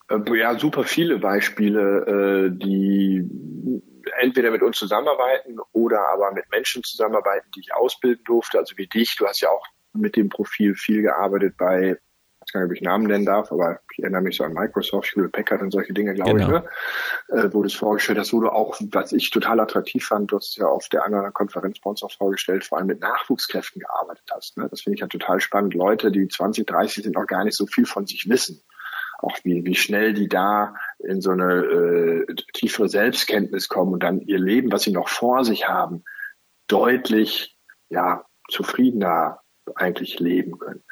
Äh, 0.09 0.39
ja, 0.39 0.59
super 0.59 0.85
viele 0.85 1.19
Beispiele, 1.19 2.51
äh, 2.51 2.51
die 2.51 3.25
entweder 4.19 4.51
mit 4.51 4.63
uns 4.63 4.79
zusammenarbeiten 4.79 5.59
oder 5.73 6.09
aber 6.13 6.33
mit 6.33 6.51
Menschen 6.51 6.83
zusammenarbeiten, 6.83 7.49
die 7.55 7.61
ich 7.61 7.75
ausbilden 7.75 8.25
durfte, 8.25 8.59
also 8.59 8.77
wie 8.77 8.89
dich. 8.89 9.17
Du 9.17 9.27
hast 9.27 9.41
ja 9.41 9.51
auch 9.51 9.65
mit 9.93 10.17
dem 10.17 10.29
Profil 10.29 10.75
viel 10.75 11.03
gearbeitet 11.03 11.57
bei 11.57 11.99
weiß 12.51 12.53
gar 12.53 12.61
nicht, 12.61 12.71
ob 12.71 12.77
ich 12.77 12.83
Namen 12.83 13.07
nennen 13.07 13.27
darf, 13.27 13.53
aber 13.53 13.81
ich 13.93 14.03
erinnere 14.03 14.23
mich 14.23 14.37
so 14.37 14.45
an 14.45 14.53
Microsoft, 14.53 15.15
Hewlett 15.15 15.33
Packard 15.33 15.63
und 15.63 15.71
solche 15.71 15.93
Dinge, 15.93 16.15
glaube 16.15 16.35
genau. 16.35 16.47
ich, 16.47 16.53
ne? 16.53 16.65
äh, 17.29 17.53
wo 17.53 17.63
du 17.63 17.67
es 17.67 17.75
vorgestellt 17.75 18.19
hast, 18.19 18.33
wo 18.33 18.41
du 18.41 18.49
auch, 18.51 18.79
was 18.93 19.13
ich 19.13 19.31
total 19.31 19.61
attraktiv 19.61 20.05
fand, 20.05 20.31
du 20.33 20.37
hast 20.37 20.57
ja 20.57 20.67
auf 20.67 20.89
der 20.89 21.05
anderen 21.05 21.33
Konferenz 21.33 21.79
bei 21.81 21.91
uns 21.91 22.03
auch 22.03 22.13
vorgestellt, 22.13 22.65
vor 22.65 22.79
allem 22.79 22.89
mit 22.89 23.01
Nachwuchskräften 23.01 23.81
gearbeitet 23.81 24.25
hast. 24.35 24.57
Ne? 24.57 24.69
Das 24.71 24.83
finde 24.83 24.95
ich 24.95 25.01
ja 25.01 25.07
total 25.07 25.41
spannend. 25.41 25.75
Leute, 25.75 26.11
die 26.11 26.27
20, 26.27 26.67
30 26.67 27.05
sind, 27.05 27.15
noch 27.15 27.27
gar 27.27 27.45
nicht 27.45 27.57
so 27.57 27.67
viel 27.67 27.87
von 27.87 28.07
sich 28.07 28.29
wissen. 28.29 28.63
Auch 29.19 29.37
wie, 29.45 29.65
wie 29.67 29.75
schnell 29.75 30.15
die 30.15 30.29
da 30.29 30.75
in 30.99 31.21
so 31.21 31.31
eine 31.31 31.55
äh, 31.55 32.35
tiefere 32.55 32.89
Selbstkenntnis 32.89 33.69
kommen 33.69 33.93
und 33.93 34.03
dann 34.03 34.21
ihr 34.21 34.39
Leben, 34.39 34.73
was 34.73 34.83
sie 34.83 34.93
noch 34.93 35.09
vor 35.09 35.45
sich 35.45 35.69
haben, 35.69 36.05
deutlich 36.69 37.59
ja, 37.91 38.25
zufriedener 38.49 39.41
eigentlich 39.77 40.19
leben 40.19 40.59
können. 40.59 40.83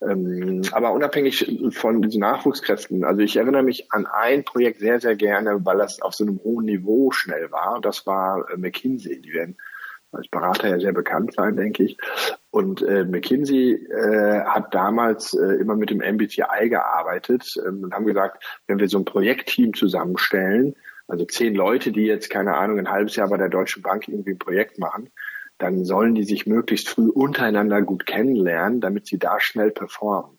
Ähm, 0.00 0.62
aber 0.72 0.92
unabhängig 0.92 1.60
von 1.70 2.02
diesen 2.02 2.20
Nachwuchskräften, 2.20 3.04
also 3.04 3.20
ich 3.20 3.36
erinnere 3.36 3.62
mich 3.62 3.92
an 3.92 4.06
ein 4.06 4.44
Projekt 4.44 4.80
sehr, 4.80 5.00
sehr 5.00 5.16
gerne, 5.16 5.64
weil 5.64 5.78
das 5.78 6.00
auf 6.02 6.14
so 6.14 6.24
einem 6.24 6.40
hohen 6.42 6.66
Niveau 6.66 7.10
schnell 7.10 7.50
war. 7.50 7.80
Das 7.80 8.06
war 8.06 8.48
äh, 8.50 8.56
McKinsey. 8.56 9.20
Die 9.20 9.32
werden 9.32 9.56
als 10.12 10.28
Berater 10.28 10.68
ja 10.68 10.80
sehr 10.80 10.92
bekannt 10.92 11.34
sein, 11.34 11.56
denke 11.56 11.84
ich. 11.84 11.98
Und 12.50 12.82
äh, 12.82 13.04
McKinsey 13.04 13.74
äh, 13.74 14.40
hat 14.44 14.74
damals 14.74 15.34
äh, 15.34 15.60
immer 15.60 15.76
mit 15.76 15.90
dem 15.90 15.98
MBTI 15.98 16.68
gearbeitet 16.68 17.54
ähm, 17.66 17.84
und 17.84 17.94
haben 17.94 18.06
gesagt, 18.06 18.44
wenn 18.66 18.78
wir 18.78 18.88
so 18.88 18.98
ein 18.98 19.04
Projektteam 19.04 19.74
zusammenstellen, 19.74 20.74
also 21.06 21.24
zehn 21.24 21.54
Leute, 21.54 21.92
die 21.92 22.04
jetzt, 22.04 22.30
keine 22.30 22.54
Ahnung, 22.54 22.78
ein 22.78 22.90
halbes 22.90 23.16
Jahr 23.16 23.28
bei 23.28 23.36
der 23.36 23.48
Deutschen 23.48 23.82
Bank 23.82 24.08
irgendwie 24.08 24.32
ein 24.32 24.38
Projekt 24.38 24.78
machen, 24.78 25.10
dann 25.58 25.84
sollen 25.84 26.14
die 26.14 26.24
sich 26.24 26.46
möglichst 26.46 26.88
früh 26.88 27.08
untereinander 27.08 27.82
gut 27.82 28.06
kennenlernen, 28.06 28.80
damit 28.80 29.06
sie 29.06 29.18
da 29.18 29.40
schnell 29.40 29.70
performen. 29.70 30.38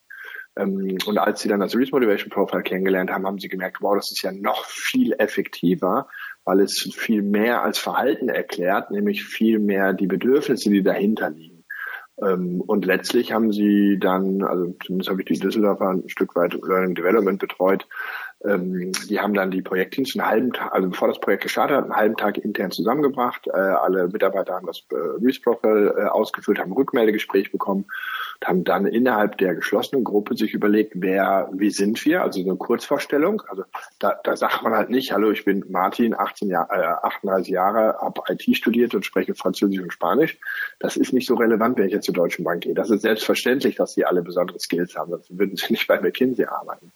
Ähm, 0.57 0.97
und 1.05 1.17
als 1.17 1.41
sie 1.41 1.49
dann 1.49 1.59
das 1.59 1.75
Reese 1.75 1.91
Motivation 1.91 2.29
Profile 2.29 2.63
kennengelernt 2.63 3.11
haben, 3.11 3.25
haben 3.25 3.39
sie 3.39 3.49
gemerkt, 3.49 3.81
wow, 3.81 3.95
das 3.95 4.11
ist 4.11 4.23
ja 4.23 4.31
noch 4.31 4.65
viel 4.65 5.13
effektiver, 5.13 6.07
weil 6.45 6.61
es 6.61 6.89
viel 6.95 7.21
mehr 7.21 7.63
als 7.63 7.77
Verhalten 7.77 8.29
erklärt, 8.29 8.91
nämlich 8.91 9.23
viel 9.23 9.59
mehr 9.59 9.93
die 9.93 10.07
Bedürfnisse, 10.07 10.69
die 10.69 10.83
dahinter 10.83 11.29
liegen. 11.29 11.65
Ähm, 12.21 12.61
und 12.61 12.85
letztlich 12.85 13.31
haben 13.31 13.51
sie 13.51 13.97
dann, 13.99 14.43
also 14.43 14.75
zumindest 14.85 15.09
habe 15.09 15.21
ich 15.21 15.27
die 15.27 15.39
Düsseldorfer 15.39 15.89
ein 15.89 16.09
Stück 16.09 16.35
weit 16.35 16.53
Learning 16.53 16.95
Development 16.95 17.39
betreut, 17.39 17.87
ähm, 18.45 18.91
die 19.09 19.19
haben 19.19 19.33
dann 19.33 19.51
die 19.51 19.61
Projektteams 19.61 20.17
einen 20.17 20.27
halben 20.27 20.53
Tag, 20.53 20.73
also 20.73 20.89
bevor 20.89 21.07
das 21.07 21.19
Projekt 21.19 21.43
gestartet 21.43 21.77
hat, 21.77 21.83
einen 21.83 21.95
halben 21.95 22.17
Tag 22.17 22.37
intern 22.37 22.71
zusammengebracht. 22.71 23.47
Äh, 23.47 23.51
alle 23.51 24.07
Mitarbeiter 24.07 24.53
haben 24.53 24.67
das 24.67 24.83
äh, 24.91 24.95
Reese-Profile 24.95 25.95
äh, 25.97 26.05
ausgefüllt, 26.05 26.59
haben 26.59 26.71
ein 26.71 26.77
Rückmeldegespräch 26.77 27.51
bekommen 27.51 27.85
haben 28.43 28.63
dann 28.63 28.85
innerhalb 28.85 29.37
der 29.37 29.55
geschlossenen 29.55 30.03
Gruppe 30.03 30.35
sich 30.35 30.53
überlegt, 30.53 30.93
wer, 30.95 31.49
wie 31.53 31.71
sind 31.71 32.03
wir, 32.05 32.23
also 32.23 32.41
so 32.41 32.49
eine 32.49 32.57
Kurzvorstellung. 32.57 33.41
Also 33.49 33.63
da, 33.99 34.17
da 34.23 34.35
sagt 34.37 34.63
man 34.63 34.73
halt 34.73 34.89
nicht, 34.89 35.11
hallo, 35.11 35.31
ich 35.31 35.43
bin 35.43 35.65
Martin, 35.69 36.15
18 36.17 36.49
Jahr, 36.49 36.69
äh, 36.71 37.05
38 37.07 37.51
Jahre, 37.51 37.97
habe 37.99 38.21
IT 38.29 38.55
studiert 38.55 38.95
und 38.95 39.05
spreche 39.05 39.35
Französisch 39.35 39.81
und 39.81 39.91
Spanisch. 39.91 40.37
Das 40.79 40.95
ist 40.95 41.11
nicht 41.11 41.27
so 41.27 41.35
relevant, 41.35 41.77
wenn 41.77 41.87
ich 41.87 41.93
jetzt 41.93 42.05
zur 42.05 42.13
Deutschen 42.13 42.45
Bank 42.45 42.63
gehe. 42.63 42.73
Das 42.73 42.89
ist 42.89 43.01
selbstverständlich, 43.01 43.75
dass 43.75 43.93
sie 43.93 44.05
alle 44.05 44.21
besondere 44.21 44.59
Skills 44.59 44.95
haben, 44.95 45.11
sonst 45.11 45.37
würden 45.37 45.57
sie 45.57 45.65
nicht 45.69 45.87
bei 45.87 45.99
McKinsey 45.99 46.45
arbeiten. 46.45 46.93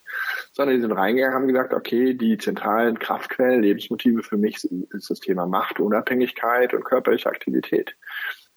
Sondern 0.52 0.76
die 0.76 0.82
sind 0.82 0.92
reingegangen, 0.92 1.34
haben 1.34 1.48
gesagt, 1.48 1.74
okay, 1.74 2.14
die 2.14 2.38
zentralen 2.38 2.98
Kraftquellen, 2.98 3.62
Lebensmotive 3.62 4.22
für 4.22 4.38
mich 4.38 4.64
ist 4.64 5.10
das 5.10 5.20
Thema 5.20 5.46
Macht, 5.46 5.78
Unabhängigkeit 5.78 6.72
und 6.72 6.84
körperliche 6.84 7.28
Aktivität. 7.28 7.96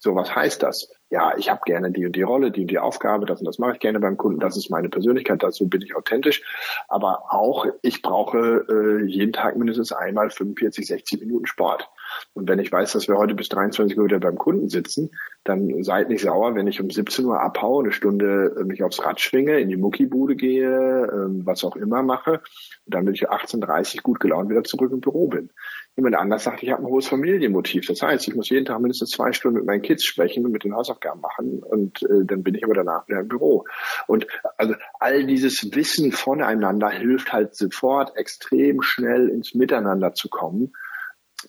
So, 0.07 0.15
was 0.15 0.33
heißt 0.33 0.63
das? 0.63 0.89
Ja, 1.09 1.35
ich 1.37 1.49
habe 1.49 1.59
gerne 1.65 1.91
die 1.91 2.05
und 2.05 2.15
die 2.15 2.21
Rolle, 2.21 2.49
die 2.49 2.61
und 2.61 2.71
die 2.71 2.79
Aufgabe, 2.79 3.25
das 3.25 3.41
und 3.41 3.45
das 3.45 3.59
mache 3.59 3.73
ich 3.73 3.79
gerne 3.79 3.99
beim 3.99 4.15
Kunden, 4.15 4.39
das 4.39 4.55
ist 4.55 4.69
meine 4.69 4.87
Persönlichkeit, 4.87 5.43
dazu 5.43 5.67
bin 5.67 5.81
ich 5.81 5.97
authentisch. 5.97 6.43
Aber 6.87 7.25
auch, 7.29 7.65
ich 7.81 8.01
brauche 8.01 8.65
äh, 8.69 9.03
jeden 9.03 9.33
Tag 9.33 9.57
mindestens 9.57 9.91
einmal 9.91 10.29
45, 10.29 10.87
60 10.87 11.19
Minuten 11.19 11.45
Sport. 11.45 11.89
Und 12.33 12.47
wenn 12.47 12.59
ich 12.59 12.71
weiß, 12.71 12.93
dass 12.93 13.09
wir 13.09 13.17
heute 13.17 13.35
bis 13.35 13.49
23 13.49 13.97
Uhr 13.97 14.05
wieder 14.05 14.21
beim 14.21 14.37
Kunden 14.37 14.69
sitzen, 14.69 15.11
dann 15.43 15.83
seid 15.83 16.07
nicht 16.07 16.21
sauer, 16.21 16.55
wenn 16.55 16.67
ich 16.67 16.79
um 16.79 16.89
17 16.89 17.25
Uhr 17.25 17.41
abhaue, 17.41 17.83
eine 17.83 17.91
Stunde 17.91 18.55
äh, 18.57 18.63
mich 18.63 18.81
aufs 18.81 19.03
Rad 19.03 19.19
schwinge, 19.19 19.59
in 19.59 19.67
die 19.67 19.75
Muckibude 19.75 20.37
gehe, 20.37 20.69
äh, 20.69 21.45
was 21.45 21.65
auch 21.65 21.75
immer 21.75 22.01
mache, 22.01 22.41
und 22.85 22.93
dann 22.93 23.03
bin 23.03 23.13
ich 23.13 23.29
18.30 23.29 24.03
gut 24.03 24.21
gelaunt 24.21 24.49
wieder 24.49 24.63
zurück 24.63 24.93
im 24.93 25.01
Büro 25.01 25.27
bin. 25.27 25.49
Jemand 25.97 26.15
anders 26.15 26.43
sagt, 26.43 26.61
ich 26.61 26.69
habe 26.71 26.83
ein 26.83 26.87
hohes 26.87 27.07
Familienmotiv. 27.07 27.87
Das 27.87 28.03
heißt, 28.03 28.27
ich 28.27 28.35
muss 28.35 28.49
jeden 28.49 28.65
Tag 28.65 28.79
mindestens 28.79 29.09
zwei 29.09 29.33
Stunden 29.33 29.57
mit 29.57 29.65
meinen 29.65 29.81
Kids 29.81 30.05
sprechen 30.05 30.45
und 30.45 30.51
mit 30.51 30.63
den 30.63 30.75
Hausaufgaben 30.75 31.21
machen 31.21 31.63
und 31.63 32.03
äh, 32.03 32.23
dann 32.23 32.43
bin 32.43 32.53
ich 32.53 32.63
aber 32.63 32.75
danach 32.75 33.07
wieder 33.07 33.21
im 33.21 33.27
Büro. 33.27 33.65
Und 34.05 34.27
also 34.57 34.75
all 34.99 35.25
dieses 35.25 35.73
Wissen 35.73 36.11
voneinander 36.11 36.89
hilft 36.89 37.33
halt 37.33 37.55
sofort 37.55 38.15
extrem 38.15 38.83
schnell 38.83 39.27
ins 39.29 39.55
Miteinander 39.55 40.13
zu 40.13 40.29
kommen. 40.29 40.73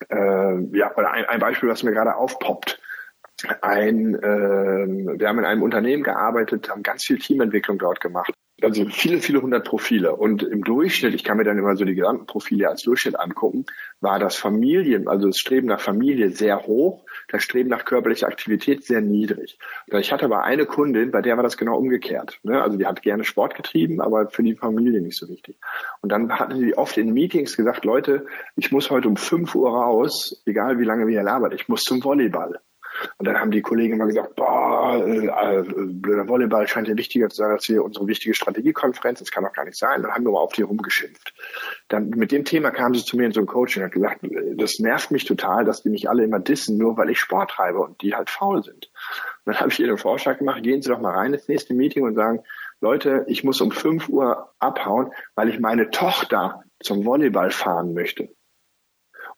Äh, 0.08 0.76
ja, 0.76 0.96
oder 0.96 1.12
ein, 1.12 1.26
ein 1.26 1.40
Beispiel, 1.40 1.68
was 1.68 1.82
mir 1.82 1.92
gerade 1.92 2.16
aufpoppt 2.16 2.80
ein, 3.62 4.16
äh, 4.16 5.18
wir 5.20 5.28
haben 5.28 5.38
in 5.38 5.44
einem 5.44 5.62
Unternehmen 5.62 6.02
gearbeitet, 6.02 6.70
haben 6.70 6.82
ganz 6.82 7.04
viel 7.04 7.18
Teamentwicklung 7.18 7.78
dort 7.78 8.00
gemacht 8.00 8.32
also 8.62 8.86
viele, 8.86 9.20
viele 9.20 9.40
hundert 9.40 9.64
Profile. 9.64 10.16
Und 10.16 10.42
im 10.42 10.64
Durchschnitt, 10.64 11.14
ich 11.14 11.22
kann 11.22 11.36
mir 11.36 11.44
dann 11.44 11.58
immer 11.58 11.76
so 11.76 11.84
die 11.84 11.94
gesamten 11.94 12.26
Profile 12.26 12.68
als 12.68 12.82
Durchschnitt 12.82 13.18
angucken, 13.18 13.66
war 14.00 14.18
das 14.18 14.36
Familien, 14.36 15.08
also 15.08 15.28
das 15.28 15.38
Streben 15.38 15.68
nach 15.68 15.80
Familie 15.80 16.30
sehr 16.30 16.66
hoch, 16.66 17.04
das 17.28 17.42
Streben 17.42 17.68
nach 17.68 17.84
körperlicher 17.84 18.26
Aktivität 18.26 18.84
sehr 18.84 19.00
niedrig. 19.00 19.58
Ich 19.86 20.12
hatte 20.12 20.24
aber 20.24 20.42
eine 20.42 20.66
Kundin, 20.66 21.10
bei 21.10 21.22
der 21.22 21.36
war 21.36 21.44
das 21.44 21.56
genau 21.56 21.76
umgekehrt. 21.76 22.40
Ne? 22.42 22.60
Also 22.60 22.76
die 22.76 22.86
hat 22.86 23.02
gerne 23.02 23.24
Sport 23.24 23.54
getrieben, 23.54 24.00
aber 24.00 24.28
für 24.30 24.42
die 24.42 24.54
Familie 24.54 25.00
nicht 25.00 25.16
so 25.16 25.28
wichtig. 25.28 25.56
Und 26.00 26.10
dann 26.10 26.32
hatte 26.32 26.56
sie 26.56 26.76
oft 26.76 26.96
in 26.98 27.12
Meetings 27.12 27.56
gesagt, 27.56 27.84
Leute, 27.84 28.26
ich 28.56 28.72
muss 28.72 28.90
heute 28.90 29.08
um 29.08 29.16
fünf 29.16 29.54
Uhr 29.54 29.70
raus, 29.70 30.42
egal 30.46 30.78
wie 30.78 30.84
lange 30.84 31.06
wir 31.06 31.12
hier 31.12 31.22
labert, 31.22 31.54
ich 31.54 31.68
muss 31.68 31.82
zum 31.82 32.02
Volleyball. 32.02 32.58
Und 33.18 33.26
dann 33.26 33.38
haben 33.38 33.50
die 33.50 33.62
Kollegen 33.62 33.94
immer 33.94 34.06
gesagt, 34.06 34.36
boah, 34.36 34.96
äh, 34.96 35.26
äh, 35.26 35.62
blöder 35.62 36.28
Volleyball 36.28 36.66
scheint 36.66 36.88
ja 36.88 36.96
wichtiger 36.96 37.28
zu 37.28 37.36
sein 37.36 37.50
als 37.50 37.64
hier 37.64 37.84
unsere 37.84 38.06
wichtige 38.06 38.34
Strategiekonferenz. 38.34 39.20
Das 39.20 39.30
kann 39.30 39.44
doch 39.44 39.52
gar 39.52 39.64
nicht 39.64 39.78
sein. 39.78 40.02
Dann 40.02 40.12
haben 40.12 40.24
wir 40.24 40.32
mal 40.32 40.40
auf 40.40 40.52
die 40.52 40.62
rumgeschimpft. 40.62 41.34
Dann 41.88 42.10
mit 42.10 42.32
dem 42.32 42.44
Thema 42.44 42.70
kamen 42.70 42.94
sie 42.94 43.04
zu 43.04 43.16
mir 43.16 43.26
in 43.26 43.32
so 43.32 43.40
ein 43.40 43.46
Coaching 43.46 43.84
und 43.84 43.92
gesagt, 43.92 44.20
das 44.56 44.78
nervt 44.78 45.10
mich 45.10 45.24
total, 45.24 45.64
dass 45.64 45.82
die 45.82 45.90
mich 45.90 46.08
alle 46.08 46.24
immer 46.24 46.40
dissen, 46.40 46.76
nur 46.78 46.96
weil 46.96 47.10
ich 47.10 47.18
Sport 47.18 47.50
treibe 47.50 47.78
und 47.78 48.00
die 48.02 48.14
halt 48.14 48.30
faul 48.30 48.62
sind. 48.62 48.90
Und 49.44 49.52
dann 49.52 49.60
habe 49.60 49.70
ich 49.70 49.80
ihr 49.80 49.86
den 49.86 49.98
Vorschlag 49.98 50.38
gemacht, 50.38 50.62
gehen 50.62 50.82
Sie 50.82 50.90
doch 50.90 51.00
mal 51.00 51.14
rein 51.14 51.34
ins 51.34 51.48
nächste 51.48 51.74
Meeting 51.74 52.04
und 52.04 52.14
sagen, 52.14 52.42
Leute, 52.80 53.24
ich 53.28 53.42
muss 53.44 53.60
um 53.60 53.72
fünf 53.72 54.08
Uhr 54.08 54.52
abhauen, 54.58 55.12
weil 55.34 55.48
ich 55.48 55.58
meine 55.58 55.90
Tochter 55.90 56.62
zum 56.80 57.04
Volleyball 57.04 57.50
fahren 57.50 57.92
möchte. 57.92 58.28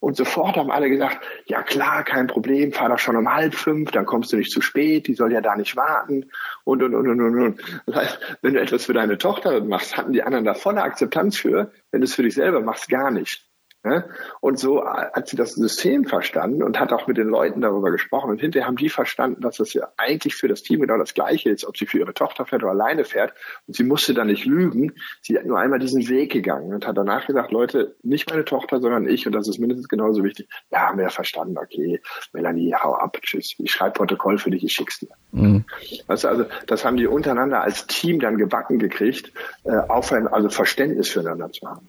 Und 0.00 0.16
sofort 0.16 0.56
haben 0.56 0.70
alle 0.70 0.88
gesagt, 0.88 1.18
ja 1.44 1.62
klar, 1.62 2.04
kein 2.04 2.26
Problem, 2.26 2.72
fahr 2.72 2.88
doch 2.88 2.98
schon 2.98 3.16
um 3.16 3.32
halb 3.32 3.54
fünf, 3.54 3.90
dann 3.90 4.06
kommst 4.06 4.32
du 4.32 4.38
nicht 4.38 4.50
zu 4.50 4.62
spät, 4.62 5.06
die 5.06 5.14
soll 5.14 5.32
ja 5.32 5.42
da 5.42 5.54
nicht 5.56 5.76
warten 5.76 6.30
und, 6.64 6.82
und, 6.82 6.94
und, 6.94 7.08
und, 7.08 7.20
und. 7.20 7.38
und. 7.38 7.60
Das 7.86 8.18
wenn 8.40 8.54
du 8.54 8.60
etwas 8.60 8.86
für 8.86 8.94
deine 8.94 9.18
Tochter 9.18 9.62
machst, 9.62 9.96
hatten 9.98 10.12
die 10.12 10.22
anderen 10.22 10.46
da 10.46 10.54
volle 10.54 10.82
Akzeptanz 10.82 11.36
für, 11.36 11.70
wenn 11.90 12.00
du 12.00 12.06
es 12.06 12.14
für 12.14 12.22
dich 12.22 12.34
selber 12.34 12.62
machst, 12.62 12.88
gar 12.88 13.10
nicht. 13.10 13.49
Ne? 13.82 14.04
Und 14.40 14.58
so 14.58 14.84
hat 14.84 15.28
sie 15.28 15.36
das 15.36 15.54
System 15.54 16.04
verstanden 16.04 16.62
und 16.62 16.78
hat 16.78 16.92
auch 16.92 17.06
mit 17.06 17.16
den 17.16 17.28
Leuten 17.28 17.62
darüber 17.62 17.90
gesprochen. 17.90 18.30
Und 18.30 18.38
hinterher 18.38 18.66
haben 18.66 18.76
die 18.76 18.90
verstanden, 18.90 19.40
dass 19.40 19.56
das 19.56 19.72
ja 19.72 19.88
eigentlich 19.96 20.34
für 20.34 20.48
das 20.48 20.62
Team 20.62 20.80
genau 20.80 20.98
das 20.98 21.14
Gleiche 21.14 21.48
ist, 21.48 21.64
ob 21.64 21.78
sie 21.78 21.86
für 21.86 21.98
ihre 21.98 22.12
Tochter 22.12 22.44
fährt 22.44 22.62
oder 22.62 22.72
alleine 22.72 23.04
fährt. 23.04 23.32
Und 23.66 23.74
sie 23.74 23.84
musste 23.84 24.12
dann 24.12 24.26
nicht 24.26 24.44
lügen. 24.44 24.92
Sie 25.22 25.38
hat 25.38 25.46
nur 25.46 25.58
einmal 25.58 25.78
diesen 25.78 26.06
Weg 26.08 26.30
gegangen 26.30 26.74
und 26.74 26.86
hat 26.86 26.98
danach 26.98 27.26
gesagt, 27.26 27.52
Leute, 27.52 27.96
nicht 28.02 28.28
meine 28.28 28.44
Tochter, 28.44 28.80
sondern 28.80 29.08
ich. 29.08 29.26
Und 29.26 29.32
das 29.32 29.48
ist 29.48 29.58
mindestens 29.58 29.88
genauso 29.88 30.22
wichtig. 30.24 30.50
Ja, 30.70 30.88
haben 30.88 30.98
wir 30.98 31.04
ja 31.04 31.10
verstanden. 31.10 31.56
Okay, 31.56 32.02
Melanie, 32.34 32.74
hau 32.74 32.94
ab. 32.94 33.16
Tschüss. 33.22 33.54
Ich 33.56 33.70
schreibe 33.70 33.92
Protokoll 33.92 34.36
für 34.36 34.50
dich, 34.50 34.62
ich 34.62 34.72
schick's 34.72 34.98
dir. 34.98 35.08
Mhm. 35.32 35.64
Weißt 36.06 36.24
du, 36.24 36.28
also, 36.28 36.44
das 36.66 36.84
haben 36.84 36.98
die 36.98 37.06
untereinander 37.06 37.62
als 37.62 37.86
Team 37.86 38.20
dann 38.20 38.36
gebacken 38.36 38.78
gekriegt, 38.78 39.32
äh, 39.64 39.70
aufhören, 39.70 40.28
also 40.28 40.50
Verständnis 40.50 41.08
füreinander 41.08 41.50
zu 41.50 41.66
haben. 41.66 41.88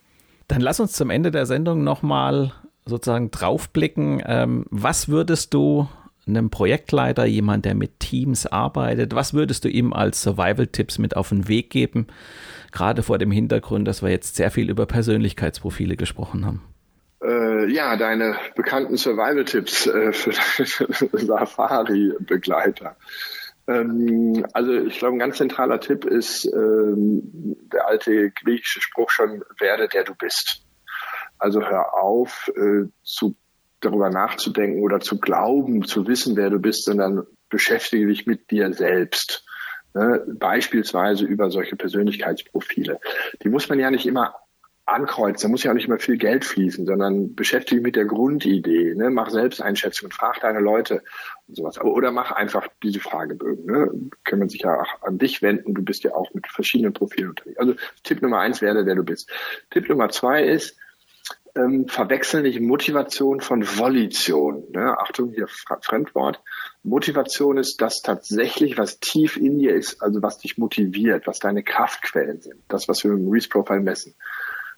Dann 0.51 0.59
lass 0.59 0.81
uns 0.81 0.91
zum 0.91 1.09
Ende 1.09 1.31
der 1.31 1.45
Sendung 1.45 1.85
nochmal 1.85 2.51
sozusagen 2.85 3.31
draufblicken. 3.31 4.21
Ähm, 4.25 4.65
was 4.69 5.07
würdest 5.07 5.53
du 5.53 5.87
einem 6.27 6.49
Projektleiter, 6.49 7.23
jemand, 7.23 7.63
der 7.63 7.73
mit 7.73 8.01
Teams 8.01 8.47
arbeitet, 8.47 9.15
was 9.15 9.33
würdest 9.33 9.63
du 9.63 9.69
ihm 9.69 9.93
als 9.93 10.21
Survival-Tipps 10.23 10.97
mit 10.97 11.15
auf 11.15 11.29
den 11.29 11.47
Weg 11.47 11.69
geben? 11.69 12.07
Gerade 12.73 13.01
vor 13.01 13.17
dem 13.17 13.31
Hintergrund, 13.31 13.87
dass 13.87 14.01
wir 14.01 14.09
jetzt 14.09 14.35
sehr 14.35 14.51
viel 14.51 14.69
über 14.69 14.85
Persönlichkeitsprofile 14.87 15.95
gesprochen 15.95 16.45
haben. 16.45 16.61
Äh, 17.23 17.71
ja, 17.71 17.95
deine 17.95 18.35
bekannten 18.57 18.97
Survival-Tipps 18.97 19.87
äh, 19.87 20.11
für 20.11 20.33
Safari-Begleiter. 21.17 22.97
Ähm, 23.71 24.45
also 24.53 24.73
ich 24.73 24.99
glaube, 24.99 25.15
ein 25.15 25.19
ganz 25.19 25.37
zentraler 25.37 25.79
Tipp 25.79 26.05
ist 26.05 26.45
ähm, 26.45 27.57
der 27.71 27.87
alte 27.87 28.31
griechische 28.31 28.81
Spruch 28.81 29.09
schon, 29.09 29.43
werde 29.59 29.87
der 29.87 30.03
du 30.03 30.15
bist. 30.15 30.65
Also 31.37 31.61
hör 31.61 31.95
auf, 31.95 32.51
äh, 32.55 32.87
zu, 33.03 33.35
darüber 33.79 34.09
nachzudenken 34.09 34.83
oder 34.83 34.99
zu 34.99 35.19
glauben, 35.19 35.83
zu 35.83 36.07
wissen, 36.07 36.35
wer 36.35 36.49
du 36.49 36.59
bist, 36.59 36.85
sondern 36.85 37.25
beschäftige 37.49 38.07
dich 38.07 38.27
mit 38.27 38.51
dir 38.51 38.73
selbst. 38.73 39.45
Ne? 39.93 40.23
Beispielsweise 40.27 41.25
über 41.25 41.49
solche 41.49 41.75
Persönlichkeitsprofile. 41.75 42.99
Die 43.43 43.49
muss 43.49 43.69
man 43.69 43.79
ja 43.79 43.89
nicht 43.89 44.05
immer 44.05 44.35
ankreuzt, 44.85 45.43
da 45.43 45.47
muss 45.47 45.63
ja 45.63 45.71
auch 45.71 45.75
nicht 45.75 45.87
mehr 45.87 45.99
viel 45.99 46.17
Geld 46.17 46.43
fließen, 46.43 46.85
sondern 46.85 47.35
beschäftige 47.35 47.81
dich 47.81 47.83
mit 47.83 47.95
der 47.95 48.05
Grundidee, 48.05 48.95
ne? 48.95 49.09
mach 49.09 49.29
Selbsteinschätzung, 49.29 50.11
frag 50.11 50.41
deine 50.41 50.59
Leute 50.59 51.03
und 51.47 51.55
sowas. 51.55 51.77
Aber, 51.77 51.93
oder 51.93 52.11
mach 52.11 52.31
einfach 52.31 52.67
diese 52.83 52.99
Fragebögen. 52.99 53.65
Ne? 53.65 54.09
Kann 54.23 54.39
man 54.39 54.49
sich 54.49 54.61
ja 54.61 54.81
auch 54.81 55.01
an 55.01 55.17
dich 55.17 55.41
wenden, 55.41 55.73
du 55.73 55.83
bist 55.83 56.03
ja 56.03 56.13
auch 56.13 56.33
mit 56.33 56.47
verschiedenen 56.47 56.93
Profilen 56.93 57.29
unterwegs. 57.29 57.59
Also 57.59 57.75
Tipp 58.03 58.21
Nummer 58.21 58.39
eins 58.39 58.61
werde, 58.61 58.85
wer 58.85 58.95
du 58.95 59.03
bist. 59.03 59.29
Tipp 59.69 59.87
Nummer 59.87 60.09
zwei 60.09 60.43
ist, 60.43 60.77
ähm, 61.55 61.87
verwechseln 61.87 62.43
nicht 62.43 62.59
Motivation 62.61 63.41
von 63.41 63.63
Volition. 63.63 64.63
Ne? 64.71 64.97
Achtung, 64.97 65.31
hier 65.33 65.47
Fremdwort. 65.47 66.41
Motivation 66.83 67.57
ist 67.57 67.81
das 67.81 68.01
tatsächlich, 68.01 68.77
was 68.77 68.99
tief 68.99 69.37
in 69.37 69.59
dir 69.59 69.75
ist, 69.75 70.01
also 70.01 70.21
was 70.21 70.39
dich 70.39 70.57
motiviert, 70.57 71.27
was 71.27 71.39
deine 71.39 71.63
Kraftquellen 71.63 72.41
sind. 72.41 72.61
Das, 72.67 72.87
was 72.87 73.03
wir 73.03 73.11
im 73.11 73.29
Reese 73.29 73.49
Profile 73.49 73.81
messen. 73.81 74.15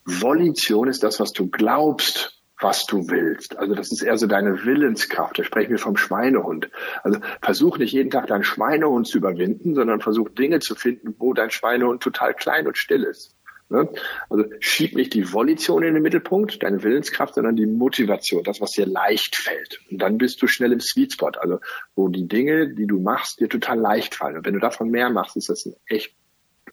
Volition 0.06 0.88
ist 0.88 1.04
das, 1.04 1.20
was 1.20 1.32
du 1.34 1.50
glaubst, 1.50 2.44
was 2.60 2.86
du 2.86 3.10
willst. 3.10 3.58
Also 3.58 3.76
das 3.76 3.92
ist 3.92 4.02
eher 4.02 4.18
so 4.18 4.28
deine 4.28 4.64
Willenskraft. 4.66 5.38
Da 5.38 5.44
sprechen 5.44 5.72
wir 5.72 5.80
vom 5.80 5.98
Schweinehund. 5.98 6.70
Also 7.04 7.20
versuch 7.42 7.78
nicht 7.78 7.92
jeden 7.92 8.10
Tag 8.10 8.28
deinen 8.28 8.44
Schweinehund 8.44 9.08
zu 9.08 9.18
überwinden, 9.18 9.76
sondern 9.76 10.02
versuch 10.02 10.30
Dinge 10.30 10.60
zu 10.60 10.76
finden, 10.76 11.16
wo 11.20 11.34
dein 11.34 11.52
Schweinehund 11.52 12.02
total 12.02 12.34
klein 12.34 12.68
und 12.68 12.78
still 12.78 13.04
ist. 13.04 13.36
Ne? 13.70 13.90
Also 14.30 14.46
schieb 14.60 14.96
nicht 14.96 15.14
die 15.14 15.34
Volition 15.34 15.84
in 15.84 15.94
den 15.94 16.04
Mittelpunkt, 16.04 16.62
deine 16.64 16.84
Willenskraft, 16.84 17.36
sondern 17.36 17.56
die 17.56 17.66
Motivation, 17.66 18.44
das, 18.44 18.62
was 18.62 18.72
dir 18.72 18.86
leicht 18.86 19.36
fällt. 19.36 19.80
Und 19.90 20.02
dann 20.02 20.18
bist 20.18 20.42
du 20.42 20.48
schnell 20.48 20.72
im 20.72 20.80
Sweet 20.80 21.14
Spot, 21.14 21.32
also 21.40 21.60
wo 21.96 22.08
die 22.08 22.28
Dinge, 22.28 22.74
die 22.74 22.88
du 22.88 23.00
machst, 23.00 23.40
dir 23.40 23.50
total 23.50 23.80
leicht 23.80 24.16
fallen. 24.16 24.38
Und 24.38 24.46
wenn 24.46 24.54
du 24.54 24.60
davon 24.60 24.90
mehr 24.90 25.10
machst, 25.10 25.38
ist 25.38 25.50
das 25.50 25.66
ein 25.66 25.76
echt 25.88 26.16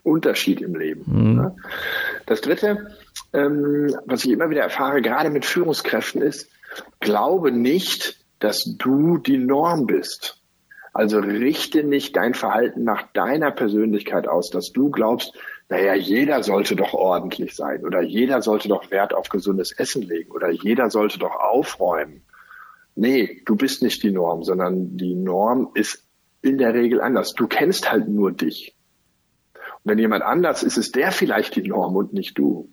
Unterschied 0.03 0.61
im 0.61 0.74
Leben. 0.74 1.05
Mhm. 1.07 1.53
Das 2.26 2.40
Dritte, 2.40 2.96
ähm, 3.32 3.94
was 4.07 4.24
ich 4.24 4.30
immer 4.30 4.51
wieder 4.51 4.62
erfahre, 4.62 5.03
gerade 5.03 5.30
mit 5.30 5.44
Führungskräften, 5.44 6.22
ist, 6.22 6.51
glaube 7.01 7.53
nicht, 7.53 8.24
dass 8.38 8.64
du 8.78 9.18
die 9.18 9.38
Norm 9.38 9.86
bist. 9.86 10.40
Also 10.92 11.18
richte 11.20 11.84
nicht 11.84 12.16
dein 12.16 12.34
Verhalten 12.34 12.82
nach 12.82 13.12
deiner 13.12 13.53
Persönlichkeit 13.53 14.26
aus, 14.26 14.51
dass 14.51 14.72
du 14.72 14.90
glaubst, 14.90 15.32
naja, 15.68 15.94
jeder 15.94 16.42
sollte 16.42 16.74
doch 16.74 16.94
ordentlich 16.94 17.55
sein 17.55 17.84
oder 17.84 18.03
jeder 18.03 18.42
sollte 18.42 18.68
doch 18.68 18.90
Wert 18.90 19.14
auf 19.14 19.28
gesundes 19.28 19.70
Essen 19.70 20.03
legen 20.03 20.32
oder 20.32 20.51
jeder 20.51 20.90
sollte 20.90 21.20
doch 21.20 21.36
aufräumen. 21.36 22.22
Nee, 22.96 23.42
du 23.46 23.55
bist 23.55 23.82
nicht 23.82 24.03
die 24.03 24.11
Norm, 24.11 24.42
sondern 24.42 24.96
die 24.96 25.14
Norm 25.14 25.70
ist 25.74 26.05
in 26.42 26.59
der 26.59 26.74
Regel 26.74 27.01
anders. 27.01 27.34
Du 27.34 27.46
kennst 27.46 27.90
halt 27.92 28.09
nur 28.09 28.32
dich. 28.32 28.74
Wenn 29.85 29.99
jemand 29.99 30.22
anders 30.22 30.62
ist, 30.62 30.76
ist 30.76 30.95
der 30.97 31.12
vielleicht 31.12 31.57
die 31.57 31.66
Norm 31.66 31.97
und 31.97 32.12
nicht 32.12 32.39
du. 32.39 32.68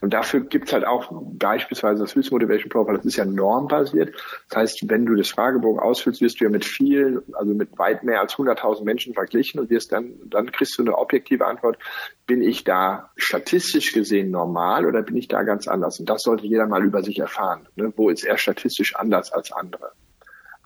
Und 0.00 0.14
dafür 0.14 0.40
gibt's 0.40 0.72
halt 0.72 0.86
auch 0.86 1.10
beispielsweise 1.10 2.02
das 2.02 2.10
Swiss 2.10 2.30
Motivation 2.30 2.70
Profile, 2.70 2.96
das 2.96 3.06
ist 3.06 3.16
ja 3.16 3.24
normbasiert. 3.24 4.14
Das 4.48 4.58
heißt, 4.58 4.88
wenn 4.88 5.04
du 5.04 5.16
das 5.16 5.30
Fragebogen 5.30 5.80
ausfüllst, 5.80 6.20
wirst 6.20 6.40
du 6.40 6.44
ja 6.44 6.50
mit 6.50 6.64
vielen, 6.64 7.22
also 7.34 7.54
mit 7.54 7.76
weit 7.76 8.04
mehr 8.04 8.20
als 8.20 8.34
100.000 8.34 8.84
Menschen 8.84 9.14
verglichen 9.14 9.58
und 9.58 9.70
wirst 9.70 9.90
dann, 9.90 10.14
dann 10.26 10.52
kriegst 10.52 10.78
du 10.78 10.82
eine 10.82 10.96
objektive 10.96 11.46
Antwort, 11.46 11.78
bin 12.26 12.40
ich 12.40 12.62
da 12.62 13.10
statistisch 13.16 13.92
gesehen 13.92 14.30
normal 14.30 14.86
oder 14.86 15.02
bin 15.02 15.16
ich 15.16 15.26
da 15.26 15.42
ganz 15.42 15.66
anders? 15.66 15.98
Und 15.98 16.08
das 16.08 16.22
sollte 16.22 16.46
jeder 16.46 16.66
mal 16.66 16.84
über 16.84 17.02
sich 17.02 17.18
erfahren. 17.18 17.66
Ne? 17.74 17.92
Wo 17.96 18.10
ist 18.10 18.24
er 18.24 18.38
statistisch 18.38 18.94
anders 18.94 19.32
als 19.32 19.50
andere? 19.50 19.90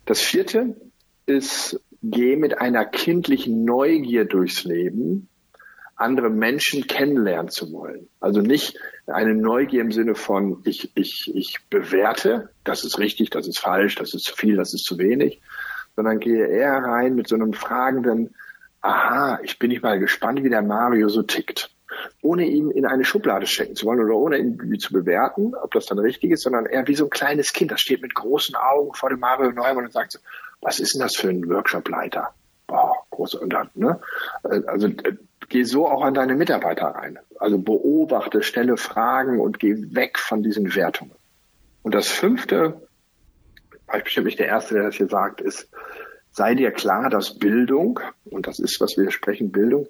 Das 0.05 0.21
vierte 0.21 0.75
ist, 1.25 1.81
geh 2.03 2.35
mit 2.35 2.59
einer 2.59 2.85
kindlichen 2.85 3.63
Neugier 3.63 4.25
durchs 4.25 4.65
Leben 4.65 5.29
andere 5.95 6.29
Menschen 6.29 6.87
kennenlernen 6.87 7.49
zu 7.49 7.71
wollen. 7.71 8.07
Also 8.19 8.41
nicht 8.41 8.77
eine 9.07 9.35
Neugier 9.35 9.81
im 9.81 9.91
Sinne 9.91 10.15
von, 10.15 10.61
ich, 10.65 10.91
ich, 10.95 11.31
ich 11.33 11.59
bewerte, 11.69 12.49
das 12.63 12.83
ist 12.83 12.99
richtig, 12.99 13.29
das 13.29 13.47
ist 13.47 13.59
falsch, 13.59 13.95
das 13.95 14.13
ist 14.13 14.23
zu 14.23 14.35
viel, 14.35 14.55
das 14.55 14.73
ist 14.73 14.85
zu 14.85 14.97
wenig, 14.97 15.41
sondern 15.95 16.19
gehe 16.19 16.47
eher 16.47 16.77
rein 16.77 17.15
mit 17.15 17.27
so 17.27 17.35
einem 17.35 17.53
fragenden, 17.53 18.33
aha, 18.81 19.39
ich 19.43 19.59
bin 19.59 19.69
nicht 19.69 19.83
mal 19.83 19.99
gespannt, 19.99 20.43
wie 20.43 20.49
der 20.49 20.61
Mario 20.61 21.09
so 21.09 21.21
tickt. 21.21 21.69
Ohne 22.21 22.45
ihn 22.45 22.71
in 22.71 22.85
eine 22.85 23.05
Schublade 23.05 23.45
stecken 23.45 23.75
zu 23.75 23.85
wollen 23.85 23.99
oder 23.99 24.15
ohne 24.15 24.37
ihn 24.37 24.79
zu 24.79 24.93
bewerten, 24.93 25.53
ob 25.55 25.71
das 25.71 25.85
dann 25.85 25.99
richtig 25.99 26.31
ist, 26.31 26.43
sondern 26.43 26.65
eher 26.65 26.87
wie 26.87 26.95
so 26.95 27.05
ein 27.05 27.09
kleines 27.11 27.53
Kind, 27.53 27.71
das 27.71 27.81
steht 27.81 28.01
mit 28.01 28.15
großen 28.15 28.55
Augen 28.55 28.93
vor 28.93 29.09
dem 29.09 29.19
Mario 29.19 29.51
Neumann 29.51 29.85
und 29.85 29.93
sagt 29.93 30.13
so, 30.13 30.19
was 30.61 30.79
ist 30.79 30.95
denn 30.95 31.01
das 31.01 31.15
für 31.15 31.29
ein 31.29 31.47
Workshopleiter? 31.47 32.33
Boah, 32.67 32.93
groß 33.11 33.35
und 33.35 33.51
dann, 33.51 33.69
ne? 33.75 33.99
Also 34.41 34.89
geh 35.49 35.63
so 35.63 35.87
auch 35.87 36.03
an 36.03 36.13
deine 36.13 36.35
Mitarbeiter 36.35 36.87
rein. 36.87 37.19
Also 37.39 37.57
beobachte, 37.57 38.43
stelle 38.43 38.77
Fragen 38.77 39.39
und 39.39 39.59
geh 39.59 39.75
weg 39.93 40.19
von 40.19 40.43
diesen 40.43 40.75
Wertungen. 40.75 41.13
Und 41.81 41.93
das 41.93 42.07
fünfte, 42.07 42.81
war 43.87 43.97
ich 43.97 44.03
bestimmt 44.03 44.25
nicht 44.25 44.39
der 44.39 44.47
Erste, 44.47 44.75
der 44.75 44.83
das 44.83 44.95
hier 44.95 45.09
sagt, 45.09 45.41
ist, 45.41 45.69
sei 46.31 46.55
dir 46.55 46.71
klar, 46.71 47.09
dass 47.09 47.37
Bildung, 47.37 47.99
und 48.25 48.47
das 48.47 48.59
ist, 48.59 48.79
was 48.81 48.97
wir 48.97 49.11
sprechen, 49.11 49.51
Bildung, 49.51 49.87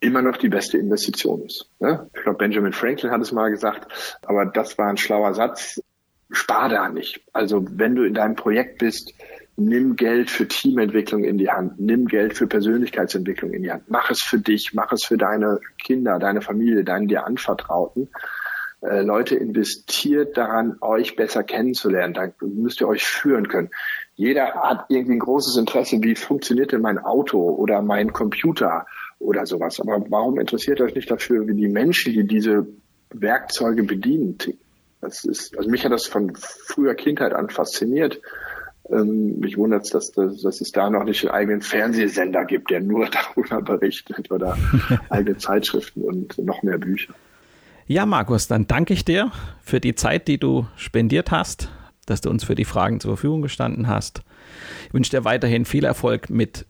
immer 0.00 0.22
noch 0.22 0.38
die 0.38 0.48
beste 0.48 0.78
Investition 0.78 1.42
ist. 1.42 1.68
Ne? 1.78 2.08
Ich 2.14 2.22
glaube, 2.22 2.38
Benjamin 2.38 2.72
Franklin 2.72 3.12
hat 3.12 3.20
es 3.20 3.32
mal 3.32 3.50
gesagt, 3.50 4.18
aber 4.22 4.46
das 4.46 4.78
war 4.78 4.88
ein 4.88 4.96
schlauer 4.96 5.34
Satz. 5.34 5.80
Spar 6.32 6.68
da 6.68 6.88
nicht. 6.88 7.22
Also 7.32 7.64
wenn 7.70 7.96
du 7.96 8.04
in 8.04 8.14
deinem 8.14 8.36
Projekt 8.36 8.78
bist, 8.78 9.12
nimm 9.56 9.96
Geld 9.96 10.30
für 10.30 10.48
Teamentwicklung 10.48 11.24
in 11.24 11.38
die 11.38 11.50
Hand, 11.50 11.78
nimm 11.78 12.06
Geld 12.06 12.36
für 12.36 12.46
Persönlichkeitsentwicklung 12.46 13.52
in 13.52 13.62
die 13.62 13.72
Hand, 13.72 13.84
mach 13.88 14.10
es 14.10 14.22
für 14.22 14.38
dich, 14.38 14.72
mach 14.74 14.92
es 14.92 15.04
für 15.04 15.18
deine 15.18 15.60
Kinder, 15.82 16.18
deine 16.18 16.40
Familie, 16.40 16.84
deinen 16.84 17.08
dir 17.08 17.26
Anvertrauten. 17.26 18.08
Äh, 18.82 19.02
Leute, 19.02 19.36
investiert 19.36 20.36
daran, 20.38 20.76
euch 20.80 21.14
besser 21.14 21.42
kennenzulernen. 21.42 22.14
Da 22.14 22.32
müsst 22.40 22.80
ihr 22.80 22.88
euch 22.88 23.04
führen 23.04 23.48
können. 23.48 23.70
Jeder 24.14 24.54
hat 24.54 24.86
irgendwie 24.88 25.16
ein 25.16 25.20
großes 25.20 25.56
Interesse, 25.56 25.98
wie 26.02 26.14
funktioniert 26.14 26.72
denn 26.72 26.80
mein 26.80 26.98
Auto 26.98 27.38
oder 27.38 27.82
mein 27.82 28.12
Computer 28.12 28.86
oder 29.18 29.44
sowas. 29.44 29.80
Aber 29.80 30.02
warum 30.08 30.40
interessiert 30.40 30.80
euch 30.80 30.94
nicht 30.94 31.10
dafür, 31.10 31.46
wie 31.46 31.54
die 31.54 31.68
Menschen, 31.68 32.14
die 32.14 32.26
diese 32.26 32.66
Werkzeuge 33.12 33.82
bedienen, 33.82 34.38
das 35.00 35.24
ist, 35.24 35.56
also 35.56 35.70
mich 35.70 35.84
hat 35.84 35.92
das 35.92 36.06
von 36.06 36.32
früher 36.34 36.94
Kindheit 36.94 37.32
an 37.32 37.48
fasziniert 37.48 38.20
ähm, 38.90 39.38
mich 39.38 39.56
wundert 39.56 39.84
es, 39.84 39.90
dass, 39.90 40.12
dass, 40.12 40.42
dass 40.42 40.60
es 40.60 40.72
da 40.72 40.90
noch 40.90 41.04
nicht 41.04 41.24
einen 41.24 41.34
eigenen 41.34 41.62
Fernsehsender 41.62 42.44
gibt, 42.44 42.70
der 42.70 42.80
nur 42.80 43.08
darüber 43.36 43.62
berichtet 43.62 44.30
oder 44.30 44.56
eigene 45.10 45.36
Zeitschriften 45.36 46.02
und 46.02 46.38
noch 46.38 46.62
mehr 46.62 46.78
Bücher. 46.78 47.14
Ja, 47.86 48.06
Markus, 48.06 48.46
dann 48.46 48.66
danke 48.66 48.94
ich 48.94 49.04
dir 49.04 49.32
für 49.62 49.80
die 49.80 49.94
Zeit, 49.94 50.28
die 50.28 50.38
du 50.38 50.66
spendiert 50.76 51.30
hast, 51.30 51.68
dass 52.06 52.20
du 52.20 52.30
uns 52.30 52.44
für 52.44 52.54
die 52.54 52.64
Fragen 52.64 53.00
zur 53.00 53.16
Verfügung 53.16 53.42
gestanden 53.42 53.88
hast. 53.88 54.22
Ich 54.86 54.94
wünsche 54.94 55.10
dir 55.10 55.24
weiterhin 55.24 55.64
viel 55.64 55.84
Erfolg 55.84 56.30
mit 56.30 56.66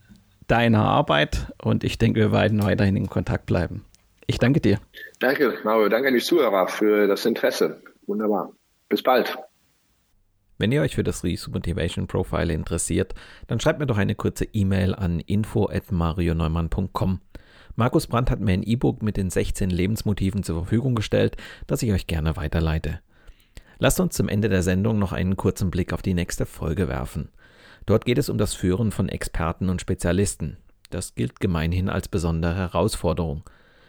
deiner 0.47 0.83
Arbeit 0.85 1.53
und 1.62 1.85
ich 1.85 1.99
denke, 1.99 2.21
wir 2.21 2.33
werden 2.33 2.62
weiterhin 2.62 2.97
in 2.97 3.09
Kontakt 3.09 3.47
bleiben. 3.47 3.85
Ich 4.27 4.39
danke 4.39 4.61
dir. 4.61 4.79
Danke, 5.18 5.59
Mario. 5.64 5.89
Danke 5.89 6.09
an 6.09 6.14
die 6.14 6.21
Zuhörer 6.21 6.68
für 6.68 7.07
das 7.07 7.27
Interesse. 7.27 7.83
Wunderbar. 8.07 8.53
Bis 8.89 9.03
bald. 9.03 9.37
Wenn 10.61 10.73
ihr 10.73 10.83
euch 10.83 10.95
für 10.95 11.03
das 11.03 11.25
Reese 11.25 11.51
Motivation 11.51 12.07
Profile 12.07 12.53
interessiert, 12.53 13.15
dann 13.47 13.61
schreibt 13.61 13.79
mir 13.79 13.87
doch 13.87 13.97
eine 13.97 14.15
kurze 14.15 14.45
E-Mail 14.45 14.95
an 14.95 15.21
info@marioneumann.com. 15.21 17.21
Markus 17.77 18.07
Brandt 18.07 18.31
hat 18.31 18.41
mir 18.41 18.53
ein 18.53 18.63
E-Book 18.63 19.03
mit 19.03 19.17
den 19.17 19.31
16 19.31 19.71
Lebensmotiven 19.71 20.43
zur 20.43 20.57
Verfügung 20.57 20.95
gestellt, 20.95 21.39
das 21.67 21.83
ich 21.83 21.93
euch 21.93 22.07
gerne 22.07 22.37
weiterleite. 22.37 23.01
Lasst 23.79 24.01
uns 24.01 24.15
zum 24.15 24.29
Ende 24.29 24.51
der 24.51 24.63
Sendung 24.63 24.99
noch 24.99 25.13
einen 25.13 25.39
kurzen 25.39 25.71
Blick 25.71 25.95
auf 25.95 26.03
die 26.03 26.13
nächste 26.13 26.45
Folge 26.45 26.89
werfen. 26.89 27.31
Dort 27.87 28.05
geht 28.05 28.19
es 28.19 28.29
um 28.29 28.37
das 28.37 28.53
Führen 28.53 28.93
von 28.93 29.09
Experten 29.09 29.71
und 29.71 29.81
Spezialisten. 29.81 30.59
Das 30.91 31.15
gilt 31.15 31.41
gemeinhin 31.41 31.89
als 31.89 32.09
besondere 32.09 32.55
Herausforderung. 32.55 33.45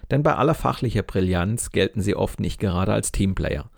Denn 0.10 0.24
bei 0.24 0.36
aller 0.36 0.54
fachlicher 0.54 1.04
Brillanz 1.04 1.72
gelten 1.72 2.00
sie 2.00 2.16
oft 2.16 2.40
nicht 2.40 2.62
gerade 2.62 2.94
als 2.94 3.12
Teamplayer. 3.12 3.70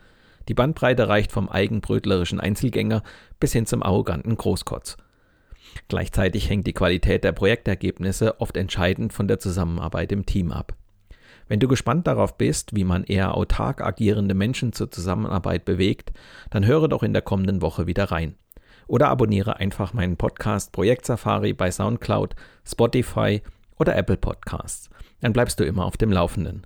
Die 0.48 0.54
Bandbreite 0.54 1.08
reicht 1.08 1.32
vom 1.32 1.50
eigenbrötlerischen 1.50 2.40
Einzelgänger 2.40 3.04
bis 3.40 3.54
hin 3.54 3.66
zum 3.66 3.84
arroganten 3.84 4.36
Großkotz. 4.36 4.98
Gleichzeitig 5.88 6.50
hängt 6.50 6.68
die 6.68 6.74
Qualität 6.74 7.24
der 7.24 7.32
Projektergebnisse 7.32 8.40
oft 8.42 8.58
entscheidend 8.58 9.14
von 9.14 9.28
der 9.28 9.40
Zusammenarbeit 9.40 10.12
im 10.12 10.26
Team 10.26 10.52
ab. 10.52 10.76
Wenn 11.48 11.60
du 11.60 11.68
gespannt 11.68 12.08
darauf 12.08 12.38
bist, 12.38 12.76
wie 12.76 12.84
man 12.84 13.04
eher 13.04 13.36
autark 13.36 13.82
agierende 13.82 14.34
Menschen 14.34 14.74
zur 14.74 14.92
Zusammenarbeit 14.92 15.66
bewegt, 15.66 16.14
dann 16.50 16.66
höre 16.66 16.88
doch 16.88 17.04
in 17.04 17.14
der 17.14 17.22
kommenden 17.22 17.62
Woche 17.62 17.88
wieder 17.88 18.06
rein. 18.06 18.36
Oder 18.88 19.10
abonniere 19.10 19.58
einfach 19.58 19.94
meinen 19.94 20.18
Podcast 20.18 20.72
Projekt 20.72 21.06
Safari 21.06 21.54
bei 21.54 21.72
SoundCloud, 21.72 22.36
Spotify 22.66 23.42
oder 23.78 23.96
Apple 23.96 24.18
Podcasts. 24.18 24.90
Dann 25.22 25.34
bleibst 25.34 25.60
du 25.60 25.66
immer 25.66 25.86
auf 25.86 25.98
dem 25.98 26.12
Laufenden. 26.12 26.66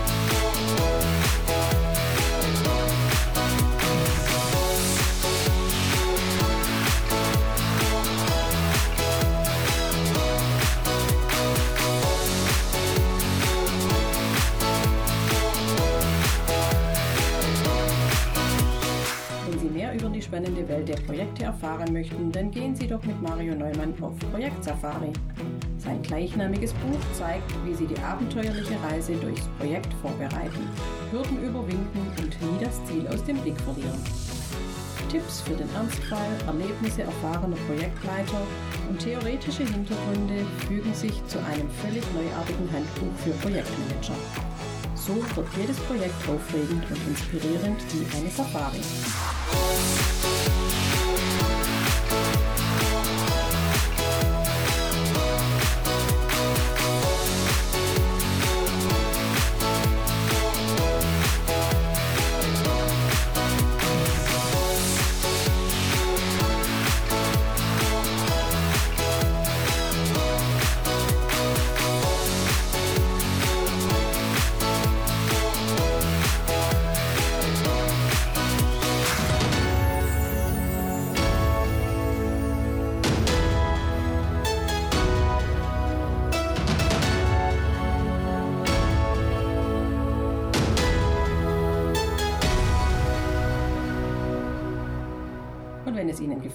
die 20.21 20.25
spannende 20.25 20.67
Welt 20.69 20.87
der 20.87 20.97
Projekte 20.97 21.45
erfahren 21.45 21.91
möchten, 21.93 22.31
dann 22.31 22.51
gehen 22.51 22.75
Sie 22.75 22.87
doch 22.87 23.03
mit 23.03 23.19
Mario 23.21 23.55
Neumann 23.55 23.93
auf 24.01 24.13
Projektsafari. 24.31 25.11
Sein 25.79 26.01
gleichnamiges 26.03 26.73
Buch 26.73 26.99
zeigt, 27.13 27.51
wie 27.65 27.73
Sie 27.73 27.87
die 27.87 27.99
abenteuerliche 27.99 28.75
Reise 28.83 29.13
durchs 29.15 29.47
Projekt 29.57 29.91
vorbereiten, 30.01 30.69
Hürden 31.11 31.43
überwinden 31.43 32.11
und 32.19 32.41
nie 32.41 32.63
das 32.63 32.83
Ziel 32.85 33.07
aus 33.07 33.23
dem 33.23 33.37
Blick 33.37 33.59
verlieren. 33.61 34.40
Tipps 35.11 35.41
für 35.41 35.55
den 35.55 35.67
Ernstfall, 35.75 36.31
Erlebnisse 36.47 37.01
erfahrener 37.01 37.57
Projektleiter 37.67 38.47
und 38.87 38.97
theoretische 38.97 39.63
Hintergründe 39.63 40.45
fügen 40.65 40.93
sich 40.93 41.21
zu 41.27 41.37
einem 41.39 41.69
völlig 41.83 42.03
neuartigen 42.13 42.71
Handbuch 42.71 43.13
für 43.21 43.31
Projektmanager. 43.31 44.15
So 44.95 45.15
wird 45.35 45.47
jedes 45.57 45.77
Projekt 45.79 46.15
aufregend 46.29 46.85
und 46.89 47.07
inspirierend 47.09 47.81
wie 47.91 48.17
eine 48.17 48.29
Safari. 48.29 48.79